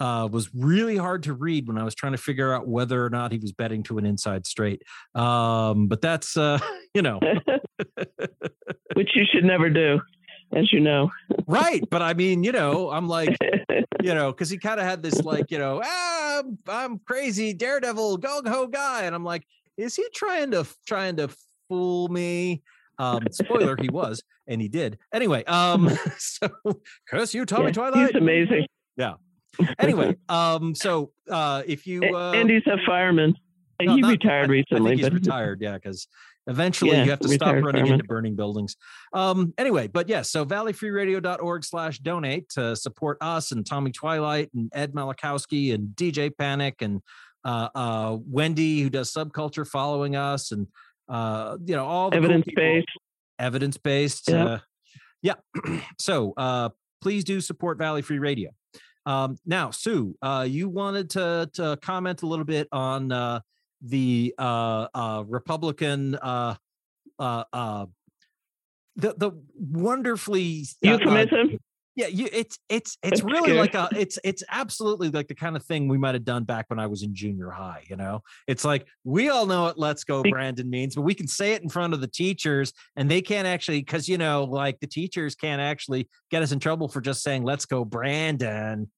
uh, 0.00 0.28
was 0.30 0.52
really 0.54 0.96
hard 0.96 1.22
to 1.22 1.32
read 1.32 1.68
when 1.68 1.78
I 1.78 1.84
was 1.84 1.94
trying 1.94 2.12
to 2.12 2.18
figure 2.18 2.52
out 2.52 2.66
whether 2.66 3.04
or 3.04 3.10
not 3.10 3.32
he 3.32 3.38
was 3.38 3.52
betting 3.52 3.82
to 3.84 3.96
an 3.96 4.04
inside 4.04 4.44
straight. 4.46 4.82
Um, 5.14 5.86
but 5.86 6.00
that's, 6.00 6.36
uh, 6.36 6.58
you 6.94 7.00
know, 7.00 7.20
which 8.94 9.10
you 9.14 9.24
should 9.32 9.44
never 9.44 9.70
do, 9.70 10.00
as 10.52 10.72
you 10.72 10.80
know. 10.80 11.10
right. 11.46 11.82
But 11.90 12.02
I 12.02 12.14
mean, 12.14 12.44
you 12.44 12.52
know, 12.52 12.90
I'm 12.90 13.08
like, 13.08 13.36
you 14.02 14.14
know, 14.14 14.32
because 14.32 14.50
he 14.50 14.58
kind 14.58 14.80
of 14.80 14.86
had 14.86 15.02
this, 15.02 15.22
like, 15.22 15.50
you 15.50 15.58
know, 15.58 15.80
ah, 15.84 16.38
I'm, 16.38 16.58
I'm 16.68 16.98
crazy, 17.00 17.52
daredevil, 17.52 18.18
go 18.18 18.42
ho 18.44 18.66
guy. 18.66 19.04
And 19.04 19.14
I'm 19.14 19.24
like, 19.24 19.46
is 19.76 19.96
he 19.96 20.04
trying 20.14 20.50
to, 20.52 20.66
trying 20.86 21.16
to 21.16 21.28
fool 21.68 22.08
me? 22.08 22.62
Um, 22.98 23.24
spoiler, 23.32 23.76
he 23.80 23.88
was, 23.88 24.22
and 24.46 24.60
he 24.60 24.68
did. 24.68 24.98
Anyway, 25.12 25.42
um, 25.44 25.90
so 26.18 26.48
curse 27.08 27.34
you, 27.34 27.44
Tommy 27.44 27.66
yeah, 27.66 27.72
Twilight. 27.72 28.06
He's 28.06 28.20
amazing. 28.20 28.66
Yeah 28.96 29.14
anyway, 29.78 30.16
um, 30.28 30.74
so 30.74 31.12
uh, 31.30 31.62
if 31.66 31.86
you 31.86 32.02
uh, 32.02 32.32
Andy's 32.32 32.66
a 32.66 32.76
fireman. 32.86 33.34
No, 33.82 33.94
he 33.94 34.00
not, 34.00 34.10
retired 34.12 34.46
I, 34.46 34.52
recently. 34.52 34.92
I 34.92 34.96
think 34.96 35.04
he's 35.04 35.12
retired, 35.12 35.60
yeah, 35.60 35.74
because 35.74 36.06
eventually 36.46 36.92
yeah, 36.92 37.04
you 37.04 37.10
have 37.10 37.20
to 37.20 37.28
stop 37.28 37.54
running 37.56 37.86
into 37.86 38.04
burning 38.04 38.36
buildings. 38.36 38.76
Um, 39.12 39.54
anyway, 39.58 39.88
but 39.88 40.08
yes, 40.08 40.30
so 40.30 40.44
valleyfreeradio.org 40.44 41.64
slash 41.64 41.98
donate 41.98 42.48
to 42.50 42.76
support 42.76 43.18
us 43.20 43.52
and 43.52 43.64
Tommy 43.66 43.92
Twilight 43.92 44.50
and 44.54 44.70
Ed 44.74 44.92
Malachowski 44.92 45.74
and 45.74 45.88
DJ 45.88 46.30
Panic 46.36 46.82
and 46.82 47.02
uh, 47.44 47.68
uh, 47.74 48.16
Wendy 48.26 48.82
who 48.82 48.90
does 48.90 49.12
subculture 49.12 49.66
following 49.66 50.16
us 50.16 50.52
and 50.52 50.66
uh, 51.08 51.58
you 51.64 51.76
know 51.76 51.84
all 51.84 52.10
the 52.10 52.16
evidence 52.16 52.44
cool 52.44 52.54
based, 52.56 52.88
evidence 53.38 53.76
based. 53.76 54.28
Yep. 54.28 54.46
Uh, 54.46 54.58
yeah. 55.22 55.34
so 55.98 56.32
uh, 56.36 56.70
please 57.00 57.24
do 57.24 57.40
support 57.40 57.78
Valley 57.78 58.02
Free 58.02 58.18
Radio. 58.18 58.50
Um, 59.06 59.36
now, 59.44 59.70
Sue, 59.70 60.16
uh, 60.22 60.46
you 60.48 60.68
wanted 60.68 61.10
to, 61.10 61.50
to 61.54 61.78
comment 61.82 62.22
a 62.22 62.26
little 62.26 62.44
bit 62.44 62.68
on 62.72 63.12
uh, 63.12 63.40
the 63.84 64.34
uh, 64.38 64.88
uh 64.94 65.24
Republican, 65.26 66.16
uh, 66.16 66.54
uh, 67.18 67.86
the 68.96 69.14
the 69.16 69.32
wonderfully 69.56 70.64
euphemism. 70.82 71.58
Yeah, 71.96 72.08
you, 72.08 72.28
it's 72.32 72.58
it's 72.68 72.98
it's 73.04 73.22
really 73.22 73.52
like 73.52 73.74
a 73.76 73.88
it's 73.96 74.18
it's 74.24 74.42
absolutely 74.50 75.10
like 75.10 75.28
the 75.28 75.34
kind 75.34 75.54
of 75.54 75.64
thing 75.64 75.86
we 75.86 75.96
might 75.96 76.16
have 76.16 76.24
done 76.24 76.42
back 76.42 76.68
when 76.68 76.80
I 76.80 76.88
was 76.88 77.04
in 77.04 77.14
junior 77.14 77.50
high. 77.50 77.84
You 77.88 77.94
know, 77.94 78.22
it's 78.48 78.64
like 78.64 78.88
we 79.04 79.28
all 79.28 79.46
know 79.46 79.62
what 79.62 79.78
"Let's 79.78 80.02
Go 80.02 80.24
Brandon" 80.24 80.68
means, 80.68 80.96
but 80.96 81.02
we 81.02 81.14
can 81.14 81.28
say 81.28 81.52
it 81.52 81.62
in 81.62 81.68
front 81.68 81.94
of 81.94 82.00
the 82.00 82.08
teachers, 82.08 82.72
and 82.96 83.08
they 83.08 83.22
can't 83.22 83.46
actually 83.46 83.78
because 83.78 84.08
you 84.08 84.18
know, 84.18 84.42
like 84.42 84.80
the 84.80 84.88
teachers 84.88 85.36
can't 85.36 85.62
actually 85.62 86.08
get 86.32 86.42
us 86.42 86.50
in 86.50 86.58
trouble 86.58 86.88
for 86.88 87.00
just 87.00 87.22
saying 87.22 87.44
"Let's 87.44 87.64
go 87.64 87.84
Brandon." 87.84 88.90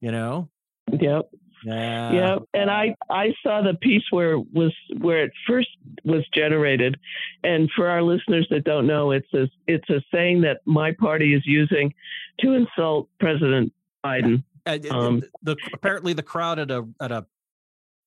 You 0.00 0.10
know. 0.10 0.50
Yep. 0.90 1.30
Yeah. 1.64 2.12
Yeah, 2.12 2.38
and 2.54 2.70
I 2.70 2.96
I 3.10 3.34
saw 3.42 3.62
the 3.62 3.74
piece 3.74 4.04
where 4.10 4.32
it 4.32 4.52
was 4.52 4.72
where 4.98 5.24
it 5.24 5.32
first 5.46 5.68
was 6.04 6.26
generated, 6.34 6.98
and 7.44 7.70
for 7.74 7.88
our 7.88 8.02
listeners 8.02 8.46
that 8.50 8.64
don't 8.64 8.86
know, 8.86 9.12
it's 9.12 9.32
a 9.32 9.48
it's 9.66 9.88
a 9.90 10.02
saying 10.12 10.40
that 10.42 10.60
my 10.64 10.92
party 10.92 11.34
is 11.34 11.42
using 11.46 11.94
to 12.40 12.54
insult 12.54 13.08
President 13.20 13.72
Biden. 14.04 14.42
Uh, 14.66 14.78
um, 14.90 15.22
the, 15.42 15.56
apparently 15.72 16.12
the 16.12 16.22
crowd 16.22 16.58
at 16.58 16.70
a 16.70 16.86
at 17.00 17.12
a 17.12 17.26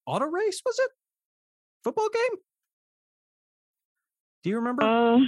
auto 0.06 0.26
race 0.26 0.62
was 0.66 0.80
it 0.80 0.92
football 1.84 2.10
game? 2.10 2.40
Do 4.44 4.50
you 4.50 4.58
remember? 4.58 4.84
Uh, 4.84 5.20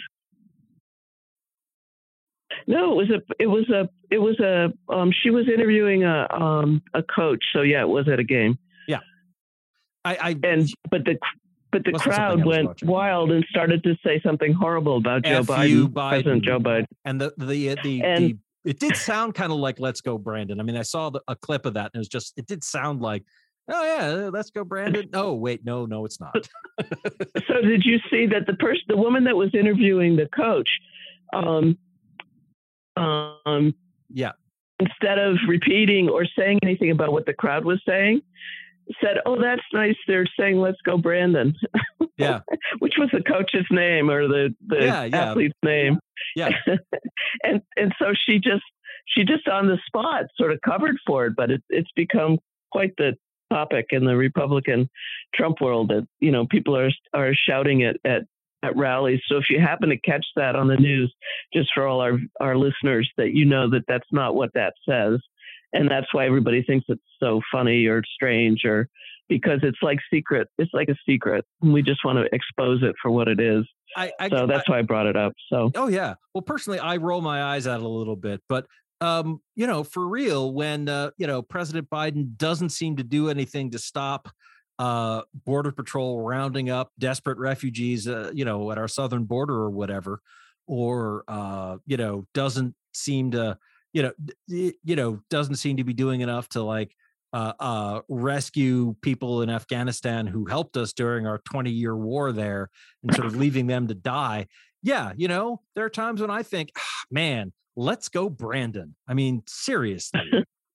No, 2.65 2.91
it 2.91 2.95
was 2.95 3.09
a 3.09 3.21
it 3.39 3.47
was 3.47 3.69
a 3.69 3.89
it 4.09 4.19
was 4.19 4.39
a 4.39 4.73
um 4.91 5.11
she 5.11 5.29
was 5.29 5.47
interviewing 5.47 6.03
a 6.03 6.27
um 6.31 6.81
a 6.93 7.03
coach. 7.03 7.43
So 7.53 7.61
yeah, 7.61 7.81
it 7.81 7.89
was 7.89 8.07
at 8.07 8.19
a 8.19 8.23
game. 8.23 8.57
Yeah. 8.87 8.99
I, 10.03 10.15
I 10.15 10.35
and 10.43 10.69
but 10.89 11.05
the 11.05 11.17
but 11.71 11.83
the 11.83 11.91
crowd 11.93 12.45
went 12.45 12.67
watching. 12.67 12.87
wild 12.87 13.31
and 13.31 13.45
started 13.49 13.83
to 13.83 13.95
say 14.03 14.21
something 14.25 14.53
horrible 14.53 14.97
about 14.97 15.23
Joe 15.23 15.41
Biden, 15.41 15.87
Biden, 15.87 16.09
President 16.09 16.43
Joe 16.43 16.59
Biden. 16.59 16.85
And 17.05 17.19
the 17.19 17.33
the 17.37 17.77
the, 17.83 18.01
and, 18.03 18.25
the 18.25 18.37
it 18.63 18.79
did 18.79 18.95
sound 18.95 19.33
kind 19.33 19.51
of 19.51 19.59
like 19.59 19.79
"Let's 19.79 20.01
Go, 20.01 20.17
Brandon." 20.17 20.59
I 20.59 20.63
mean, 20.63 20.77
I 20.77 20.81
saw 20.81 21.09
the, 21.09 21.21
a 21.27 21.35
clip 21.35 21.65
of 21.65 21.75
that, 21.75 21.91
and 21.93 21.95
it 21.95 21.99
was 21.99 22.07
just 22.07 22.33
it 22.37 22.47
did 22.47 22.63
sound 22.63 23.01
like, 23.01 23.23
"Oh 23.69 23.83
yeah, 23.83 24.29
let's 24.29 24.49
go, 24.49 24.63
Brandon." 24.63 25.09
Oh 25.13 25.33
wait, 25.33 25.63
no, 25.65 25.85
no, 25.85 26.05
it's 26.05 26.19
not. 26.19 26.49
so 27.47 27.61
did 27.61 27.85
you 27.85 27.99
see 28.09 28.25
that 28.27 28.45
the 28.45 28.53
person, 28.53 28.83
the 28.87 28.97
woman 28.97 29.23
that 29.25 29.35
was 29.35 29.53
interviewing 29.53 30.15
the 30.15 30.27
coach, 30.35 30.69
um, 31.33 31.77
um, 32.97 33.73
yeah, 34.09 34.31
instead 34.79 35.19
of 35.19 35.37
repeating 35.47 36.09
or 36.09 36.25
saying 36.37 36.59
anything 36.63 36.91
about 36.91 37.11
what 37.11 37.25
the 37.25 37.33
crowd 37.33 37.65
was 37.65 37.81
saying, 37.87 38.21
said, 39.01 39.17
"Oh, 39.25 39.39
that's 39.41 39.61
nice. 39.73 39.95
They're 40.07 40.27
saying 40.39 40.59
let's 40.59 40.81
go, 40.83 40.97
Brandon." 40.97 41.55
Yeah, 42.17 42.39
which 42.79 42.95
was 42.97 43.09
the 43.11 43.21
coach's 43.21 43.67
name 43.71 44.09
or 44.09 44.27
the 44.27 44.55
the 44.65 44.85
yeah, 44.85 45.03
yeah. 45.03 45.29
athlete's 45.29 45.57
name. 45.63 45.99
Yeah, 46.35 46.49
and 47.43 47.61
and 47.75 47.93
so 47.99 48.13
she 48.25 48.39
just 48.39 48.63
she 49.07 49.23
just 49.23 49.47
on 49.47 49.67
the 49.67 49.77
spot 49.85 50.25
sort 50.35 50.51
of 50.51 50.59
covered 50.61 50.97
for 51.05 51.27
it, 51.27 51.33
but 51.35 51.51
it, 51.51 51.63
it's 51.69 51.91
become 51.95 52.37
quite 52.71 52.93
the 52.97 53.13
topic 53.51 53.87
in 53.91 54.05
the 54.05 54.15
Republican 54.15 54.89
Trump 55.33 55.61
world 55.61 55.89
that 55.89 56.07
you 56.19 56.31
know 56.31 56.45
people 56.45 56.77
are 56.77 56.91
are 57.13 57.33
shouting 57.33 57.81
it 57.81 57.99
at 58.05 58.23
at 58.63 58.75
rallies. 58.75 59.21
So 59.27 59.37
if 59.37 59.45
you 59.49 59.59
happen 59.59 59.89
to 59.89 59.97
catch 59.97 60.25
that 60.35 60.55
on 60.55 60.67
the 60.67 60.77
news, 60.77 61.13
just 61.53 61.69
for 61.73 61.87
all 61.87 62.01
our 62.01 62.19
our 62.39 62.57
listeners, 62.57 63.09
that 63.17 63.33
you 63.33 63.45
know 63.45 63.69
that 63.69 63.83
that's 63.87 64.07
not 64.11 64.35
what 64.35 64.51
that 64.53 64.73
says. 64.87 65.19
And 65.73 65.91
that's 65.91 66.13
why 66.13 66.25
everybody 66.25 66.63
thinks 66.63 66.85
it's 66.87 67.01
so 67.19 67.41
funny 67.51 67.87
or 67.87 68.01
strange 68.15 68.63
or 68.63 68.87
because 69.27 69.59
it's 69.63 69.77
like 69.81 69.99
secret 70.11 70.47
it's 70.57 70.73
like 70.73 70.89
a 70.89 70.95
secret. 71.07 71.45
And 71.61 71.73
we 71.73 71.81
just 71.81 72.03
want 72.05 72.17
to 72.17 72.35
expose 72.35 72.83
it 72.83 72.95
for 73.01 73.11
what 73.11 73.27
it 73.27 73.39
is. 73.39 73.65
I, 73.95 74.11
I 74.19 74.29
so 74.29 74.47
that's 74.47 74.67
I, 74.67 74.71
why 74.71 74.79
i 74.79 74.81
brought 74.81 75.07
it 75.07 75.15
up 75.15 75.33
so. 75.51 75.71
Oh 75.75 75.87
yeah. 75.87 76.15
Well 76.33 76.41
personally 76.41 76.79
i 76.79 76.97
roll 76.97 77.21
my 77.21 77.43
eyes 77.43 77.67
at 77.67 77.79
it 77.79 77.83
a 77.83 77.87
little 77.87 78.15
bit 78.15 78.41
but 78.49 78.65
um 78.99 79.39
you 79.55 79.67
know 79.67 79.83
for 79.83 80.07
real 80.07 80.51
when 80.51 80.89
uh 80.89 81.11
you 81.17 81.27
know 81.27 81.41
president 81.41 81.87
biden 81.89 82.35
doesn't 82.35 82.69
seem 82.69 82.95
to 82.95 83.03
do 83.03 83.29
anything 83.29 83.69
to 83.69 83.77
stop 83.77 84.29
uh 84.79 85.21
border 85.45 85.71
patrol 85.71 86.21
rounding 86.21 86.69
up 86.69 86.91
desperate 86.99 87.37
refugees 87.37 88.07
uh, 88.07 88.31
you 88.33 88.45
know 88.45 88.71
at 88.71 88.77
our 88.77 88.87
southern 88.87 89.23
border 89.23 89.55
or 89.55 89.69
whatever 89.69 90.21
or 90.67 91.23
uh 91.27 91.77
you 91.85 91.97
know 91.97 92.25
doesn't 92.33 92.75
seem 92.93 93.31
to 93.31 93.57
you 93.97 94.03
know, 94.03 94.11
you 94.47 94.95
know, 94.95 95.19
doesn't 95.31 95.55
seem 95.55 95.77
to 95.77 95.83
be 95.83 95.93
doing 95.93 96.21
enough 96.21 96.47
to 96.49 96.61
like 96.61 96.95
uh, 97.33 97.53
uh, 97.59 98.01
rescue 98.07 98.95
people 99.01 99.41
in 99.41 99.49
Afghanistan 99.49 100.27
who 100.27 100.45
helped 100.45 100.77
us 100.77 100.93
during 100.93 101.25
our 101.25 101.39
20 101.39 101.71
year 101.71 101.95
war 101.95 102.31
there 102.31 102.69
and 103.01 103.15
sort 103.15 103.25
of 103.25 103.35
leaving 103.37 103.65
them 103.65 103.87
to 103.87 103.95
die. 103.95 104.45
Yeah, 104.83 105.13
you 105.15 105.27
know, 105.27 105.61
there 105.75 105.83
are 105.85 105.89
times 105.89 106.21
when 106.21 106.29
I 106.29 106.43
think, 106.43 106.71
ah, 106.77 107.03
man, 107.09 107.53
let's 107.75 108.09
go, 108.09 108.29
Brandon. 108.29 108.95
I 109.07 109.15
mean, 109.15 109.41
seriously, 109.47 110.21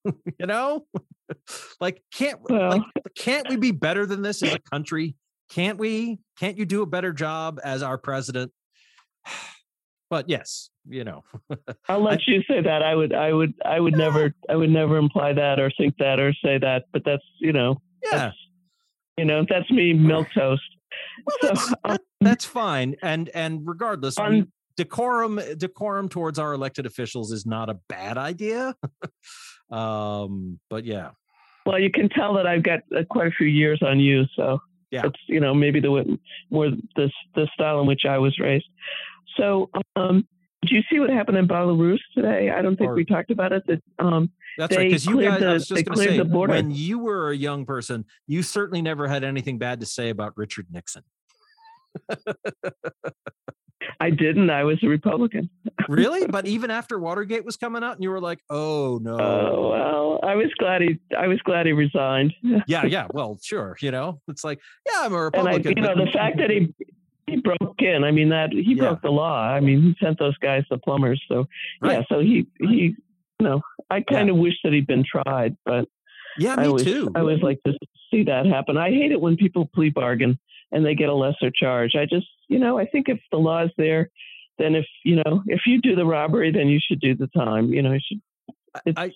you 0.38 0.46
know, 0.46 0.86
like 1.80 2.02
can't 2.12 2.40
well, 2.42 2.70
like 2.70 2.82
can't 3.16 3.48
we 3.48 3.56
be 3.56 3.70
better 3.70 4.06
than 4.06 4.22
this 4.22 4.42
as 4.42 4.54
a 4.54 4.58
country? 4.58 5.16
Can't 5.50 5.78
we? 5.78 6.18
Can't 6.38 6.56
you 6.56 6.64
do 6.64 6.82
a 6.82 6.86
better 6.86 7.12
job 7.12 7.60
as 7.62 7.82
our 7.82 7.98
president? 7.98 8.52
But 10.10 10.28
yes, 10.28 10.68
you 10.86 11.04
know. 11.04 11.24
I'll 11.88 12.02
let 12.02 12.18
I, 12.18 12.22
you 12.26 12.42
say 12.46 12.60
that. 12.60 12.82
I 12.82 12.94
would, 12.94 13.14
I 13.14 13.32
would, 13.32 13.54
I 13.64 13.80
would 13.80 13.94
yeah. 13.94 13.98
never, 13.98 14.34
I 14.46 14.56
would 14.56 14.68
never 14.68 14.98
imply 14.98 15.32
that 15.32 15.58
or 15.58 15.72
think 15.78 15.96
that 16.00 16.20
or 16.20 16.34
say 16.34 16.58
that. 16.58 16.84
But 16.92 17.02
that's, 17.06 17.24
you 17.38 17.54
know, 17.54 17.80
yeah, 18.02 18.10
that's, 18.10 18.36
you 19.16 19.24
know, 19.24 19.46
that's 19.48 19.70
me 19.70 19.94
milk 19.94 20.28
toast. 20.34 20.60
Well, 21.24 21.36
so, 21.40 21.46
that's, 21.48 21.74
um, 21.84 21.96
that's 22.20 22.44
fine. 22.44 22.96
And 23.00 23.30
and 23.30 23.62
regardless, 23.64 24.18
on, 24.18 24.32
we, 24.32 24.46
decorum 24.76 25.40
decorum 25.56 26.08
towards 26.08 26.38
our 26.38 26.52
elected 26.52 26.86
officials 26.86 27.32
is 27.32 27.46
not 27.46 27.68
a 27.68 27.78
bad 27.88 28.18
idea. 28.18 28.74
Um, 29.72 30.58
but 30.70 30.84
yeah. 30.84 31.10
Well, 31.64 31.78
you 31.78 31.90
can 31.90 32.08
tell 32.08 32.34
that 32.34 32.46
I've 32.46 32.62
got 32.62 32.80
uh, 32.96 33.04
quite 33.08 33.28
a 33.28 33.30
few 33.30 33.46
years 33.46 33.80
on 33.82 34.00
you, 34.00 34.24
so 34.36 34.58
yeah. 34.90 35.02
it's 35.04 35.18
you 35.26 35.40
know 35.40 35.54
maybe 35.54 35.80
the 35.80 36.18
more 36.50 36.70
the 36.96 37.10
the 37.34 37.48
style 37.54 37.80
in 37.80 37.86
which 37.86 38.04
I 38.04 38.18
was 38.18 38.38
raised. 38.38 38.66
So, 39.36 39.70
um, 39.96 40.26
did 40.62 40.72
you 40.72 40.82
see 40.90 40.98
what 41.00 41.10
happened 41.10 41.38
in 41.38 41.48
Belarus 41.48 41.98
today? 42.14 42.50
I 42.50 42.62
don't 42.62 42.76
think 42.76 42.90
or, 42.90 42.94
we 42.94 43.04
talked 43.04 43.30
about 43.30 43.52
it. 43.52 43.64
That 43.66 43.82
um, 43.98 44.30
that's 44.58 44.76
right. 44.76 44.88
Because 44.88 45.06
you 45.06 45.22
guys, 45.22 45.40
the, 45.40 45.46
I 45.46 45.52
was 45.54 45.66
just 45.68 45.84
going 45.84 45.98
to 45.98 46.04
say, 46.04 46.16
the 46.18 46.24
border. 46.24 46.54
when 46.54 46.70
you 46.70 46.98
were 46.98 47.30
a 47.30 47.36
young 47.36 47.64
person, 47.64 48.04
you 48.26 48.42
certainly 48.42 48.82
never 48.82 49.08
had 49.08 49.24
anything 49.24 49.58
bad 49.58 49.80
to 49.80 49.86
say 49.86 50.10
about 50.10 50.36
Richard 50.36 50.66
Nixon. 50.70 51.04
I 54.00 54.10
didn't. 54.10 54.50
I 54.50 54.64
was 54.64 54.82
a 54.82 54.88
Republican. 54.88 55.48
Really? 55.88 56.26
But 56.26 56.46
even 56.46 56.70
after 56.70 56.98
Watergate 56.98 57.44
was 57.44 57.56
coming 57.56 57.82
out, 57.82 57.94
and 57.94 58.02
you 58.02 58.10
were 58.10 58.20
like, 58.20 58.40
"Oh, 58.50 58.94
oh 58.94 58.98
no." 59.00 59.18
Oh 59.18 59.70
well, 59.70 60.20
I 60.22 60.34
was 60.34 60.52
glad 60.58 60.82
he. 60.82 60.98
I 61.16 61.26
was 61.26 61.40
glad 61.42 61.66
he 61.66 61.72
resigned. 61.72 62.34
yeah, 62.66 62.84
yeah. 62.84 63.06
Well, 63.12 63.38
sure. 63.42 63.76
You 63.80 63.90
know, 63.90 64.20
it's 64.28 64.44
like, 64.44 64.60
yeah, 64.86 65.00
I'm 65.02 65.14
a 65.14 65.22
Republican. 65.22 65.78
And 65.78 65.86
I, 65.86 65.90
you 65.90 65.96
know, 65.96 66.04
the 66.04 66.10
fact 66.10 66.38
that 66.38 66.50
he 66.50 66.72
he 67.32 67.40
broke 67.40 67.80
in. 67.80 68.04
I 68.04 68.10
mean 68.10 68.28
that 68.30 68.52
he 68.52 68.74
yeah. 68.74 68.82
broke 68.82 69.02
the 69.02 69.10
law. 69.10 69.40
I 69.40 69.60
mean 69.60 69.82
he 69.82 69.96
sent 70.04 70.18
those 70.18 70.36
guys 70.38 70.64
the 70.70 70.78
plumbers. 70.78 71.22
So 71.28 71.46
right. 71.80 71.98
yeah, 71.98 72.02
so 72.08 72.20
he 72.20 72.46
he 72.58 72.96
you 73.38 73.46
know 73.46 73.60
I 73.90 74.00
kind 74.00 74.30
of 74.30 74.36
yeah. 74.36 74.42
wish 74.42 74.54
that 74.64 74.72
he'd 74.72 74.86
been 74.86 75.04
tried, 75.04 75.56
but 75.64 75.88
yeah, 76.38 76.56
me 76.56 76.64
I 76.64 76.66
always, 76.66 76.84
too. 76.84 77.10
I 77.14 77.20
always 77.20 77.42
like 77.42 77.62
to 77.64 77.74
see 78.10 78.24
that 78.24 78.46
happen. 78.46 78.76
I 78.76 78.90
hate 78.90 79.12
it 79.12 79.20
when 79.20 79.36
people 79.36 79.68
plea 79.74 79.90
bargain 79.90 80.38
and 80.70 80.84
they 80.84 80.94
get 80.94 81.08
a 81.08 81.14
lesser 81.14 81.50
charge. 81.50 81.94
I 81.94 82.06
just 82.06 82.26
you 82.48 82.58
know 82.58 82.78
I 82.78 82.86
think 82.86 83.08
if 83.08 83.20
the 83.30 83.38
law 83.38 83.64
is 83.64 83.70
there, 83.76 84.10
then 84.58 84.74
if 84.74 84.86
you 85.04 85.16
know 85.16 85.42
if 85.46 85.62
you 85.66 85.80
do 85.80 85.94
the 85.94 86.04
robbery, 86.04 86.52
then 86.52 86.68
you 86.68 86.80
should 86.80 87.00
do 87.00 87.14
the 87.14 87.28
time. 87.28 87.72
You 87.72 87.82
know, 87.82 87.92
you 87.92 88.00
should. 88.06 88.20
It's, 88.86 88.98
I, 88.98 89.12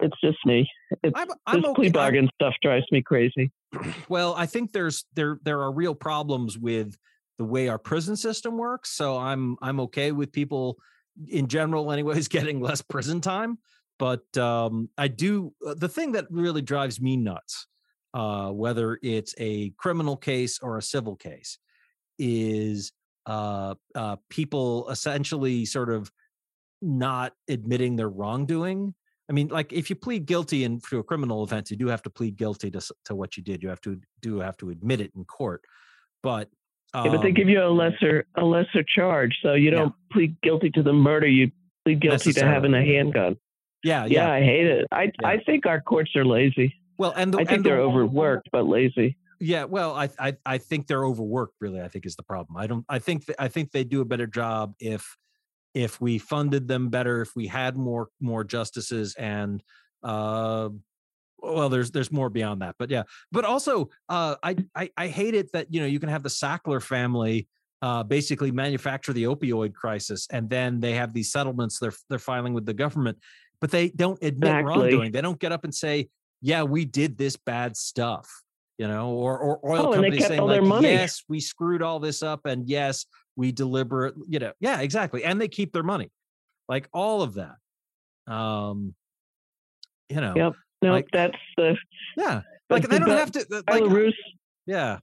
it's 0.00 0.16
just 0.22 0.38
me. 0.44 0.68
It's, 1.02 1.18
I'm, 1.18 1.28
I'm 1.46 1.60
this 1.60 1.70
okay. 1.70 1.74
plea 1.74 1.90
bargain 1.90 2.24
I'm, 2.24 2.30
stuff 2.34 2.54
drives 2.62 2.86
me 2.90 3.02
crazy. 3.02 3.50
Well, 4.08 4.34
I 4.36 4.46
think 4.46 4.72
there's 4.72 5.04
there 5.14 5.38
there 5.42 5.60
are 5.60 5.72
real 5.72 5.94
problems 5.94 6.56
with 6.56 6.96
the 7.38 7.44
way 7.44 7.68
our 7.68 7.78
prison 7.78 8.16
system 8.16 8.56
works. 8.56 8.90
So 8.90 9.18
I'm 9.18 9.56
I'm 9.60 9.80
okay 9.80 10.12
with 10.12 10.32
people 10.32 10.78
in 11.28 11.48
general, 11.48 11.92
anyways, 11.92 12.28
getting 12.28 12.60
less 12.60 12.82
prison 12.82 13.20
time. 13.20 13.58
But 13.98 14.36
um, 14.36 14.90
I 14.96 15.08
do 15.08 15.54
uh, 15.66 15.74
the 15.74 15.88
thing 15.88 16.12
that 16.12 16.26
really 16.30 16.62
drives 16.62 17.00
me 17.00 17.16
nuts, 17.16 17.66
uh, 18.14 18.50
whether 18.50 18.98
it's 19.02 19.34
a 19.38 19.70
criminal 19.78 20.16
case 20.16 20.58
or 20.60 20.76
a 20.76 20.82
civil 20.82 21.16
case, 21.16 21.58
is 22.18 22.92
uh, 23.26 23.74
uh, 23.94 24.16
people 24.30 24.88
essentially 24.88 25.64
sort 25.64 25.90
of 25.90 26.10
not 26.80 27.32
admitting 27.48 27.96
their 27.96 28.08
wrongdoing. 28.08 28.94
I 29.28 29.32
mean, 29.32 29.48
like 29.48 29.72
if 29.72 29.90
you 29.90 29.96
plead 29.96 30.26
guilty 30.26 30.64
in 30.64 30.80
to 30.88 31.00
a 31.00 31.02
criminal 31.02 31.42
offense, 31.42 31.70
you 31.70 31.76
do 31.76 31.88
have 31.88 32.02
to 32.02 32.10
plead 32.10 32.36
guilty 32.36 32.70
to 32.70 32.80
to 33.06 33.14
what 33.14 33.36
you 33.36 33.42
did. 33.42 33.62
You 33.62 33.68
have 33.68 33.80
to 33.82 34.00
do 34.22 34.38
have 34.38 34.56
to 34.58 34.70
admit 34.70 35.00
it 35.00 35.12
in 35.16 35.24
court. 35.24 35.62
But 36.22 36.48
yeah, 36.94 37.08
but 37.08 37.22
they 37.22 37.32
give 37.32 37.48
you 37.48 37.60
a 37.60 37.70
um, 37.70 37.76
lesser 37.76 38.26
a 38.36 38.44
lesser 38.44 38.84
charge, 38.84 39.36
so 39.42 39.54
you 39.54 39.70
don't 39.70 39.88
yeah. 39.88 40.12
plead 40.12 40.40
guilty 40.42 40.70
to 40.70 40.82
the 40.82 40.92
murder. 40.92 41.26
You 41.26 41.50
plead 41.84 42.00
guilty 42.00 42.32
to 42.34 42.46
having 42.46 42.74
a 42.74 42.84
handgun. 42.84 43.36
Yeah, 43.82 44.06
yeah, 44.06 44.26
yeah. 44.26 44.32
I 44.32 44.40
hate 44.40 44.66
it. 44.66 44.86
I. 44.92 45.12
I 45.24 45.38
think 45.38 45.66
our 45.66 45.80
courts 45.80 46.14
are 46.16 46.24
lazy. 46.24 46.74
Well, 46.98 47.12
and 47.16 47.34
the, 47.34 47.38
I 47.38 47.44
think 47.44 47.64
they're 47.64 47.76
the, 47.76 47.82
overworked, 47.82 48.48
but 48.52 48.66
lazy. 48.66 49.16
Yeah, 49.38 49.64
well, 49.64 49.94
I, 49.94 50.08
I 50.18 50.36
I 50.44 50.58
think 50.58 50.86
they're 50.86 51.04
overworked. 51.04 51.54
Really, 51.60 51.80
I 51.80 51.88
think 51.88 52.06
is 52.06 52.16
the 52.16 52.22
problem. 52.22 52.56
I 52.56 52.66
don't. 52.66 52.84
I 52.88 52.98
think 52.98 53.26
th- 53.26 53.36
I 53.38 53.48
think 53.48 53.70
they 53.70 53.84
do 53.84 54.00
a 54.00 54.04
better 54.04 54.26
job 54.26 54.74
if 54.80 55.16
if 55.74 56.00
we 56.00 56.18
funded 56.18 56.68
them 56.68 56.88
better, 56.88 57.20
if 57.20 57.36
we 57.36 57.46
had 57.46 57.76
more 57.76 58.08
more 58.20 58.44
justices 58.44 59.14
and 59.16 59.62
uh, 60.02 60.70
well 61.38 61.68
there's 61.68 61.90
there's 61.90 62.10
more 62.10 62.30
beyond 62.30 62.62
that 62.62 62.74
but 62.78 62.90
yeah 62.90 63.02
but 63.32 63.44
also 63.44 63.88
uh 64.08 64.36
I, 64.42 64.56
I 64.74 64.90
i 64.96 65.06
hate 65.08 65.34
it 65.34 65.52
that 65.52 65.72
you 65.72 65.80
know 65.80 65.86
you 65.86 66.00
can 66.00 66.08
have 66.08 66.22
the 66.22 66.28
sackler 66.28 66.82
family 66.82 67.48
uh 67.82 68.02
basically 68.02 68.50
manufacture 68.50 69.12
the 69.12 69.24
opioid 69.24 69.74
crisis 69.74 70.26
and 70.30 70.48
then 70.48 70.80
they 70.80 70.94
have 70.94 71.12
these 71.12 71.30
settlements 71.30 71.78
they're 71.78 71.92
they're 72.08 72.18
filing 72.18 72.54
with 72.54 72.66
the 72.66 72.74
government 72.74 73.18
but 73.60 73.70
they 73.70 73.90
don't 73.90 74.22
admit 74.22 74.50
exactly. 74.50 74.64
wrongdoing 74.64 75.12
they 75.12 75.20
don't 75.20 75.38
get 75.38 75.52
up 75.52 75.64
and 75.64 75.74
say 75.74 76.08
yeah 76.40 76.62
we 76.62 76.84
did 76.84 77.18
this 77.18 77.36
bad 77.36 77.76
stuff 77.76 78.42
you 78.78 78.86
know 78.86 79.10
or 79.10 79.38
or 79.38 79.60
oil 79.64 79.86
oh, 79.86 79.92
companies 79.92 80.26
saying 80.26 80.40
like 80.40 80.82
yes 80.82 81.22
we 81.28 81.40
screwed 81.40 81.82
all 81.82 81.98
this 81.98 82.22
up 82.22 82.44
and 82.44 82.68
yes 82.68 83.06
we 83.36 83.52
deliberate 83.52 84.14
you 84.28 84.38
know 84.38 84.52
yeah 84.60 84.80
exactly 84.80 85.24
and 85.24 85.40
they 85.40 85.48
keep 85.48 85.72
their 85.72 85.82
money 85.82 86.10
like 86.68 86.88
all 86.92 87.22
of 87.22 87.34
that 87.34 87.56
um 88.32 88.94
you 90.08 90.20
know 90.20 90.34
yep. 90.36 90.52
No, 90.82 90.92
like, 90.92 91.08
that's 91.12 91.36
the 91.56 91.76
yeah. 92.16 92.42
Like 92.68 92.88
they 92.88 92.98
don't 92.98 93.08
have 93.08 93.32
to. 93.32 93.46
Like, 93.50 93.82
Belarus. 93.82 94.12
Yeah, 94.66 94.98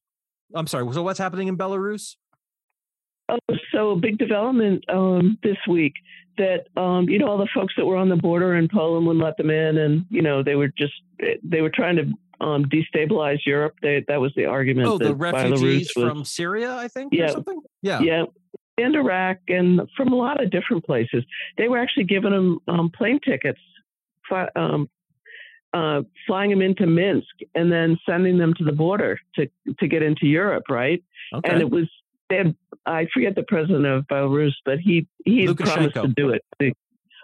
I'm 0.53 0.67
sorry. 0.67 0.91
So 0.93 1.01
what's 1.03 1.19
happening 1.19 1.47
in 1.47 1.57
Belarus? 1.57 2.15
Oh, 3.29 3.37
so 3.73 3.95
big 3.95 4.17
development 4.17 4.83
um, 4.89 5.37
this 5.43 5.57
week. 5.67 5.93
that 6.37 6.67
um, 6.75 7.09
you 7.09 7.19
know 7.19 7.27
all 7.27 7.37
the 7.37 7.47
folks 7.53 7.73
that 7.77 7.85
were 7.85 7.95
on 7.95 8.09
the 8.09 8.15
border 8.15 8.55
in 8.55 8.67
Poland 8.67 9.07
wouldn't 9.07 9.23
let 9.23 9.37
them 9.37 9.49
in, 9.49 9.77
and 9.77 10.05
you 10.09 10.21
know 10.21 10.43
they 10.43 10.55
were 10.55 10.67
just 10.67 10.93
they 11.43 11.61
were 11.61 11.71
trying 11.71 11.95
to 11.95 12.05
um, 12.41 12.65
destabilize 12.65 13.39
Europe. 13.45 13.75
They, 13.81 14.03
that 14.07 14.19
was 14.19 14.33
the 14.35 14.45
argument. 14.45 14.87
Oh, 14.87 14.97
the 14.97 15.15
refugees 15.15 15.91
was, 15.95 16.05
from 16.05 16.25
Syria, 16.25 16.75
I 16.75 16.87
think. 16.87 17.13
Yeah, 17.13 17.35
yeah, 17.81 18.01
yeah, 18.01 18.23
and 18.77 18.95
Iraq, 18.95 19.37
and 19.47 19.81
from 19.95 20.13
a 20.13 20.15
lot 20.15 20.41
of 20.41 20.49
different 20.49 20.85
places. 20.85 21.23
They 21.57 21.67
were 21.67 21.77
actually 21.77 22.05
giving 22.05 22.31
them 22.31 22.59
um, 22.67 22.89
plane 22.89 23.19
tickets, 23.19 23.59
um, 24.55 24.89
uh, 25.73 26.01
flying 26.27 26.49
them 26.49 26.61
into 26.61 26.85
Minsk, 26.85 27.35
and 27.55 27.71
then 27.71 27.97
sending 28.07 28.37
them 28.37 28.53
to 28.55 28.63
the 28.63 28.71
border 28.71 29.19
to 29.35 29.47
to 29.79 29.87
get 29.87 30.03
into 30.03 30.27
Europe, 30.27 30.65
right? 30.69 31.03
Okay. 31.33 31.51
And 31.51 31.61
it 31.61 31.69
was 31.69 31.89
they 32.29 32.37
had, 32.37 32.55
I 32.85 33.07
forget 33.13 33.35
the 33.35 33.43
president 33.43 33.85
of 33.85 34.05
Belarus, 34.05 34.53
but 34.65 34.79
he 34.79 35.07
he 35.25 35.53
promised 35.53 35.95
to 35.95 36.07
do 36.07 36.29
it. 36.29 36.43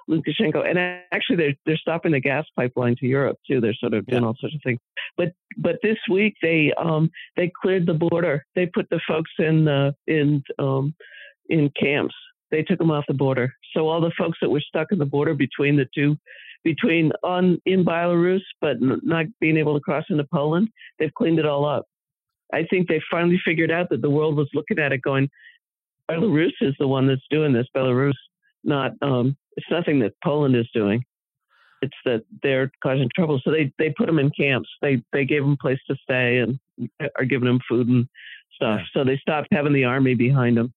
Lukashenko, 0.10 0.68
and 0.68 0.80
actually 1.12 1.36
they're 1.36 1.56
they're 1.66 1.78
stopping 1.78 2.12
the 2.12 2.20
gas 2.20 2.46
pipeline 2.56 2.96
to 2.98 3.06
Europe 3.06 3.38
too. 3.48 3.62
They're 3.62 3.76
sort 3.76 3.94
of 3.94 4.06
doing 4.06 4.24
yeah. 4.24 4.28
all 4.28 4.36
sorts 4.40 4.56
of 4.56 4.62
things. 4.64 4.80
But 5.18 5.34
but 5.58 5.78
this 5.84 5.98
week 6.10 6.36
they 6.42 6.74
um 6.78 7.12
they 7.36 7.52
cleared 7.62 7.86
the 7.86 7.94
border. 7.94 8.46
They 8.56 8.66
put 8.66 8.90
the 8.90 9.00
folks 9.08 9.32
in 9.38 9.68
uh, 9.68 9.92
in 10.08 10.44
um 10.58 10.96
in 11.50 11.72
camps. 11.80 12.16
They 12.52 12.64
took 12.64 12.80
them 12.80 12.92
off 12.92 13.06
the 13.08 13.14
border. 13.14 13.54
So 13.76 13.88
all 13.88 14.02
the 14.02 14.12
folks 14.18 14.40
that 14.42 14.50
were 14.50 14.62
stuck 14.62 14.92
in 14.92 14.98
the 14.98 15.06
border 15.06 15.36
between 15.36 15.76
the 15.76 15.88
two, 15.94 16.18
between 16.64 17.12
on 17.24 17.62
in 17.66 17.86
Belarus 17.86 18.42
but 18.62 18.78
not 18.80 19.26
being 19.40 19.58
able 19.58 19.76
to 19.76 19.80
cross 19.80 20.06
into 20.10 20.26
Poland, 20.34 20.70
they've 20.98 21.14
cleaned 21.14 21.40
it 21.40 21.46
all 21.46 21.66
up. 21.66 21.86
I 22.52 22.64
think 22.64 22.88
they 22.88 23.02
finally 23.12 23.40
figured 23.46 23.72
out 23.72 23.90
that 23.92 24.02
the 24.02 24.10
world 24.10 24.36
was 24.36 24.50
looking 24.56 24.80
at 24.80 24.92
it 24.92 25.04
going, 25.04 25.30
Belarus 26.10 26.54
is 26.62 26.74
the 26.80 26.88
one 26.88 27.08
that's 27.08 27.22
doing 27.30 27.54
this. 27.54 27.68
Belarus, 27.76 28.14
not 28.64 28.94
um, 29.04 29.38
it's 29.58 29.68
nothing 29.70 30.00
that 30.00 30.14
Poland 30.24 30.56
is 30.56 30.70
doing. 30.74 31.04
It's 31.82 31.96
that 32.06 32.24
they're 32.44 32.72
causing 32.84 33.10
trouble. 33.16 33.40
So 33.44 33.52
they 33.52 33.72
they 33.78 33.94
put 33.98 34.08
them 34.08 34.20
in 34.20 34.32
camps. 34.32 34.70
They 34.82 35.02
they 35.14 35.26
gave 35.26 35.44
them 35.44 35.58
place 35.58 35.80
to 35.88 35.96
stay 36.04 36.40
and 36.40 36.60
are 37.18 37.26
giving 37.26 37.48
them 37.48 37.60
food 37.70 37.88
and 37.88 38.08
stuff. 38.56 38.82
So 38.94 39.04
they 39.04 39.18
stopped 39.18 39.48
having 39.52 39.74
the 39.74 39.86
army 39.86 40.16
behind 40.16 40.58
them. 40.58 40.74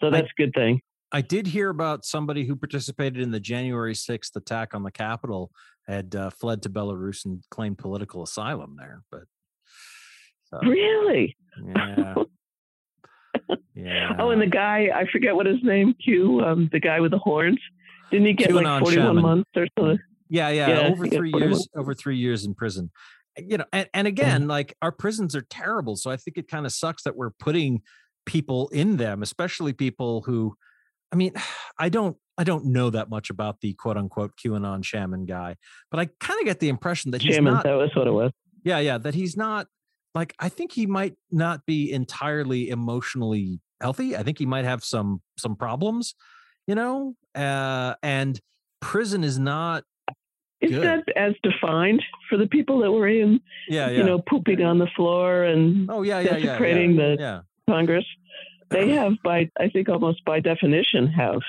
So 0.00 0.10
that's 0.10 0.26
I, 0.26 0.42
a 0.42 0.46
good 0.46 0.52
thing. 0.54 0.80
I 1.12 1.22
did 1.22 1.46
hear 1.46 1.70
about 1.70 2.04
somebody 2.04 2.44
who 2.44 2.56
participated 2.56 3.22
in 3.22 3.30
the 3.30 3.40
January 3.40 3.94
6th 3.94 4.34
attack 4.36 4.74
on 4.74 4.82
the 4.82 4.90
Capitol 4.90 5.50
had 5.86 6.14
uh, 6.14 6.30
fled 6.30 6.62
to 6.62 6.70
Belarus 6.70 7.24
and 7.24 7.42
claimed 7.50 7.78
political 7.78 8.22
asylum 8.22 8.76
there. 8.76 9.02
But 9.10 9.22
so, 10.50 10.58
really, 10.68 11.36
yeah, 11.64 12.14
yeah. 13.74 14.12
Oh, 14.18 14.30
and 14.30 14.42
the 14.42 14.46
guy 14.46 14.90
I 14.94 15.06
forget 15.10 15.34
what 15.34 15.46
his 15.46 15.62
name. 15.62 15.94
Q, 16.04 16.40
um, 16.40 16.68
the 16.72 16.80
guy 16.80 17.00
with 17.00 17.12
the 17.12 17.18
horns. 17.18 17.60
Didn't 18.10 18.26
he 18.26 18.32
get 18.34 18.50
QAnon 18.50 18.64
like 18.64 18.82
forty 18.82 18.98
one 18.98 19.22
months 19.22 19.50
or 19.56 19.66
something? 19.78 19.98
Yeah, 20.28 20.48
yeah, 20.48 20.68
yeah 20.68 20.88
over 20.88 21.06
three 21.06 21.32
years. 21.34 21.68
Over 21.74 21.94
three 21.94 22.16
years 22.16 22.44
in 22.44 22.54
prison. 22.54 22.90
Eh, 23.36 23.42
you 23.48 23.58
know, 23.58 23.64
and, 23.72 23.88
and 23.94 24.06
mm-hmm. 24.06 24.12
again, 24.12 24.42
yeah. 24.42 24.48
like 24.48 24.76
our 24.82 24.92
prisons 24.92 25.34
are 25.36 25.46
terrible. 25.48 25.96
So 25.96 26.10
I 26.10 26.16
think 26.16 26.36
it 26.36 26.48
kind 26.48 26.66
of 26.66 26.72
sucks 26.72 27.02
that 27.04 27.16
we're 27.16 27.30
putting 27.30 27.82
people 28.24 28.68
in 28.68 28.96
them, 28.96 29.22
especially 29.22 29.72
people 29.72 30.22
who 30.22 30.56
I 31.12 31.16
mean, 31.16 31.32
I 31.78 31.88
don't 31.88 32.16
I 32.38 32.44
don't 32.44 32.66
know 32.66 32.90
that 32.90 33.08
much 33.08 33.30
about 33.30 33.60
the 33.60 33.74
quote 33.74 33.96
unquote 33.96 34.32
QAnon 34.36 34.84
shaman 34.84 35.24
guy, 35.24 35.56
but 35.90 36.00
I 36.00 36.08
kind 36.20 36.38
of 36.40 36.46
get 36.46 36.60
the 36.60 36.68
impression 36.68 37.12
that 37.12 37.22
he's 37.22 37.34
shaman, 37.34 37.54
not. 37.54 37.64
That 37.64 37.74
was 37.74 37.90
what 37.94 38.06
it 38.06 38.12
was. 38.12 38.32
Yeah, 38.64 38.78
yeah, 38.78 38.98
that 38.98 39.14
he's 39.14 39.36
not 39.36 39.68
like 40.14 40.34
I 40.38 40.48
think 40.48 40.72
he 40.72 40.86
might 40.86 41.14
not 41.30 41.64
be 41.66 41.92
entirely 41.92 42.68
emotionally 42.68 43.60
healthy. 43.80 44.16
I 44.16 44.22
think 44.22 44.38
he 44.38 44.46
might 44.46 44.64
have 44.64 44.84
some 44.84 45.22
some 45.38 45.56
problems, 45.56 46.14
you 46.66 46.74
know. 46.74 47.14
Uh, 47.34 47.94
and 48.02 48.40
prison 48.80 49.24
is 49.24 49.38
not. 49.38 49.84
Is 50.62 50.72
that 50.72 51.04
as 51.14 51.34
defined 51.42 52.02
for 52.30 52.38
the 52.38 52.46
people 52.46 52.80
that 52.80 52.90
were 52.90 53.06
in? 53.08 53.40
Yeah, 53.68 53.90
yeah. 53.90 53.98
You 53.98 54.04
know, 54.04 54.18
pooping 54.18 54.62
on 54.62 54.78
the 54.78 54.88
floor 54.96 55.44
and 55.44 55.90
oh 55.90 56.02
yeah, 56.02 56.20
yeah, 56.20 56.38
desecrating 56.38 56.94
yeah, 56.94 57.02
yeah, 57.02 57.16
the 57.16 57.22
yeah. 57.22 57.40
Congress. 57.68 58.06
They 58.70 58.88
have, 58.94 59.12
by 59.22 59.50
I 59.60 59.68
think, 59.68 59.88
almost 59.88 60.24
by 60.24 60.40
definition, 60.40 61.06
have 61.08 61.40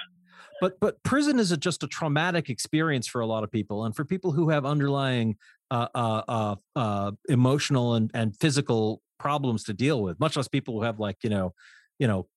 but 0.59 0.79
but 0.79 1.01
prison 1.03 1.39
is 1.39 1.51
a, 1.51 1.57
just 1.57 1.83
a 1.83 1.87
traumatic 1.87 2.49
experience 2.49 3.07
for 3.07 3.21
a 3.21 3.25
lot 3.25 3.43
of 3.43 3.51
people 3.51 3.85
and 3.85 3.95
for 3.95 4.05
people 4.05 4.31
who 4.31 4.49
have 4.49 4.65
underlying 4.65 5.37
uh, 5.71 5.87
uh, 5.93 6.21
uh, 6.27 6.55
uh, 6.75 7.11
emotional 7.29 7.95
and, 7.95 8.11
and 8.13 8.35
physical 8.37 9.01
problems 9.19 9.63
to 9.63 9.73
deal 9.73 10.01
with 10.01 10.19
much 10.19 10.35
less 10.35 10.47
people 10.47 10.75
who 10.75 10.83
have 10.83 10.99
like 10.99 11.17
you 11.23 11.29
know 11.29 11.53
you 11.99 12.07
know 12.07 12.27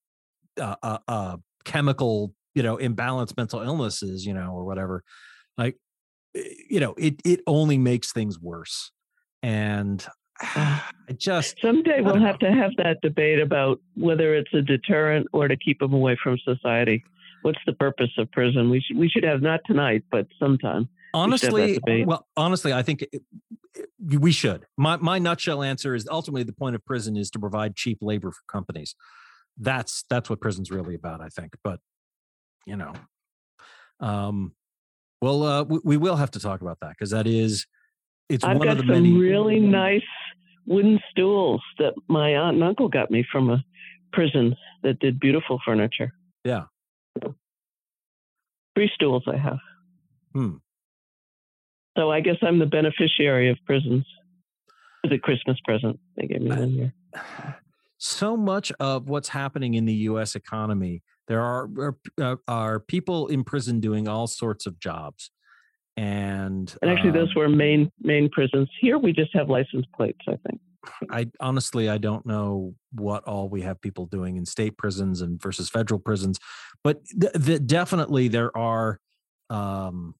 uh, 0.60 0.76
uh, 0.82 0.98
uh, 1.08 1.36
chemical 1.64 2.34
you 2.54 2.62
know 2.62 2.76
imbalance 2.76 3.36
mental 3.36 3.60
illnesses 3.60 4.24
you 4.26 4.34
know 4.34 4.52
or 4.52 4.64
whatever 4.64 5.02
like 5.56 5.76
eh, 6.36 6.42
you 6.68 6.80
know 6.80 6.94
it 6.98 7.20
it 7.24 7.40
only 7.46 7.78
makes 7.78 8.12
things 8.12 8.38
worse 8.38 8.92
and 9.42 10.06
mm. 10.42 10.82
I 11.08 11.12
just 11.16 11.60
someday 11.60 12.00
we'll 12.00 12.20
have 12.20 12.38
to 12.40 12.50
have 12.50 12.72
that 12.78 13.00
debate 13.02 13.40
about 13.40 13.80
whether 13.94 14.34
it's 14.34 14.52
a 14.54 14.62
deterrent 14.62 15.26
or 15.32 15.48
to 15.48 15.56
keep 15.56 15.80
them 15.80 15.92
away 15.92 16.16
from 16.22 16.38
society 16.38 17.04
what's 17.42 17.58
the 17.66 17.72
purpose 17.72 18.10
of 18.18 18.30
prison? 18.30 18.70
We 18.70 18.80
should 18.80 18.96
we 18.96 19.08
should 19.08 19.24
have 19.24 19.42
not 19.42 19.60
tonight, 19.66 20.04
but 20.10 20.26
sometime. 20.38 20.88
Honestly, 21.12 21.78
we 21.86 22.04
well, 22.04 22.26
honestly, 22.36 22.72
I 22.72 22.82
think 22.82 23.02
eh, 23.02 23.06
eh, 23.12 23.18
it, 23.74 23.88
it, 24.12 24.20
we 24.20 24.32
should. 24.32 24.66
My 24.76 24.96
my 24.96 25.18
nutshell 25.18 25.62
answer 25.62 25.94
is 25.94 26.06
ultimately 26.10 26.44
the 26.44 26.52
point 26.52 26.74
of 26.74 26.84
prison 26.84 27.16
is 27.16 27.30
to 27.30 27.38
provide 27.38 27.76
cheap 27.76 27.98
labor 28.00 28.30
for 28.30 28.40
companies. 28.48 28.94
That's 29.56 30.04
that's 30.08 30.30
what 30.30 30.40
prison's 30.40 30.70
really 30.70 30.94
about, 30.94 31.20
I 31.20 31.28
think. 31.28 31.54
But 31.64 31.80
you 32.66 32.76
know, 32.76 32.92
um, 34.00 34.54
well, 35.20 35.42
uh, 35.42 35.62
we, 35.64 35.80
we 35.84 35.96
will 35.96 36.16
have 36.16 36.30
to 36.32 36.40
talk 36.40 36.60
about 36.60 36.78
that 36.80 36.90
because 36.90 37.10
that 37.10 37.26
is 37.26 37.66
it's 38.28 38.44
I've 38.44 38.58
one 38.58 38.66
got 38.66 38.78
of 38.78 38.86
the 38.86 38.92
some 38.92 39.02
many 39.02 39.16
really 39.16 39.60
nice 39.60 40.02
wooden 40.66 41.00
stools 41.10 41.62
that 41.78 41.94
my 42.08 42.30
aunt 42.34 42.54
and 42.54 42.64
uncle 42.64 42.88
got 42.88 43.10
me 43.10 43.24
from 43.30 43.50
a 43.50 43.62
prison 44.12 44.56
that 44.82 44.98
did 45.00 45.20
beautiful 45.20 45.60
furniture. 45.64 46.12
Yeah, 46.44 46.64
Three 48.74 48.90
stools 48.94 49.24
I 49.26 49.36
have. 49.36 49.58
Hmm. 50.32 50.54
So 51.98 52.10
I 52.10 52.20
guess 52.20 52.36
I'm 52.40 52.58
the 52.58 52.66
beneficiary 52.66 53.50
of 53.50 53.58
prisons. 53.66 54.06
The 55.08 55.18
Christmas 55.18 55.58
present 55.64 55.98
they 56.16 56.26
gave 56.26 56.42
me 56.42 56.50
one 56.50 56.70
year. 56.70 56.94
So 58.02 58.34
much 58.34 58.72
of 58.80 59.10
what's 59.10 59.28
happening 59.28 59.74
in 59.74 59.84
the 59.84 59.92
U.S. 59.92 60.34
economy, 60.34 61.02
there 61.30 61.40
are 61.40 61.70
are, 61.78 61.96
uh, 62.20 62.36
are 62.48 62.80
people 62.80 63.28
in 63.28 63.44
prison 63.44 63.78
doing 63.78 64.08
all 64.08 64.26
sorts 64.26 64.66
of 64.66 64.80
jobs, 64.80 65.30
and 65.96 66.76
and 66.82 66.90
actually, 66.90 67.10
um, 67.10 67.16
those 67.16 67.34
were 67.36 67.48
main 67.48 67.90
main 68.00 68.28
prisons. 68.28 68.68
Here, 68.80 68.98
we 68.98 69.12
just 69.12 69.32
have 69.34 69.48
license 69.48 69.86
plates. 69.96 70.18
I 70.26 70.36
think. 70.48 70.60
I 71.08 71.30
honestly 71.38 71.88
I 71.88 71.98
don't 71.98 72.26
know 72.26 72.74
what 72.92 73.22
all 73.24 73.48
we 73.48 73.62
have 73.62 73.80
people 73.80 74.06
doing 74.06 74.38
in 74.38 74.44
state 74.44 74.76
prisons 74.76 75.20
and 75.20 75.40
versus 75.40 75.70
federal 75.70 76.00
prisons, 76.00 76.40
but 76.82 77.04
th- 77.20 77.32
th- 77.44 77.64
definitely 77.64 78.26
there 78.26 78.56
are 78.56 78.98
um 79.50 80.16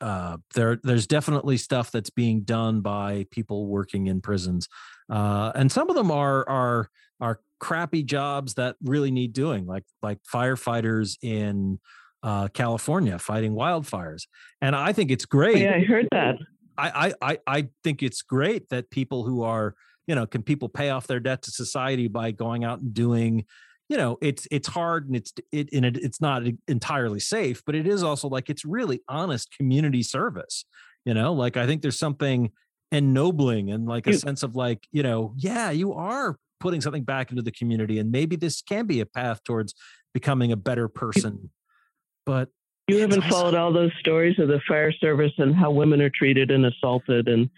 uh 0.00 0.38
there 0.54 0.78
there's 0.82 1.06
definitely 1.06 1.58
stuff 1.58 1.90
that's 1.90 2.08
being 2.08 2.42
done 2.42 2.80
by 2.80 3.26
people 3.30 3.66
working 3.66 4.06
in 4.06 4.22
prisons. 4.22 4.68
Uh 5.12 5.52
and 5.54 5.70
some 5.70 5.90
of 5.90 5.96
them 5.96 6.10
are 6.10 6.48
are 6.48 6.88
are 7.20 7.40
crappy 7.60 8.02
jobs 8.02 8.54
that 8.54 8.76
really 8.82 9.10
need 9.10 9.32
doing 9.32 9.66
like 9.66 9.84
like 10.02 10.18
firefighters 10.22 11.16
in 11.22 11.78
uh, 12.22 12.48
California 12.48 13.18
fighting 13.18 13.52
wildfires. 13.52 14.22
And 14.60 14.74
I 14.74 14.92
think 14.92 15.10
it's 15.10 15.24
great. 15.24 15.58
Yeah, 15.58 15.76
I 15.76 15.84
heard 15.84 16.08
that. 16.12 16.36
I, 16.76 17.12
I 17.20 17.38
I 17.46 17.68
think 17.84 18.02
it's 18.02 18.22
great 18.22 18.70
that 18.70 18.90
people 18.90 19.24
who 19.24 19.42
are 19.42 19.74
you 20.06 20.14
know 20.14 20.26
can 20.26 20.42
people 20.42 20.68
pay 20.68 20.90
off 20.90 21.06
their 21.06 21.20
debt 21.20 21.42
to 21.42 21.50
society 21.50 22.08
by 22.08 22.30
going 22.30 22.64
out 22.64 22.80
and 22.80 22.94
doing 22.94 23.44
you 23.88 23.96
know 23.96 24.16
it's 24.22 24.48
it's 24.50 24.68
hard 24.68 25.06
and 25.06 25.16
it's 25.16 25.32
it 25.52 25.68
and 25.72 25.84
it, 25.84 25.98
it's 25.98 26.20
not 26.20 26.42
entirely 26.68 27.20
safe 27.20 27.62
but 27.66 27.74
it 27.74 27.86
is 27.86 28.02
also 28.02 28.28
like 28.28 28.48
it's 28.48 28.64
really 28.64 29.02
honest 29.08 29.54
community 29.56 30.02
service 30.02 30.64
you 31.04 31.12
know 31.12 31.32
like 31.32 31.56
i 31.56 31.66
think 31.66 31.82
there's 31.82 31.98
something 31.98 32.50
ennobling 32.92 33.70
and 33.70 33.86
like 33.86 34.06
a 34.06 34.14
sense 34.14 34.42
of 34.42 34.56
like 34.56 34.86
you 34.90 35.02
know 35.02 35.34
yeah 35.36 35.70
you 35.70 35.92
are 35.92 36.36
putting 36.60 36.80
something 36.80 37.02
back 37.02 37.30
into 37.30 37.42
the 37.42 37.50
community 37.50 37.98
and 37.98 38.12
maybe 38.12 38.36
this 38.36 38.62
can 38.62 38.86
be 38.86 39.00
a 39.00 39.06
path 39.06 39.42
towards 39.44 39.74
becoming 40.12 40.52
a 40.52 40.56
better 40.56 40.88
person 40.88 41.50
but 42.26 42.48
you 42.90 42.98
haven't 42.98 43.22
followed 43.24 43.54
all 43.54 43.72
those 43.72 43.92
stories 44.00 44.38
of 44.38 44.48
the 44.48 44.60
fire 44.66 44.92
service 44.92 45.32
and 45.38 45.54
how 45.54 45.70
women 45.70 46.00
are 46.00 46.10
treated 46.10 46.50
and 46.50 46.66
assaulted 46.66 47.28
and 47.28 47.48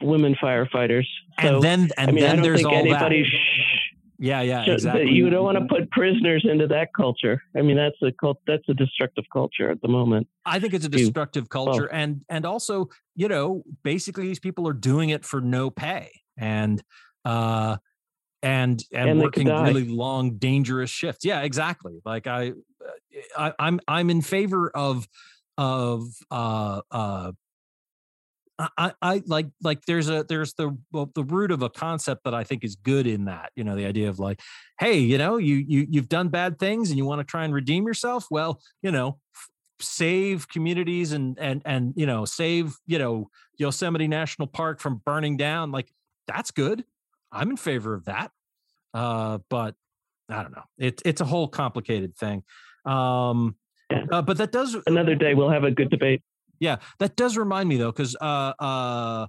women 0.00 0.36
firefighters. 0.42 1.06
So, 1.40 1.56
and 1.56 1.62
then, 1.62 1.88
and 1.96 2.10
I 2.10 2.12
mean, 2.12 2.22
then 2.22 2.30
I 2.30 2.34
don't 2.34 2.42
there's 2.44 2.58
think 2.58 2.68
all 2.68 2.78
anybody. 2.78 3.22
that. 3.22 3.28
Sh- 3.28 3.94
yeah, 4.20 4.40
yeah, 4.40 4.64
exactly. 4.64 5.10
You 5.12 5.30
don't 5.30 5.44
want 5.44 5.58
to 5.58 5.64
put 5.66 5.90
prisoners 5.92 6.44
into 6.48 6.66
that 6.68 6.88
culture. 6.92 7.40
I 7.56 7.62
mean, 7.62 7.76
that's 7.76 7.96
a 8.02 8.10
cult. 8.20 8.38
That's 8.48 8.68
a 8.68 8.74
destructive 8.74 9.24
culture 9.32 9.70
at 9.70 9.80
the 9.80 9.86
moment. 9.86 10.26
I 10.44 10.58
think 10.58 10.74
it's 10.74 10.84
a 10.84 10.88
destructive 10.88 11.48
culture, 11.48 11.88
well, 11.90 12.00
and 12.00 12.24
and 12.28 12.44
also, 12.44 12.88
you 13.14 13.28
know, 13.28 13.62
basically 13.84 14.26
these 14.26 14.40
people 14.40 14.66
are 14.66 14.72
doing 14.72 15.10
it 15.10 15.24
for 15.24 15.40
no 15.40 15.70
pay, 15.70 16.10
and 16.36 16.82
uh, 17.24 17.76
and 18.42 18.82
and, 18.92 19.10
and 19.10 19.20
working 19.20 19.48
really 19.48 19.88
long, 19.88 20.36
dangerous 20.36 20.90
shifts. 20.90 21.24
Yeah, 21.24 21.42
exactly. 21.42 22.00
Like 22.04 22.26
I, 22.26 22.52
I, 23.36 23.52
I'm 23.58 23.80
I'm 23.88 24.10
in 24.10 24.22
favor 24.22 24.70
of 24.70 25.08
of 25.56 26.04
uh 26.30 26.80
uh 26.90 27.32
I, 28.76 28.92
I 29.00 29.22
like 29.26 29.46
like 29.62 29.84
there's 29.86 30.08
a 30.08 30.24
there's 30.28 30.54
the 30.54 30.76
well, 30.92 31.10
the 31.14 31.22
root 31.22 31.52
of 31.52 31.62
a 31.62 31.68
concept 31.68 32.24
that 32.24 32.34
I 32.34 32.42
think 32.42 32.64
is 32.64 32.74
good 32.74 33.06
in 33.06 33.26
that 33.26 33.52
you 33.54 33.62
know 33.62 33.76
the 33.76 33.86
idea 33.86 34.08
of 34.08 34.18
like 34.18 34.40
hey 34.80 34.98
you 34.98 35.16
know 35.16 35.36
you 35.36 35.56
you 35.56 35.86
you've 35.88 36.08
done 36.08 36.28
bad 36.28 36.58
things 36.58 36.90
and 36.90 36.98
you 36.98 37.04
want 37.04 37.20
to 37.20 37.24
try 37.24 37.44
and 37.44 37.54
redeem 37.54 37.86
yourself 37.86 38.26
well 38.30 38.60
you 38.82 38.90
know 38.90 39.18
save 39.80 40.48
communities 40.48 41.12
and 41.12 41.38
and 41.38 41.62
and 41.64 41.92
you 41.96 42.04
know 42.04 42.24
save 42.24 42.74
you 42.86 42.98
know 42.98 43.30
Yosemite 43.58 44.08
National 44.08 44.48
Park 44.48 44.80
from 44.80 45.02
burning 45.04 45.36
down 45.36 45.70
like 45.70 45.92
that's 46.26 46.50
good 46.50 46.84
I'm 47.32 47.50
in 47.50 47.56
favor 47.56 47.94
of 47.94 48.06
that 48.06 48.30
uh 48.94 49.38
but 49.50 49.74
I 50.28 50.42
don't 50.42 50.52
know 50.52 50.64
it's 50.78 51.02
it's 51.04 51.20
a 51.20 51.26
whole 51.26 51.48
complicated 51.48 52.16
thing 52.16 52.42
um 52.84 53.56
uh, 54.12 54.22
but 54.22 54.36
that 54.38 54.52
does 54.52 54.76
another 54.86 55.14
day 55.14 55.34
we'll 55.34 55.50
have 55.50 55.64
a 55.64 55.70
good 55.70 55.90
debate 55.90 56.22
yeah, 56.60 56.76
that 56.98 57.16
does 57.16 57.36
remind 57.36 57.68
me 57.68 57.76
though, 57.76 57.92
because 57.92 58.16
uh, 58.20 58.52
uh, 58.58 59.26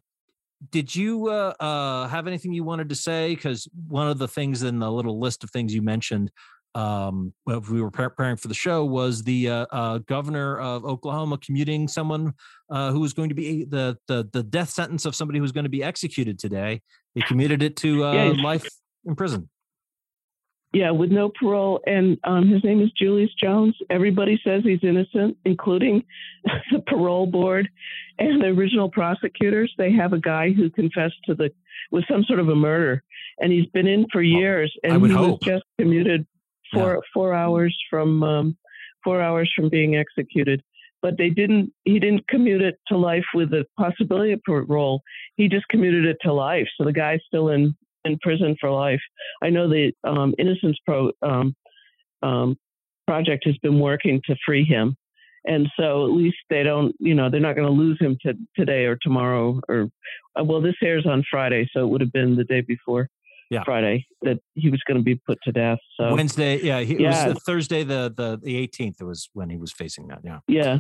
did 0.71 0.93
you 0.93 1.27
uh, 1.27 1.53
uh, 1.59 2.07
have 2.07 2.27
anything 2.27 2.53
you 2.53 2.63
wanted 2.63 2.89
to 2.89 2.95
say? 2.95 3.35
Because 3.35 3.67
one 3.87 4.07
of 4.07 4.17
the 4.17 4.27
things 4.27 4.63
in 4.63 4.79
the 4.79 4.91
little 4.91 5.19
list 5.19 5.43
of 5.43 5.51
things 5.51 5.73
you 5.73 5.81
mentioned 5.81 6.31
um, 6.75 7.33
we 7.45 7.81
were 7.81 7.89
preparing 7.89 8.35
for 8.35 8.47
the 8.47 8.53
show 8.53 8.85
was 8.85 9.23
the 9.23 9.49
uh, 9.49 9.65
uh, 9.71 9.97
governor 9.99 10.59
of 10.59 10.85
Oklahoma 10.85 11.39
commuting 11.39 11.87
someone 11.87 12.33
uh, 12.69 12.91
who 12.91 12.99
was 12.99 13.13
going 13.13 13.29
to 13.29 13.35
be 13.35 13.65
the, 13.65 13.97
the 14.07 14.29
the 14.31 14.43
death 14.43 14.69
sentence 14.69 15.05
of 15.05 15.15
somebody 15.15 15.39
who 15.39 15.41
was 15.41 15.51
going 15.51 15.63
to 15.63 15.69
be 15.69 15.83
executed 15.83 16.37
today. 16.37 16.81
He 17.15 17.21
commuted 17.21 17.63
it 17.63 17.75
to 17.77 18.05
uh, 18.05 18.13
yeah, 18.13 18.43
life 18.43 18.67
in 19.05 19.15
prison. 19.15 19.49
Yeah, 20.71 20.91
with 20.91 21.11
no 21.11 21.29
parole. 21.29 21.81
And 21.87 22.19
um, 22.23 22.47
his 22.47 22.63
name 22.63 22.79
is 22.81 22.91
Julius 22.91 23.31
Jones. 23.41 23.75
Everybody 23.89 24.39
says 24.43 24.61
he's 24.63 24.83
innocent, 24.83 25.35
including 25.43 26.03
the 26.71 26.79
parole 26.79 27.25
board 27.25 27.67
and 28.19 28.41
the 28.41 28.47
original 28.47 28.89
prosecutors. 28.89 29.73
They 29.77 29.91
have 29.93 30.13
a 30.13 30.19
guy 30.19 30.51
who 30.51 30.69
confessed 30.69 31.15
to 31.25 31.33
the 31.33 31.49
with 31.91 32.05
some 32.09 32.23
sort 32.23 32.39
of 32.39 32.49
a 32.49 32.55
murder, 32.55 33.03
and 33.39 33.51
he's 33.51 33.65
been 33.67 33.87
in 33.87 34.05
for 34.11 34.21
years. 34.21 34.71
And 34.83 35.03
he 35.03 35.11
hope. 35.11 35.39
was 35.41 35.47
just 35.53 35.63
commuted 35.79 36.27
four 36.71 36.93
yeah. 36.93 36.99
four 37.15 37.33
hours 37.33 37.75
from 37.89 38.21
um, 38.21 38.57
four 39.03 39.21
hours 39.21 39.51
from 39.55 39.69
being 39.69 39.95
executed. 39.95 40.61
But 41.01 41.17
they 41.17 41.29
didn't. 41.29 41.71
He 41.85 41.99
didn't 41.99 42.27
commute 42.27 42.61
it 42.61 42.77
to 42.87 42.97
life 42.97 43.25
with 43.33 43.51
the 43.51 43.65
possibility 43.77 44.33
of 44.33 44.41
parole. 44.43 45.01
He 45.37 45.47
just 45.47 45.67
commuted 45.69 46.05
it 46.05 46.17
to 46.21 46.33
life. 46.33 46.67
So 46.77 46.83
the 46.83 46.93
guy's 46.93 47.21
still 47.27 47.49
in 47.49 47.75
in 48.05 48.17
prison 48.19 48.55
for 48.59 48.69
life. 48.69 49.01
I 49.41 49.49
know 49.49 49.69
the 49.69 49.91
um, 50.03 50.33
Innocence 50.37 50.77
Pro 50.85 51.11
um, 51.21 51.55
um, 52.21 52.57
project 53.07 53.43
has 53.45 53.57
been 53.57 53.79
working 53.79 54.21
to 54.25 54.35
free 54.45 54.65
him, 54.65 54.95
and 55.45 55.67
so 55.77 56.05
at 56.05 56.11
least 56.11 56.37
they 56.49 56.63
don't, 56.63 56.95
you 56.99 57.15
know, 57.15 57.29
they're 57.29 57.39
not 57.39 57.55
going 57.55 57.67
to 57.67 57.73
lose 57.73 57.97
him 57.99 58.17
to, 58.23 58.33
today 58.55 58.85
or 58.85 58.97
tomorrow 59.01 59.59
or 59.67 59.89
uh, 60.39 60.43
well, 60.43 60.61
this 60.61 60.75
airs 60.83 61.05
on 61.05 61.23
Friday, 61.29 61.69
so 61.73 61.81
it 61.81 61.87
would 61.87 62.01
have 62.01 62.13
been 62.13 62.35
the 62.35 62.43
day 62.43 62.61
before. 62.61 63.09
Yeah. 63.49 63.63
Friday 63.63 64.05
that 64.21 64.39
he 64.53 64.69
was 64.69 64.79
going 64.87 64.97
to 64.97 65.03
be 65.03 65.15
put 65.15 65.39
to 65.43 65.51
death. 65.51 65.79
So 65.99 66.13
Wednesday, 66.13 66.61
yeah, 66.61 66.81
he, 66.81 67.01
yeah. 67.01 67.25
it 67.25 67.33
was 67.33 67.43
Thursday 67.43 67.83
the 67.83 68.13
the 68.15 68.39
the 68.41 68.67
18th. 68.67 69.01
It 69.01 69.05
was 69.05 69.29
when 69.33 69.49
he 69.49 69.57
was 69.57 69.71
facing 69.71 70.07
that. 70.07 70.19
Yeah. 70.23 70.39
Yeah. 70.47 70.77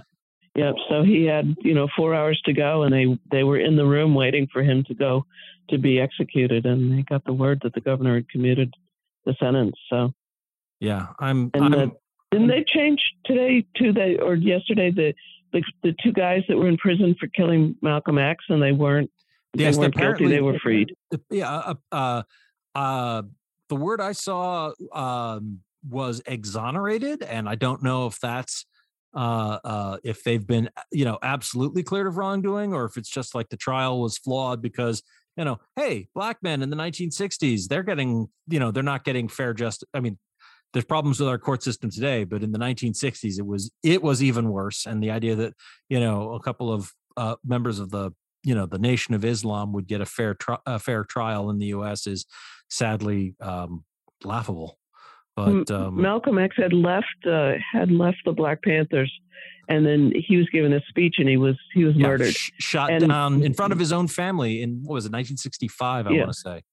Yep. 0.55 0.75
So 0.89 1.03
he 1.03 1.25
had, 1.25 1.55
you 1.61 1.73
know, 1.73 1.87
four 1.95 2.13
hours 2.13 2.39
to 2.45 2.53
go, 2.53 2.83
and 2.83 2.93
they 2.93 3.17
they 3.31 3.43
were 3.43 3.59
in 3.59 3.75
the 3.75 3.85
room 3.85 4.13
waiting 4.13 4.47
for 4.51 4.61
him 4.61 4.83
to 4.83 4.93
go 4.93 5.25
to 5.69 5.77
be 5.77 5.99
executed, 5.99 6.65
and 6.65 6.91
they 6.91 7.03
got 7.03 7.23
the 7.25 7.33
word 7.33 7.61
that 7.63 7.73
the 7.73 7.81
governor 7.81 8.15
had 8.15 8.29
commuted 8.29 8.73
the 9.25 9.35
sentence. 9.39 9.75
So. 9.89 10.11
Yeah, 10.79 11.07
I'm. 11.19 11.51
And 11.53 11.65
I'm, 11.65 11.71
the, 11.71 11.91
didn't 12.31 12.47
they 12.47 12.63
change 12.63 13.01
today 13.25 13.65
to 13.77 13.91
the 13.91 14.21
or 14.21 14.35
yesterday 14.35 14.91
the, 14.91 15.13
the 15.53 15.63
the 15.83 15.95
two 16.01 16.11
guys 16.11 16.43
that 16.47 16.57
were 16.57 16.67
in 16.67 16.77
prison 16.77 17.15
for 17.19 17.27
killing 17.27 17.75
Malcolm 17.81 18.17
X 18.17 18.45
and 18.49 18.61
they 18.61 18.71
weren't 18.71 19.09
yes, 19.53 19.75
they 19.75 19.81
weren't 19.81 19.95
guilty. 19.95 20.27
They 20.27 20.41
were 20.41 20.59
freed. 20.59 20.95
Yeah. 21.29 21.51
Uh, 21.51 21.73
uh, 21.91 22.23
uh, 22.75 23.23
the 23.67 23.75
word 23.75 24.01
I 24.01 24.13
saw 24.13 24.71
um, 24.93 25.59
was 25.87 26.21
exonerated, 26.25 27.23
and 27.23 27.47
I 27.47 27.55
don't 27.55 27.83
know 27.83 28.07
if 28.07 28.19
that's 28.19 28.65
uh, 29.15 29.57
uh, 29.63 29.97
if 30.03 30.23
they've 30.23 30.45
been, 30.45 30.69
uh, 30.77 30.81
you 30.91 31.05
know, 31.05 31.17
absolutely 31.23 31.83
cleared 31.83 32.07
of 32.07 32.17
wrongdoing, 32.17 32.73
or 32.73 32.85
if 32.85 32.97
it's 32.97 33.09
just 33.09 33.33
like 33.33 33.49
the 33.49 33.57
trial 33.57 34.01
was 34.01 34.17
flawed 34.17 34.61
because, 34.61 35.01
you 35.35 35.43
know, 35.43 35.59
hey, 35.75 36.07
black 36.13 36.37
men 36.43 36.61
in 36.61 36.69
the 36.69 36.75
1960s, 36.75 37.67
they're 37.67 37.83
getting, 37.83 38.27
you 38.47 38.59
know, 38.59 38.71
they're 38.71 38.83
not 38.83 39.03
getting 39.03 39.27
fair 39.27 39.53
justice 39.53 39.89
I 39.93 39.99
mean, 39.99 40.17
there's 40.73 40.85
problems 40.85 41.19
with 41.19 41.29
our 41.29 41.39
court 41.39 41.63
system 41.63 41.89
today, 41.89 42.23
but 42.23 42.43
in 42.43 42.51
the 42.51 42.59
1960s, 42.59 43.39
it 43.39 43.45
was 43.45 43.71
it 43.81 44.03
was 44.03 44.21
even 44.21 44.49
worse. 44.49 44.85
And 44.85 45.01
the 45.01 45.11
idea 45.11 45.35
that, 45.35 45.53
you 45.89 45.99
know, 45.99 46.33
a 46.33 46.39
couple 46.39 46.71
of 46.71 46.91
uh, 47.17 47.35
members 47.43 47.79
of 47.79 47.89
the, 47.89 48.11
you 48.43 48.55
know, 48.55 48.65
the 48.65 48.79
Nation 48.79 49.13
of 49.13 49.25
Islam 49.25 49.73
would 49.73 49.87
get 49.87 50.01
a 50.01 50.05
fair 50.05 50.33
tri- 50.33 50.59
a 50.65 50.79
fair 50.79 51.03
trial 51.03 51.49
in 51.49 51.59
the 51.59 51.67
U.S. 51.67 52.07
is 52.07 52.25
sadly 52.69 53.35
um, 53.41 53.83
laughable. 54.23 54.77
But 55.35 55.71
um, 55.71 56.01
Malcolm 56.01 56.37
X 56.37 56.55
had 56.57 56.73
left 56.73 57.05
uh, 57.29 57.53
had 57.71 57.91
left 57.91 58.17
the 58.25 58.33
Black 58.33 58.61
Panthers, 58.61 59.11
and 59.69 59.85
then 59.85 60.11
he 60.15 60.37
was 60.37 60.49
given 60.49 60.73
a 60.73 60.81
speech, 60.89 61.15
and 61.17 61.29
he 61.29 61.37
was 61.37 61.55
he 61.73 61.83
was 61.83 61.95
yeah, 61.95 62.07
murdered, 62.07 62.33
sh- 62.33 62.51
shot 62.59 62.91
and, 62.91 63.07
down 63.07 63.43
in 63.43 63.53
front 63.53 63.71
of 63.71 63.79
his 63.79 63.91
own 63.91 64.07
family 64.07 64.61
in 64.61 64.81
what 64.83 64.95
was 64.95 65.05
it, 65.05 65.13
1965? 65.13 66.07
I 66.07 66.09
yeah. 66.09 66.19
want 66.19 66.33
to 66.33 66.39
say. 66.39 66.63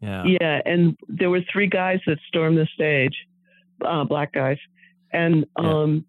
Yeah. 0.00 0.24
Yeah, 0.24 0.60
and 0.64 0.96
there 1.08 1.30
were 1.30 1.40
three 1.50 1.68
guys 1.68 2.00
that 2.06 2.18
stormed 2.28 2.58
the 2.58 2.66
stage, 2.74 3.14
uh, 3.84 4.04
black 4.04 4.32
guys, 4.32 4.58
and 5.12 5.46
um, 5.56 6.04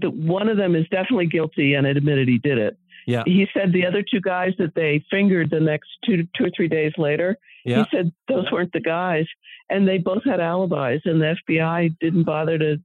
yeah. 0.00 0.08
the, 0.08 0.10
one 0.10 0.48
of 0.48 0.56
them 0.56 0.74
is 0.74 0.86
definitely 0.90 1.26
guilty 1.26 1.74
and 1.74 1.86
admitted 1.86 2.28
he 2.28 2.38
did 2.38 2.58
it. 2.58 2.76
Yeah. 3.06 3.22
He 3.26 3.46
said 3.54 3.72
the 3.72 3.86
other 3.86 4.02
two 4.02 4.20
guys 4.20 4.52
that 4.58 4.74
they 4.74 5.04
fingered 5.10 5.50
the 5.50 5.60
next 5.60 5.88
two 6.04 6.26
two 6.36 6.46
or 6.46 6.50
three 6.54 6.68
days 6.68 6.92
later. 6.98 7.36
Yeah. 7.64 7.84
He 7.84 7.96
said 7.96 8.12
those 8.28 8.50
weren't 8.50 8.72
the 8.72 8.80
guys, 8.80 9.26
and 9.70 9.86
they 9.86 9.98
both 9.98 10.24
had 10.24 10.40
alibis, 10.40 11.02
and 11.04 11.20
the 11.20 11.36
FBI 11.48 11.96
didn't 12.00 12.24
bother 12.24 12.58
to 12.58 12.76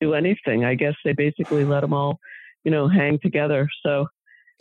do 0.00 0.14
anything. 0.14 0.64
I 0.64 0.74
guess 0.74 0.94
they 1.04 1.12
basically 1.12 1.64
let 1.64 1.80
them 1.80 1.92
all, 1.92 2.20
you 2.64 2.70
know, 2.70 2.88
hang 2.88 3.18
together. 3.18 3.68
So, 3.82 4.06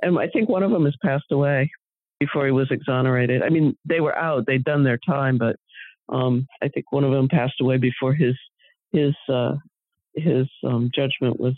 and 0.01 0.17
I 0.17 0.27
think 0.27 0.49
one 0.49 0.63
of 0.63 0.71
them 0.71 0.85
has 0.85 0.95
passed 1.03 1.31
away 1.31 1.71
before 2.19 2.45
he 2.45 2.51
was 2.51 2.71
exonerated. 2.71 3.43
I 3.43 3.49
mean, 3.49 3.77
they 3.85 3.99
were 3.99 4.17
out; 4.17 4.45
they'd 4.45 4.63
done 4.63 4.83
their 4.83 4.99
time, 4.99 5.37
but 5.37 5.57
um, 6.09 6.47
I 6.61 6.69
think 6.69 6.91
one 6.91 7.03
of 7.03 7.11
them 7.11 7.27
passed 7.27 7.59
away 7.61 7.77
before 7.77 8.13
his 8.13 8.35
his 8.91 9.13
uh, 9.29 9.55
his 10.15 10.47
um, 10.63 10.89
judgment 10.93 11.39
was 11.39 11.55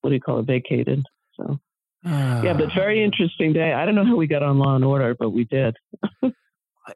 what 0.00 0.10
do 0.10 0.14
you 0.14 0.20
call 0.20 0.40
it 0.40 0.46
vacated. 0.46 1.04
So 1.36 1.58
yeah, 2.04 2.54
but 2.54 2.72
very 2.74 3.02
interesting 3.02 3.52
day. 3.52 3.72
I 3.72 3.86
don't 3.86 3.94
know 3.94 4.04
how 4.04 4.16
we 4.16 4.26
got 4.26 4.42
on 4.42 4.58
Law 4.58 4.74
and 4.74 4.84
Order, 4.84 5.14
but 5.14 5.30
we 5.30 5.44
did. 5.44 5.76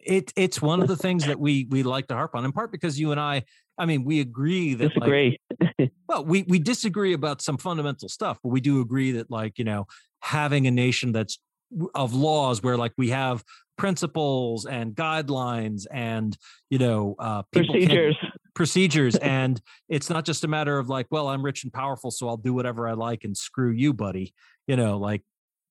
it 0.01 0.33
it's 0.37 0.61
one 0.61 0.81
of 0.81 0.89
the 0.89 0.97
things 0.97 1.27
that 1.27 1.39
we 1.39 1.67
we 1.71 1.83
like 1.83 2.09
to 2.09 2.15
harp 2.15 2.35
on, 2.35 2.45
in 2.45 2.53
part 2.53 2.73
because 2.73 2.99
you 2.99 3.13
and 3.13 3.21
I, 3.21 3.45
I 3.79 3.87
mean, 3.87 4.05
we 4.05 4.21
agree 4.21 4.75
that 4.75 4.89
disagree. 4.89 5.39
Like, 5.61 5.93
well, 6.09 6.25
we 6.25 6.45
we 6.49 6.59
disagree 6.59 7.13
about 7.13 7.43
some 7.43 7.59
fundamental 7.59 8.09
stuff, 8.09 8.39
but 8.43 8.49
we 8.49 8.61
do 8.61 8.81
agree 8.81 9.13
that 9.13 9.31
like 9.31 9.59
you 9.59 9.65
know 9.65 9.87
having 10.21 10.67
a 10.67 10.71
nation 10.71 11.13
that's 11.13 11.39
of 11.95 12.15
laws 12.15 12.63
where 12.63 12.77
like 12.77 12.93
we 12.97 13.11
have 13.11 13.45
principles 13.77 14.67
and 14.67 14.95
guidelines 14.95 15.87
and 15.91 16.37
you 16.71 16.79
know 16.79 17.15
uh, 17.19 17.43
procedures 17.53 18.17
procedures 18.55 19.17
and 19.23 19.61
it's 19.89 20.09
not 20.09 20.25
just 20.25 20.45
a 20.45 20.49
matter 20.49 20.79
of 20.79 20.89
like 20.89 21.07
well 21.11 21.29
i'm 21.29 21.45
rich 21.45 21.65
and 21.65 21.73
powerful 21.73 22.11
so 22.11 22.29
i'll 22.29 22.37
do 22.37 22.55
whatever 22.55 22.89
i 22.89 22.93
like 22.93 23.25
and 23.25 23.37
screw 23.37 23.71
you 23.71 23.93
buddy 23.93 24.33
you 24.67 24.77
know 24.77 24.99
like 24.99 25.23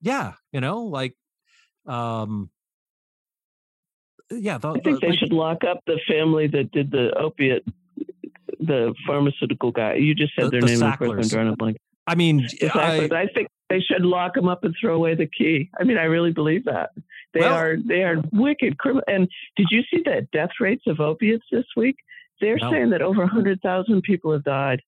yeah 0.01 0.33
you 0.51 0.61
know 0.61 0.83
like 0.83 1.15
um 1.85 2.49
yeah 4.31 4.57
the, 4.57 4.69
i 4.69 4.73
think 4.73 4.83
the, 4.83 4.99
they 5.01 5.09
like, 5.09 5.19
should 5.19 5.33
lock 5.33 5.63
up 5.63 5.79
the 5.85 5.99
family 6.07 6.47
that 6.47 6.71
did 6.71 6.91
the 6.91 7.11
opiate 7.17 7.63
the 8.59 8.93
pharmaceutical 9.05 9.71
guy. 9.71 9.95
You 9.95 10.15
just 10.15 10.33
said 10.35 10.45
the, 10.45 10.59
their 10.59 10.61
name 10.61 10.81
a 10.81 11.55
blank 11.55 11.77
i 12.07 12.15
mean 12.15 12.47
I, 12.73 13.09
I, 13.11 13.27
think 13.33 13.47
they 13.69 13.79
should 13.79 14.05
lock 14.05 14.35
them 14.35 14.47
up 14.47 14.63
and 14.63 14.75
throw 14.79 14.95
away 14.95 15.15
the 15.15 15.25
key. 15.25 15.69
I 15.79 15.83
mean 15.83 15.97
i 15.97 16.03
really 16.03 16.31
believe 16.31 16.65
that. 16.65 16.91
They 17.33 17.41
well, 17.41 17.53
are 17.53 17.77
they 17.77 18.03
are 18.03 18.23
wicked 18.31 18.77
criminal 18.77 19.03
and 19.07 19.27
did 19.55 19.67
you 19.71 19.81
see 19.91 20.01
the 20.03 20.27
death 20.31 20.51
rates 20.59 20.83
of 20.87 20.99
opiates 20.99 21.45
this 21.51 21.65
week? 21.75 21.97
They're 22.41 22.57
no. 22.57 22.71
saying 22.71 22.91
that 22.91 23.01
over 23.01 23.21
100000 23.21 24.01
people 24.01 24.31
have 24.33 24.43
died 24.43 24.81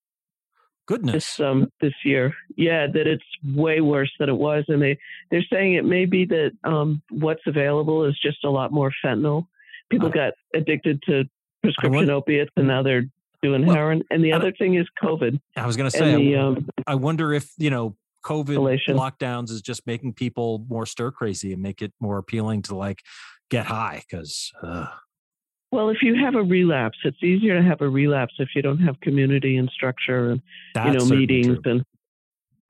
Goodness. 0.88 1.36
This 1.36 1.40
um 1.40 1.70
this 1.82 1.92
year, 2.02 2.32
yeah, 2.56 2.86
that 2.86 3.06
it's 3.06 3.22
way 3.44 3.82
worse 3.82 4.10
than 4.18 4.30
it 4.30 4.36
was, 4.36 4.64
and 4.68 4.80
they 4.80 4.98
they're 5.30 5.44
saying 5.52 5.74
it 5.74 5.84
may 5.84 6.06
be 6.06 6.24
that 6.24 6.52
um 6.64 7.02
what's 7.10 7.42
available 7.46 8.06
is 8.06 8.18
just 8.18 8.42
a 8.42 8.48
lot 8.48 8.72
more 8.72 8.90
fentanyl. 9.04 9.46
People 9.90 10.08
uh, 10.08 10.12
got 10.12 10.32
addicted 10.54 11.02
to 11.02 11.24
prescription 11.62 12.08
opiates, 12.08 12.50
and 12.56 12.66
now 12.66 12.82
they're 12.82 13.04
doing 13.42 13.66
well, 13.66 13.76
heroin. 13.76 14.02
And 14.10 14.24
the 14.24 14.32
other 14.32 14.50
thing 14.50 14.76
is 14.76 14.86
COVID. 15.02 15.38
I 15.56 15.66
was 15.66 15.76
going 15.76 15.90
to 15.90 15.96
say, 15.96 16.16
the, 16.16 16.36
um, 16.36 16.66
I 16.86 16.94
wonder 16.94 17.34
if 17.34 17.52
you 17.58 17.68
know 17.68 17.94
COVID 18.24 18.56
lockdowns 18.88 19.50
is 19.50 19.60
just 19.60 19.86
making 19.86 20.14
people 20.14 20.64
more 20.70 20.86
stir 20.86 21.10
crazy 21.10 21.52
and 21.52 21.60
make 21.60 21.82
it 21.82 21.92
more 22.00 22.16
appealing 22.16 22.62
to 22.62 22.74
like 22.74 23.02
get 23.50 23.66
high 23.66 24.02
because. 24.08 24.52
Uh, 24.62 24.86
Well, 25.70 25.90
if 25.90 25.98
you 26.02 26.14
have 26.14 26.34
a 26.34 26.42
relapse, 26.42 26.98
it's 27.04 27.22
easier 27.22 27.60
to 27.60 27.62
have 27.62 27.82
a 27.82 27.88
relapse 27.88 28.34
if 28.38 28.48
you 28.54 28.62
don't 28.62 28.78
have 28.78 28.98
community 29.00 29.56
and 29.56 29.68
structure 29.70 30.30
and 30.30 30.40
That's 30.74 30.92
you 30.92 30.98
know 30.98 31.16
meetings 31.16 31.58
true. 31.62 31.72
and 31.72 31.84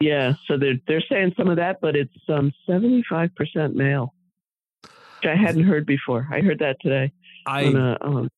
yeah. 0.00 0.32
So 0.46 0.58
they're 0.58 0.80
they're 0.86 1.04
saying 1.10 1.34
some 1.36 1.48
of 1.48 1.56
that, 1.56 1.80
but 1.80 1.96
it's 1.96 2.12
um 2.28 2.52
seventy 2.66 3.04
five 3.08 3.34
percent 3.36 3.76
male, 3.76 4.14
which 4.82 5.30
I 5.30 5.36
hadn't 5.36 5.64
heard 5.64 5.86
before. 5.86 6.26
I 6.30 6.40
heard 6.40 6.58
that 6.58 6.76
today. 6.80 7.12
I 7.46 7.66
on 7.66 7.76
a, 7.76 7.98
um, 8.00 8.28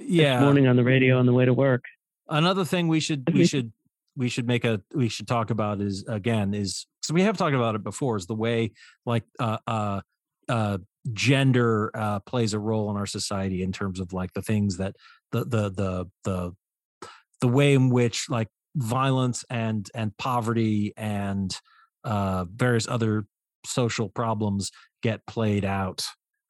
yeah 0.00 0.40
morning 0.40 0.66
on 0.66 0.76
the 0.76 0.84
radio 0.84 1.18
on 1.18 1.26
the 1.26 1.32
way 1.32 1.44
to 1.44 1.54
work. 1.54 1.84
Another 2.28 2.64
thing 2.64 2.88
we 2.88 3.00
should 3.00 3.28
we 3.32 3.46
should 3.46 3.72
we 4.16 4.28
should 4.28 4.46
make 4.46 4.64
a 4.64 4.80
we 4.94 5.08
should 5.08 5.26
talk 5.26 5.50
about 5.50 5.80
is 5.80 6.04
again 6.06 6.54
is 6.54 6.86
so 7.02 7.14
we 7.14 7.22
have 7.22 7.36
talked 7.36 7.54
about 7.54 7.74
it 7.74 7.82
before 7.82 8.16
is 8.16 8.26
the 8.26 8.34
way 8.34 8.72
like 9.06 9.24
uh 9.38 9.58
uh 9.66 10.00
uh 10.48 10.78
gender 11.12 11.90
uh 11.94 12.20
plays 12.20 12.54
a 12.54 12.58
role 12.58 12.90
in 12.90 12.96
our 12.96 13.06
society 13.06 13.62
in 13.62 13.72
terms 13.72 13.98
of 13.98 14.12
like 14.12 14.32
the 14.34 14.42
things 14.42 14.76
that 14.76 14.94
the 15.32 15.44
the 15.44 15.70
the 15.70 16.06
the 16.24 16.52
the 17.40 17.48
way 17.48 17.74
in 17.74 17.90
which 17.90 18.30
like 18.30 18.48
violence 18.76 19.44
and 19.50 19.88
and 19.94 20.16
poverty 20.16 20.92
and 20.96 21.56
uh 22.04 22.44
various 22.54 22.86
other 22.86 23.24
social 23.66 24.08
problems 24.08 24.70
get 25.02 25.26
played 25.26 25.64
out. 25.64 26.04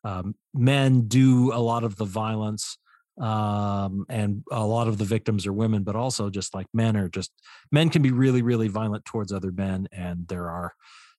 Um, 0.04 0.34
men 0.52 1.08
do 1.08 1.52
a 1.52 1.60
lot 1.60 1.84
of 1.84 1.96
the 1.96 2.04
violence 2.04 2.76
um, 3.20 4.04
and 4.08 4.42
a 4.50 4.66
lot 4.66 4.88
of 4.88 4.98
the 4.98 5.04
victims 5.04 5.46
are 5.46 5.52
women 5.52 5.84
but 5.84 5.94
also 5.94 6.28
just 6.28 6.54
like 6.54 6.66
men 6.74 6.96
are 6.96 7.08
just 7.08 7.30
men 7.70 7.88
can 7.88 8.02
be 8.02 8.10
really 8.10 8.42
really 8.42 8.68
violent 8.68 9.04
towards 9.04 9.32
other 9.32 9.52
men 9.52 9.86
and 9.92 10.26
there 10.28 10.48
are 10.48 10.72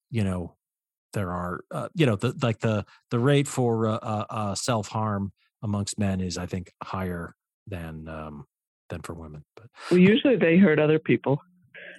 you 0.09 0.23
know 0.23 0.55
there 1.13 1.31
are 1.31 1.61
uh, 1.71 1.87
you 1.93 2.05
know 2.05 2.15
the 2.15 2.37
like 2.41 2.59
the 2.59 2.85
the 3.11 3.19
rate 3.19 3.47
for 3.47 3.87
uh, 3.87 3.95
uh, 3.97 4.25
uh 4.29 4.55
self 4.55 4.89
harm 4.89 5.31
amongst 5.61 5.97
men 5.97 6.19
is 6.19 6.37
i 6.37 6.45
think 6.45 6.73
higher 6.83 7.35
than 7.67 8.07
um 8.07 8.45
than 8.89 9.01
for 9.01 9.13
women 9.13 9.43
but 9.55 9.67
well 9.89 9.99
usually 9.99 10.35
they 10.35 10.57
hurt 10.57 10.79
other 10.79 10.99
people 10.99 11.39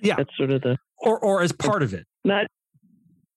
yeah 0.02 0.16
that's 0.16 0.36
sort 0.36 0.50
of 0.50 0.60
the 0.62 0.76
or 0.98 1.18
or 1.18 1.42
as 1.42 1.52
part 1.52 1.82
of 1.82 1.94
it 1.94 2.06
not 2.24 2.46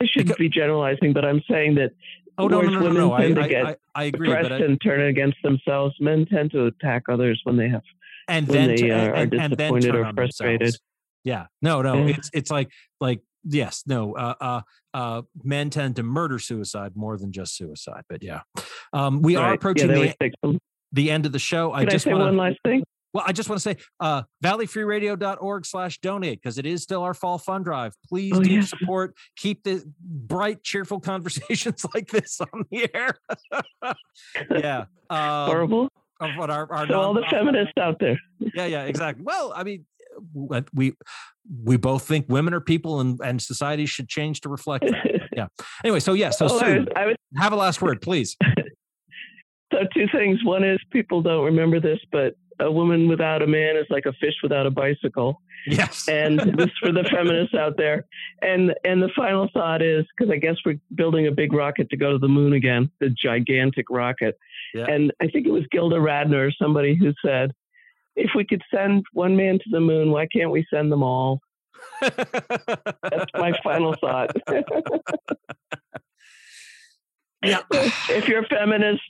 I 0.01 0.05
shouldn't 0.05 0.27
because, 0.27 0.37
be 0.37 0.49
generalizing, 0.49 1.13
but 1.13 1.25
I'm 1.25 1.41
saying 1.49 1.75
that 1.75 1.91
Oh 2.39 2.47
no, 2.47 2.61
no, 2.61 2.69
no, 2.69 2.91
no, 2.91 2.91
no. 2.91 3.11
I, 3.13 3.23
I, 3.23 3.75
I, 3.95 4.03
agree. 4.03 4.29
But 4.29 4.51
and 4.51 4.79
turn 4.79 5.01
it 5.01 5.07
against 5.07 5.37
themselves. 5.41 5.95
Men 5.99 6.27
tend 6.27 6.51
to 6.51 6.67
attack 6.67 7.05
others 7.09 7.41
when 7.45 7.57
they 7.57 7.67
have 7.67 7.81
and 8.27 8.47
when 8.47 8.67
then 8.67 8.75
they 8.75 8.91
uh, 8.91 9.09
are 9.09 9.25
disappointed 9.25 9.95
or 9.95 10.13
frustrated. 10.13 10.59
Themselves. 10.59 10.81
Yeah. 11.23 11.45
No, 11.63 11.81
no. 11.81 12.05
Yeah. 12.05 12.15
It's 12.15 12.29
it's 12.33 12.51
like 12.51 12.69
like 13.01 13.21
yes, 13.47 13.83
no. 13.85 14.15
Uh, 14.15 14.33
uh, 14.39 14.61
uh, 14.93 15.21
men 15.43 15.69
tend 15.69 15.95
to 15.97 16.03
murder 16.03 16.39
suicide 16.39 16.93
more 16.95 17.17
than 17.17 17.31
just 17.31 17.55
suicide. 17.55 18.03
But 18.09 18.23
yeah, 18.23 18.41
um, 18.93 19.21
we 19.21 19.35
right. 19.35 19.43
are 19.43 19.53
approaching 19.53 19.89
yeah, 19.89 20.13
the, 20.43 20.59
the 20.91 21.11
end 21.11 21.25
of 21.25 21.31
the 21.31 21.39
show. 21.39 21.71
Can 21.71 21.79
I 21.79 21.85
just 21.85 22.07
I 22.07 22.09
say 22.09 22.13
wanna, 22.13 22.25
one 22.25 22.37
last 22.37 22.59
thing. 22.65 22.83
Well, 23.13 23.23
I 23.25 23.31
just 23.31 23.49
want 23.49 23.61
to 23.61 23.63
say 23.63 23.77
uh, 23.99 24.23
valleyfreeradio.org 24.43 25.65
slash 25.65 25.99
donate 25.99 26.41
because 26.41 26.57
it 26.57 26.65
is 26.65 26.83
still 26.83 27.03
our 27.03 27.13
fall 27.13 27.37
fund 27.37 27.65
drive. 27.65 27.93
Please 28.07 28.33
oh, 28.35 28.43
do 28.43 28.51
yes. 28.51 28.69
support. 28.69 29.15
Keep 29.37 29.63
the 29.63 29.83
bright, 29.99 30.61
cheerful 30.61 30.99
conversations 30.99 31.85
like 31.95 32.09
this 32.09 32.39
on 32.41 32.65
the 32.69 32.89
air. 32.93 33.17
yeah. 34.51 34.85
Um, 35.09 35.47
Horrible. 35.49 35.89
Of 36.19 36.31
what 36.35 36.49
our, 36.49 36.69
our 36.69 36.85
so 36.85 36.99
all 36.99 37.13
the 37.13 37.23
feminists 37.29 37.71
out 37.79 37.95
there. 38.01 38.19
yeah, 38.39 38.65
yeah, 38.65 38.83
exactly. 38.83 39.23
Well, 39.23 39.53
I 39.55 39.63
mean, 39.63 39.85
Uh, 40.51 40.61
we 40.73 40.93
we 41.63 41.77
both 41.77 42.07
think 42.07 42.25
women 42.29 42.53
are 42.53 42.61
people 42.61 42.99
and, 42.99 43.19
and 43.23 43.41
society 43.41 43.85
should 43.85 44.09
change 44.09 44.41
to 44.41 44.49
reflect 44.49 44.85
that. 44.85 45.21
Yeah. 45.37 45.45
Anyway, 45.83 45.99
so 45.99 46.13
yeah, 46.13 46.31
so 46.31 46.47
oh, 46.49 46.57
Sue, 46.57 46.65
I 46.65 46.77
was, 46.79 46.87
I 46.95 47.05
was, 47.05 47.15
have 47.37 47.53
a 47.53 47.55
last 47.55 47.79
word, 47.79 48.01
please. 48.01 48.35
So 49.73 49.79
two 49.93 50.07
things. 50.13 50.39
One 50.45 50.63
is 50.63 50.79
people 50.91 51.21
don't 51.21 51.43
remember 51.43 51.79
this, 51.79 51.99
but 52.11 52.35
a 52.59 52.71
woman 52.71 53.07
without 53.07 53.41
a 53.41 53.47
man 53.47 53.75
is 53.75 53.85
like 53.89 54.05
a 54.05 54.13
fish 54.13 54.33
without 54.41 54.65
a 54.65 54.71
bicycle. 54.71 55.41
Yes. 55.65 56.07
and 56.07 56.39
this 56.57 56.69
for 56.81 56.93
the 56.93 57.03
feminists 57.11 57.53
out 57.53 57.75
there. 57.77 58.05
And 58.41 58.73
and 58.85 59.01
the 59.01 59.09
final 59.15 59.49
thought 59.53 59.81
is 59.81 60.05
because 60.17 60.31
I 60.31 60.37
guess 60.37 60.55
we're 60.65 60.79
building 60.95 61.27
a 61.27 61.31
big 61.31 61.51
rocket 61.51 61.89
to 61.89 61.97
go 61.97 62.13
to 62.13 62.17
the 62.17 62.27
moon 62.27 62.53
again, 62.53 62.89
the 62.99 63.09
gigantic 63.09 63.85
rocket. 63.89 64.37
Yeah. 64.73 64.85
And 64.85 65.11
I 65.21 65.27
think 65.27 65.45
it 65.45 65.51
was 65.51 65.63
Gilda 65.71 65.97
Radner 65.97 66.47
or 66.47 66.51
somebody 66.51 66.95
who 66.95 67.13
said, 67.25 67.51
if 68.17 68.31
we 68.35 68.43
could 68.43 68.63
send 68.73 69.05
one 69.13 69.37
man 69.37 69.59
to 69.59 69.69
the 69.71 69.79
moon, 69.79 70.11
why 70.11 70.27
can't 70.27 70.51
we 70.51 70.65
send 70.73 70.91
them 70.91 71.03
all? 71.03 71.39
That's 72.01 73.31
my 73.33 73.53
final 73.63 73.95
thought. 74.01 74.35
Yeah. 77.43 77.61
if 77.71 78.27
you're 78.27 78.43
a 78.43 78.47
feminist, 78.47 79.03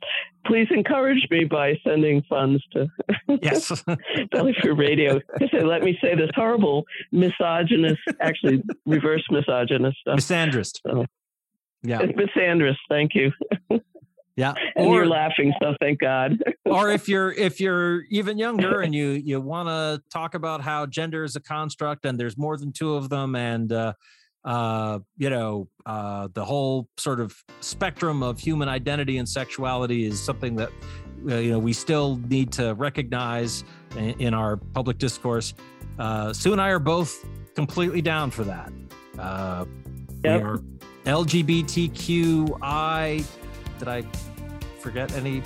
please 0.45 0.67
encourage 0.69 1.25
me 1.31 1.45
by 1.45 1.79
sending 1.83 2.21
funds 2.23 2.61
to 2.73 2.87
yes 3.41 3.83
Valley 4.33 4.53
Free 4.61 4.73
Radio. 4.73 5.21
Say, 5.49 5.63
let 5.63 5.81
me 5.81 5.97
say 6.01 6.13
this 6.13 6.29
horrible 6.35 6.83
misogynist, 7.13 8.01
actually 8.19 8.61
reverse 8.85 9.23
misogynist 9.31 9.97
stuff. 10.01 10.19
Misandrist. 10.19 10.81
So, 10.85 11.05
yeah. 11.83 12.01
Misandrist. 12.01 12.75
Thank 12.89 13.15
you. 13.15 13.31
Yeah. 14.37 14.53
and 14.75 14.87
or, 14.87 14.95
you're 14.95 15.07
laughing, 15.07 15.53
so 15.61 15.75
thank 15.81 15.99
God. 15.99 16.41
or 16.65 16.89
if 16.91 17.09
you're 17.09 17.31
if 17.31 17.59
you're 17.59 18.03
even 18.09 18.37
younger 18.37 18.81
and 18.81 18.95
you 18.95 19.09
you 19.09 19.41
want 19.41 19.67
to 19.67 20.01
talk 20.09 20.35
about 20.35 20.61
how 20.61 20.85
gender 20.85 21.25
is 21.25 21.35
a 21.35 21.41
construct 21.41 22.05
and 22.05 22.17
there's 22.17 22.37
more 22.37 22.55
than 22.55 22.71
two 22.71 22.95
of 22.95 23.09
them 23.09 23.35
and 23.35 23.73
uh, 23.73 23.93
uh, 24.47 24.99
you 25.17 25.29
know, 25.29 25.67
uh, 25.85 26.29
the 26.33 26.45
whole 26.45 26.87
sort 26.97 27.19
of 27.19 27.35
spectrum 27.59 28.23
of 28.23 28.39
human 28.39 28.69
identity 28.69 29.17
and 29.17 29.27
sexuality 29.27 30.05
is 30.05 30.23
something 30.23 30.55
that, 30.55 30.69
uh, 31.29 31.35
you 31.35 31.51
know, 31.51 31.59
we 31.59 31.73
still 31.73 32.15
need 32.29 32.49
to 32.53 32.73
recognize 32.75 33.65
in, 33.97 34.11
in 34.21 34.33
our 34.33 34.55
public 34.55 34.99
discourse. 34.99 35.53
Uh, 35.99 36.31
Sue 36.31 36.53
and 36.53 36.61
I 36.61 36.69
are 36.69 36.79
both 36.79 37.25
completely 37.55 38.01
down 38.01 38.31
for 38.31 38.45
that. 38.45 38.71
Uh, 39.19 39.65
yep. 40.23 40.41
We 40.41 40.47
are 40.47 40.59
LGBTQI. 41.05 42.55
Did 43.79 43.87
I 43.89 44.03
forget 44.87 45.11
any? 45.13 45.41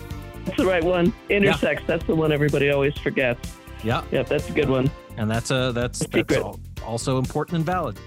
That's 0.45 0.57
the 0.57 0.67
right 0.67 0.83
one. 0.83 1.11
Intersex. 1.29 1.79
Yeah. 1.79 1.85
That's 1.87 2.05
the 2.05 2.13
one 2.15 2.31
everybody 2.31 2.69
always 2.69 2.95
forgets. 2.97 3.51
Yeah. 3.83 4.03
Yeah, 4.11 4.21
That's 4.21 4.47
a 4.49 4.51
good 4.51 4.69
one. 4.69 4.91
And 5.17 5.29
that's 5.29 5.51
a 5.51 5.73
that's, 5.73 5.99
that's 6.07 6.37
also 6.85 7.17
important 7.17 7.57
and 7.57 7.65
valid. 7.65 7.99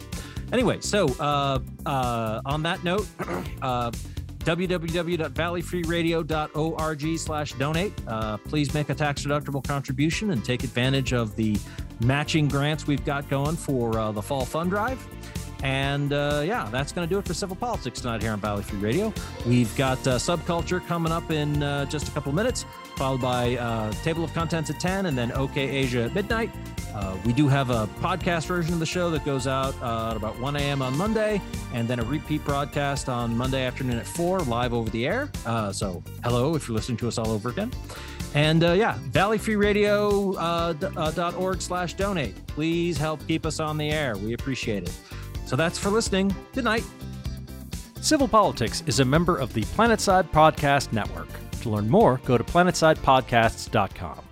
Anyway, 0.53 0.81
so 0.81 1.09
uh, 1.19 1.59
uh, 1.85 2.41
on 2.47 2.63
that 2.63 2.83
note, 2.85 3.09
uh, 3.63 3.91
www.valleyfreeradio.org 4.39 7.19
slash 7.19 7.53
donate. 7.55 7.93
Uh, 8.07 8.37
please 8.37 8.73
make 8.75 8.91
a 8.91 8.95
tax 8.95 9.25
deductible 9.25 9.67
contribution 9.67 10.31
and 10.31 10.45
take 10.45 10.63
advantage 10.63 11.13
of 11.13 11.35
the 11.35 11.59
matching 12.01 12.47
grants 12.47 12.87
we've 12.87 13.05
got 13.05 13.29
going 13.29 13.57
for 13.57 13.99
uh, 13.99 14.13
the 14.13 14.23
fall 14.23 14.45
fund 14.45 14.71
drive. 14.71 15.05
And 15.65 16.13
uh, 16.13 16.43
yeah, 16.45 16.69
that's 16.71 16.93
going 16.93 17.09
to 17.09 17.13
do 17.13 17.19
it 17.19 17.25
for 17.25 17.33
Civil 17.33 17.57
Politics 17.57 18.03
tonight 18.03 18.21
here 18.21 18.33
on 18.33 18.39
Valley 18.39 18.63
Free 18.63 18.79
Radio. 18.79 19.15
We've 19.47 19.75
got 19.77 19.97
uh, 20.07 20.19
Subculture 20.19 20.87
coming 20.87 21.11
up 21.11 21.31
in 21.31 21.63
uh, 21.63 21.87
just 21.87 22.07
a 22.07 22.11
couple 22.11 22.33
minutes, 22.33 22.67
followed 22.97 23.23
by 23.23 23.57
uh, 23.57 23.91
Table 24.03 24.23
of 24.23 24.35
Contents 24.35 24.69
at 24.69 24.79
10, 24.79 25.07
and 25.07 25.17
then 25.17 25.33
OK 25.33 25.63
Asia 25.63 26.03
at 26.03 26.15
midnight. 26.15 26.51
Uh, 26.95 27.17
we 27.25 27.33
do 27.33 27.49
have 27.49 27.71
a 27.71 27.87
podcast 28.01 28.45
version 28.45 28.75
of 28.75 28.81
the 28.81 28.85
show 28.85 29.11
that 29.11 29.25
goes 29.25 29.47
out 29.47 29.75
uh, 29.81 30.11
at 30.11 30.19
about 30.19 30.39
1 30.39 30.55
a.m. 30.57 30.83
on 30.83 30.95
Monday, 30.99 31.41
and 31.73 31.89
then 31.89 31.99
a 31.99 32.05
repeat 32.05 32.45
broadcast 32.45 33.09
on 33.09 33.35
Monday 33.35 33.65
afternoon 33.65 33.97
at 33.97 34.07
4, 34.07 34.41
live 34.41 34.75
over 34.75 34.91
the 34.91 35.07
air. 35.07 35.31
so 35.73 36.03
hello 36.23 36.57
if 36.57 36.69
you're 36.69 36.77
listening 36.77 36.99
to 36.99 37.09
us 37.09 37.17
all 37.17 37.31
over 37.31 37.49
again. 37.49 37.73
And 38.35 38.61
yeah, 38.63 38.99
valleyfreeradio.org 39.13 41.63
slash 41.63 41.95
donate. 41.95 42.47
Please 42.49 42.99
help 42.99 43.27
keep 43.27 43.47
us 43.47 43.61
on 43.61 43.79
the 43.79 43.91
air. 43.91 44.19
We 44.19 44.35
appreciate 44.35 44.83
it. 44.83 44.93
So 45.47 45.57
that's 45.57 45.79
for 45.79 45.91
listening. 45.91 46.35
Good 46.53 46.65
night. 46.65 46.85
Civil 48.01 48.29
Politics 48.29 48.83
is 48.87 49.01
a 49.01 49.05
member 49.05 49.37
of 49.37 49.53
the 49.55 49.63
Planetside 49.63 50.31
Podcast 50.31 50.93
Network. 50.93 51.29
To 51.63 51.71
learn 51.71 51.89
more, 51.89 52.21
go 52.25 52.37
to 52.37 52.45
planetsidepodcasts.com. 52.45 54.24